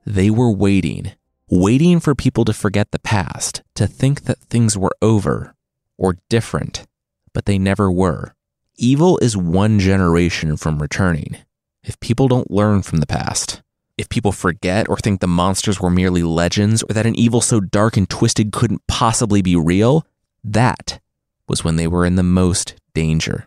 They 0.04 0.28
were 0.28 0.52
waiting, 0.52 1.12
waiting 1.49 2.01
for 2.01 2.14
people 2.14 2.44
to 2.44 2.53
forget 2.53 2.90
the 2.90 2.99
past, 2.99 3.62
to 3.74 3.86
think 3.86 4.24
that 4.24 4.38
things 4.38 4.76
were 4.76 4.94
over 5.01 5.55
or 5.97 6.18
different, 6.28 6.86
but 7.32 7.47
they 7.47 7.59
never 7.59 7.90
were. 7.90 8.34
Evil 8.76 9.18
is 9.18 9.36
one 9.36 9.78
generation 9.78 10.57
from 10.57 10.80
returning. 10.80 11.36
If 11.82 11.99
people 12.01 12.28
don't 12.28 12.51
learn 12.51 12.82
from 12.82 12.99
the 12.99 13.07
past, 13.07 13.62
if 13.97 14.09
people 14.09 14.32
forget 14.32 14.88
or 14.88 14.97
think 14.97 15.20
the 15.20 15.26
monsters 15.26 15.80
were 15.80 15.88
merely 15.88 16.22
legends 16.22 16.82
or 16.82 16.92
that 16.92 17.07
an 17.07 17.14
evil 17.14 17.40
so 17.40 17.61
dark 17.61 17.97
and 17.97 18.11
twisted 18.11 18.53
couldn't 18.53 18.86
possibly 18.88 19.40
be 19.40 19.57
real, 19.57 20.07
that 20.44 21.01
was 21.49 21.64
when 21.64 21.76
they 21.76 21.86
were 21.86 22.05
in 22.05 22.16
the 22.16 22.22
most 22.22 22.74
danger. 22.92 23.47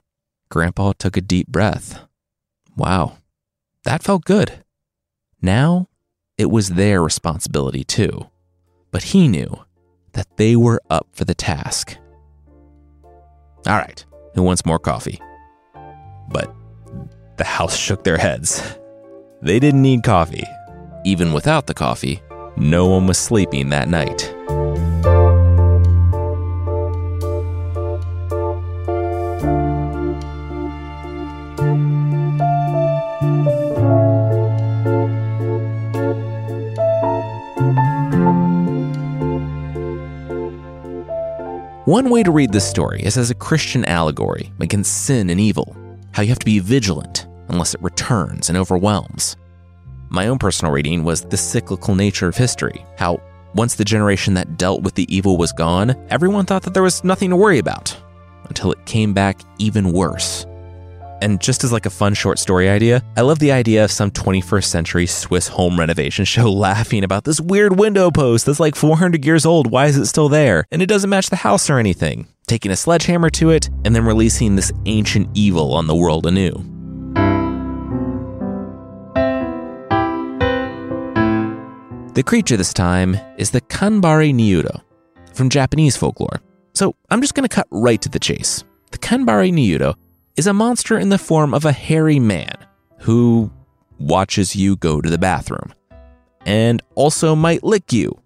Grandpa 0.50 0.93
took 0.97 1.18
a 1.18 1.22
deep 1.22 1.47
breath. 1.47 2.00
Wow, 2.76 3.18
that 3.84 4.02
felt 4.02 4.24
good. 4.24 4.64
Now 5.41 5.89
it 6.40 6.50
was 6.50 6.70
their 6.70 7.04
responsibility 7.04 7.84
too. 7.84 8.28
But 8.92 9.04
he 9.04 9.28
knew 9.28 9.66
that 10.14 10.38
they 10.38 10.56
were 10.56 10.82
up 10.90 11.08
for 11.12 11.26
the 11.26 11.36
task. 11.36 11.98
All 13.68 13.76
right, 13.76 14.04
who 14.34 14.42
wants 14.42 14.66
more 14.66 14.80
coffee? 14.80 15.20
But 16.30 16.52
the 17.36 17.44
house 17.44 17.76
shook 17.76 18.06
their 18.06 18.18
heads. 18.18 18.78
They 19.42 19.60
didn't 19.60 19.82
need 19.82 20.04
coffee. 20.04 20.46
Even 21.04 21.34
without 21.34 21.68
the 21.68 21.74
coffee, 21.74 22.22
no 22.56 22.88
one 22.88 23.06
was 23.06 23.18
sleeping 23.18 23.70
that 23.70 23.90
night. 23.90 24.34
One 41.90 42.12
way 42.12 42.22
to 42.22 42.30
read 42.30 42.52
this 42.52 42.70
story 42.70 43.02
is 43.02 43.18
as 43.18 43.32
a 43.32 43.34
Christian 43.34 43.84
allegory 43.86 44.54
against 44.60 45.06
sin 45.06 45.32
and 45.32 45.40
evil, 45.40 45.76
how 46.12 46.22
you 46.22 46.30
have 46.30 46.38
to 46.38 46.46
be 46.46 46.60
vigilant 46.60 47.26
unless 47.48 47.74
it 47.74 47.82
returns 47.82 48.48
and 48.48 48.56
overwhelms. 48.56 49.38
My 50.10 50.28
own 50.28 50.38
personal 50.38 50.72
reading 50.72 51.04
was 51.04 51.22
the 51.22 51.36
cyclical 51.36 51.96
nature 51.96 52.28
of 52.28 52.38
history, 52.38 52.86
how 53.00 53.20
once 53.56 53.74
the 53.74 53.84
generation 53.84 54.36
that 54.36 54.56
dealt 54.56 54.84
with 54.84 54.94
the 54.94 55.12
evil 55.12 55.36
was 55.36 55.52
gone, 55.52 55.96
everyone 56.12 56.46
thought 56.46 56.62
that 56.62 56.76
there 56.76 56.84
was 56.84 57.04
nothing 57.04 57.32
to 57.32 57.36
worry 57.36 57.58
about, 57.58 57.98
until 58.44 58.72
it 58.72 58.86
came 58.86 59.12
back 59.12 59.42
even 59.58 59.92
worse. 59.92 60.46
And 61.22 61.42
just 61.42 61.64
as 61.64 61.72
like 61.72 61.86
a 61.86 61.90
fun 61.90 62.14
short 62.14 62.40
story 62.40 62.70
idea, 62.70 63.04
I 63.18 63.22
love 63.22 63.40
the 63.40 63.52
idea 63.52 63.84
of 63.84 63.92
some 63.92 64.12
21st 64.12 64.64
century 64.66 65.06
Swiss 65.06 65.48
home 65.48 65.78
renovation 65.78 66.26
show 66.34 66.52
laughing 66.52 67.04
about 67.04 67.24
this 67.24 67.42
weird 67.42 67.78
window 67.80 68.12
post 68.12 68.46
that's 68.46 68.60
like 68.60 68.76
400 68.76 69.26
years 69.26 69.46
old. 69.46 69.70
Why 69.70 69.88
is 69.88 69.98
it 69.98 70.06
still 70.06 70.30
there? 70.30 70.66
And 70.72 70.82
it 70.82 70.88
doesn't 70.88 71.10
match 71.10 71.30
the 71.30 71.36
house 71.38 71.70
or 71.70 71.78
anything. 71.80 72.28
Taking 72.48 72.72
a 72.72 72.76
sledgehammer 72.76 73.30
to 73.32 73.52
it 73.52 73.70
and 73.86 73.96
then 73.96 74.06
releasing 74.06 74.56
this 74.56 74.72
ancient 74.86 75.30
evil 75.34 75.74
on 75.74 75.88
the 75.88 75.96
world 75.96 76.26
anew. 76.26 76.52
The 82.14 82.24
creature 82.24 82.58
this 82.58 82.74
time 82.74 83.18
is 83.38 83.52
the 83.52 83.62
Kanbari 83.62 84.34
Nyudo 84.34 84.82
from 85.34 85.50
Japanese 85.50 85.96
folklore. 85.96 86.42
So 86.74 86.96
I'm 87.10 87.22
just 87.22 87.34
going 87.34 87.48
to 87.48 87.56
cut 87.56 87.68
right 87.72 88.02
to 88.02 88.10
the 88.10 88.20
chase. 88.20 88.64
The 88.92 88.98
Kanbari 88.98 89.54
Nyudo 89.54 89.96
is 90.40 90.48
a 90.48 90.54
monster 90.54 90.98
in 90.98 91.10
the 91.10 91.18
form 91.18 91.54
of 91.54 91.66
a 91.66 91.74
hairy 91.74 92.18
man 92.18 92.56
who 93.00 93.52
watches 94.00 94.56
you 94.56 94.78
go 94.78 95.02
to 95.02 95.10
the 95.10 95.18
bathroom 95.18 95.74
and 96.46 96.82
also 96.96 97.36
might 97.36 97.62
lick 97.62 97.92
you 97.92 98.18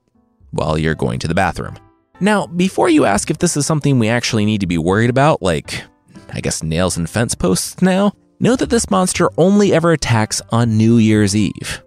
while 0.52 0.78
you're 0.78 0.94
going 0.94 1.18
to 1.18 1.28
the 1.28 1.34
bathroom. 1.34 1.76
Now, 2.20 2.46
before 2.46 2.88
you 2.88 3.06
ask 3.06 3.32
if 3.32 3.40
this 3.40 3.58
is 3.58 3.66
something 3.66 3.98
we 3.98 4.10
actually 4.10 4.46
need 4.46 4.62
to 4.62 4.68
be 4.68 4.78
worried 4.78 5.10
about, 5.10 5.42
like, 5.42 5.86
I 6.32 6.40
guess, 6.40 6.62
nails 6.62 6.98
and 6.98 7.10
fence 7.10 7.34
posts 7.34 7.82
now, 7.82 8.14
know 8.40 8.56
that 8.58 8.70
this 8.70 8.92
monster 8.92 9.32
only 9.40 9.74
ever 9.74 9.92
attacks 9.92 10.40
on 10.52 10.78
New 10.78 10.98
Year's 10.98 11.36
Eve. 11.36 11.82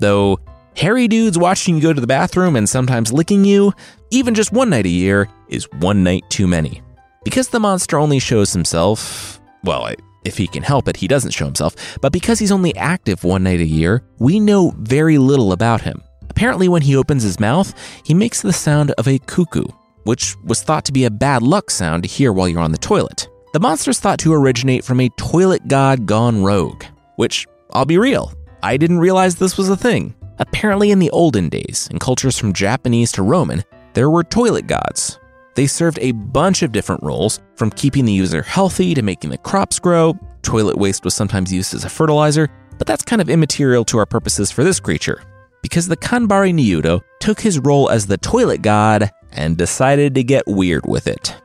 Though 0.00 0.40
hairy 0.74 1.06
dudes 1.06 1.38
watching 1.38 1.76
you 1.76 1.82
go 1.82 1.92
to 1.92 2.00
the 2.00 2.08
bathroom 2.08 2.56
and 2.56 2.68
sometimes 2.68 3.12
licking 3.12 3.44
you, 3.44 3.72
even 4.10 4.34
just 4.34 4.52
one 4.52 4.70
night 4.70 4.86
a 4.86 4.88
year, 4.88 5.28
is 5.48 5.70
one 5.74 6.02
night 6.02 6.24
too 6.28 6.48
many. 6.48 6.82
Because 7.22 7.50
the 7.50 7.60
monster 7.60 8.00
only 8.00 8.18
shows 8.18 8.52
himself 8.52 9.39
well, 9.64 9.94
if 10.24 10.36
he 10.36 10.46
can 10.46 10.62
help 10.62 10.88
it, 10.88 10.96
he 10.96 11.08
doesn't 11.08 11.32
show 11.32 11.44
himself, 11.44 11.98
but 12.00 12.12
because 12.12 12.38
he's 12.38 12.52
only 12.52 12.74
active 12.76 13.24
one 13.24 13.42
night 13.42 13.60
a 13.60 13.64
year, 13.64 14.02
we 14.18 14.38
know 14.40 14.74
very 14.78 15.18
little 15.18 15.52
about 15.52 15.80
him. 15.80 16.02
Apparently, 16.28 16.68
when 16.68 16.82
he 16.82 16.96
opens 16.96 17.22
his 17.22 17.40
mouth, 17.40 17.74
he 18.04 18.14
makes 18.14 18.40
the 18.42 18.52
sound 18.52 18.92
of 18.92 19.08
a 19.08 19.18
cuckoo, 19.18 19.66
which 20.04 20.36
was 20.44 20.62
thought 20.62 20.84
to 20.86 20.92
be 20.92 21.04
a 21.04 21.10
bad 21.10 21.42
luck 21.42 21.70
sound 21.70 22.02
to 22.02 22.08
hear 22.08 22.32
while 22.32 22.48
you're 22.48 22.60
on 22.60 22.72
the 22.72 22.78
toilet. 22.78 23.28
The 23.52 23.60
monster's 23.60 23.98
thought 24.00 24.18
to 24.20 24.32
originate 24.32 24.84
from 24.84 25.00
a 25.00 25.08
toilet 25.10 25.68
god 25.68 26.06
gone 26.06 26.42
rogue, 26.42 26.84
which, 27.16 27.46
I'll 27.72 27.84
be 27.84 27.98
real, 27.98 28.32
I 28.62 28.76
didn't 28.76 29.00
realize 29.00 29.36
this 29.36 29.58
was 29.58 29.68
a 29.68 29.76
thing. 29.76 30.14
Apparently, 30.38 30.90
in 30.90 30.98
the 30.98 31.10
olden 31.10 31.50
days, 31.50 31.88
in 31.90 31.98
cultures 31.98 32.38
from 32.38 32.54
Japanese 32.54 33.12
to 33.12 33.22
Roman, 33.22 33.62
there 33.92 34.08
were 34.08 34.24
toilet 34.24 34.66
gods, 34.66 35.18
they 35.60 35.66
served 35.66 35.98
a 36.00 36.12
bunch 36.12 36.62
of 36.62 36.72
different 36.72 37.02
roles, 37.02 37.38
from 37.56 37.68
keeping 37.68 38.06
the 38.06 38.12
user 38.14 38.40
healthy 38.40 38.94
to 38.94 39.02
making 39.02 39.28
the 39.28 39.36
crops 39.36 39.78
grow. 39.78 40.18
Toilet 40.40 40.78
waste 40.78 41.04
was 41.04 41.12
sometimes 41.12 41.52
used 41.52 41.74
as 41.74 41.84
a 41.84 41.90
fertilizer, 41.90 42.48
but 42.78 42.86
that's 42.86 43.04
kind 43.04 43.20
of 43.20 43.28
immaterial 43.28 43.84
to 43.84 43.98
our 43.98 44.06
purposes 44.06 44.50
for 44.50 44.64
this 44.64 44.80
creature, 44.80 45.22
because 45.60 45.86
the 45.86 45.98
Kanbari 45.98 46.54
Nyudo 46.54 47.02
took 47.20 47.38
his 47.38 47.58
role 47.58 47.90
as 47.90 48.06
the 48.06 48.16
toilet 48.16 48.62
god 48.62 49.10
and 49.32 49.58
decided 49.58 50.14
to 50.14 50.24
get 50.24 50.44
weird 50.46 50.86
with 50.86 51.06
it. 51.06 51.36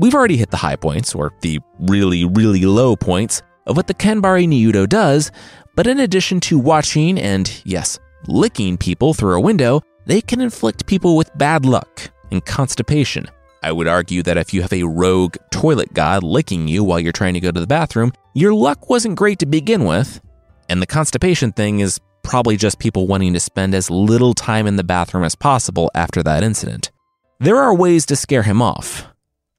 We've 0.00 0.16
already 0.16 0.38
hit 0.38 0.50
the 0.50 0.56
high 0.56 0.74
points, 0.74 1.14
or 1.14 1.32
the 1.42 1.60
really, 1.78 2.24
really 2.24 2.62
low 2.62 2.96
points, 2.96 3.42
of 3.68 3.76
what 3.76 3.86
the 3.86 3.94
Kanbari 3.94 4.48
Nyudo 4.48 4.88
does, 4.88 5.30
but 5.76 5.86
in 5.86 6.00
addition 6.00 6.40
to 6.40 6.58
watching 6.58 7.16
and, 7.16 7.62
yes, 7.64 7.96
licking 8.26 8.76
people 8.76 9.14
through 9.14 9.36
a 9.36 9.40
window, 9.40 9.82
they 10.06 10.20
can 10.20 10.40
inflict 10.40 10.86
people 10.86 11.16
with 11.16 11.30
bad 11.38 11.64
luck 11.64 12.10
and 12.32 12.44
constipation, 12.44 13.28
I 13.62 13.72
would 13.72 13.86
argue 13.86 14.22
that 14.24 14.36
if 14.36 14.52
you 14.52 14.62
have 14.62 14.72
a 14.72 14.82
rogue 14.82 15.36
toilet 15.50 15.94
god 15.94 16.22
licking 16.22 16.66
you 16.66 16.82
while 16.82 16.98
you're 16.98 17.12
trying 17.12 17.34
to 17.34 17.40
go 17.40 17.50
to 17.50 17.60
the 17.60 17.66
bathroom, 17.66 18.12
your 18.34 18.52
luck 18.52 18.90
wasn't 18.90 19.16
great 19.16 19.38
to 19.38 19.46
begin 19.46 19.84
with. 19.84 20.20
And 20.68 20.82
the 20.82 20.86
constipation 20.86 21.52
thing 21.52 21.80
is 21.80 22.00
probably 22.22 22.56
just 22.56 22.78
people 22.78 23.06
wanting 23.06 23.32
to 23.34 23.40
spend 23.40 23.74
as 23.74 23.90
little 23.90 24.34
time 24.34 24.66
in 24.66 24.76
the 24.76 24.84
bathroom 24.84 25.24
as 25.24 25.34
possible 25.34 25.90
after 25.94 26.22
that 26.22 26.42
incident. 26.42 26.90
There 27.38 27.58
are 27.58 27.74
ways 27.74 28.06
to 28.06 28.16
scare 28.16 28.42
him 28.42 28.62
off. 28.62 29.06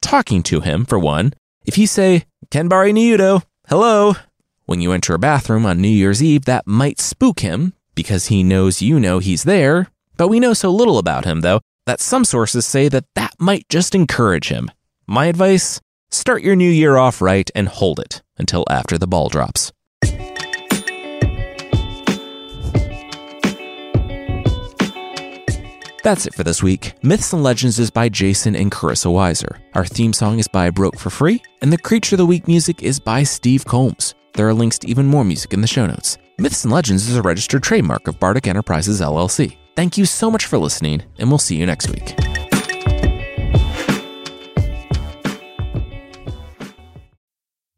Talking 0.01 0.43
to 0.43 0.59
him, 0.59 0.85
for 0.85 0.99
one. 0.99 1.33
If 1.65 1.77
you 1.77 1.87
say, 1.87 2.25
Kanbari 2.49 2.93
Nyudo, 2.93 3.43
hello, 3.67 4.15
when 4.65 4.81
you 4.81 4.91
enter 4.91 5.13
a 5.13 5.19
bathroom 5.19 5.65
on 5.65 5.81
New 5.81 5.87
Year's 5.89 6.23
Eve, 6.23 6.45
that 6.45 6.67
might 6.67 6.99
spook 6.99 7.41
him 7.41 7.73
because 7.95 8.27
he 8.27 8.43
knows 8.43 8.81
you 8.81 8.99
know 8.99 9.19
he's 9.19 9.43
there. 9.43 9.89
But 10.17 10.29
we 10.29 10.39
know 10.39 10.53
so 10.53 10.71
little 10.71 10.97
about 10.97 11.25
him, 11.25 11.41
though, 11.41 11.61
that 11.85 11.99
some 11.99 12.23
sources 12.23 12.65
say 12.65 12.87
that 12.89 13.05
that 13.15 13.32
might 13.43 13.67
just 13.69 13.93
encourage 13.93 14.47
him. 14.47 14.71
My 15.05 15.25
advice 15.25 15.81
start 16.09 16.41
your 16.41 16.55
new 16.55 16.69
year 16.69 16.97
off 16.97 17.21
right 17.21 17.49
and 17.53 17.67
hold 17.67 17.99
it 17.99 18.23
until 18.37 18.65
after 18.69 18.97
the 18.97 19.07
ball 19.07 19.29
drops. 19.29 19.71
That's 26.03 26.25
it 26.25 26.33
for 26.33 26.43
this 26.43 26.61
week. 26.61 26.95
Myths 27.01 27.31
and 27.31 27.43
Legends 27.43 27.79
is 27.79 27.89
by 27.89 28.09
Jason 28.09 28.57
and 28.57 28.69
Carissa 28.69 29.09
Weiser. 29.09 29.59
Our 29.73 29.85
theme 29.85 30.11
song 30.11 30.37
is 30.37 30.49
by 30.49 30.69
Broke 30.69 30.99
for 30.99 31.09
Free, 31.09 31.41
and 31.61 31.71
the 31.71 31.77
Creature 31.77 32.15
of 32.15 32.17
the 32.17 32.25
Week 32.25 32.45
music 32.45 32.83
is 32.83 32.99
by 32.99 33.23
Steve 33.23 33.63
Combs. 33.63 34.13
There 34.33 34.47
are 34.47 34.53
links 34.53 34.77
to 34.79 34.89
even 34.89 35.05
more 35.05 35.23
music 35.23 35.53
in 35.53 35.61
the 35.61 35.67
show 35.67 35.85
notes. 35.85 36.17
Myths 36.37 36.65
and 36.65 36.73
Legends 36.73 37.07
is 37.07 37.15
a 37.15 37.21
registered 37.21 37.63
trademark 37.63 38.09
of 38.09 38.19
Bardic 38.19 38.47
Enterprises 38.47 38.99
LLC. 38.99 39.55
Thank 39.77 39.97
you 39.97 40.05
so 40.05 40.29
much 40.29 40.45
for 40.45 40.57
listening, 40.57 41.03
and 41.19 41.29
we'll 41.29 41.37
see 41.37 41.55
you 41.55 41.65
next 41.65 41.89
week. 41.89 42.32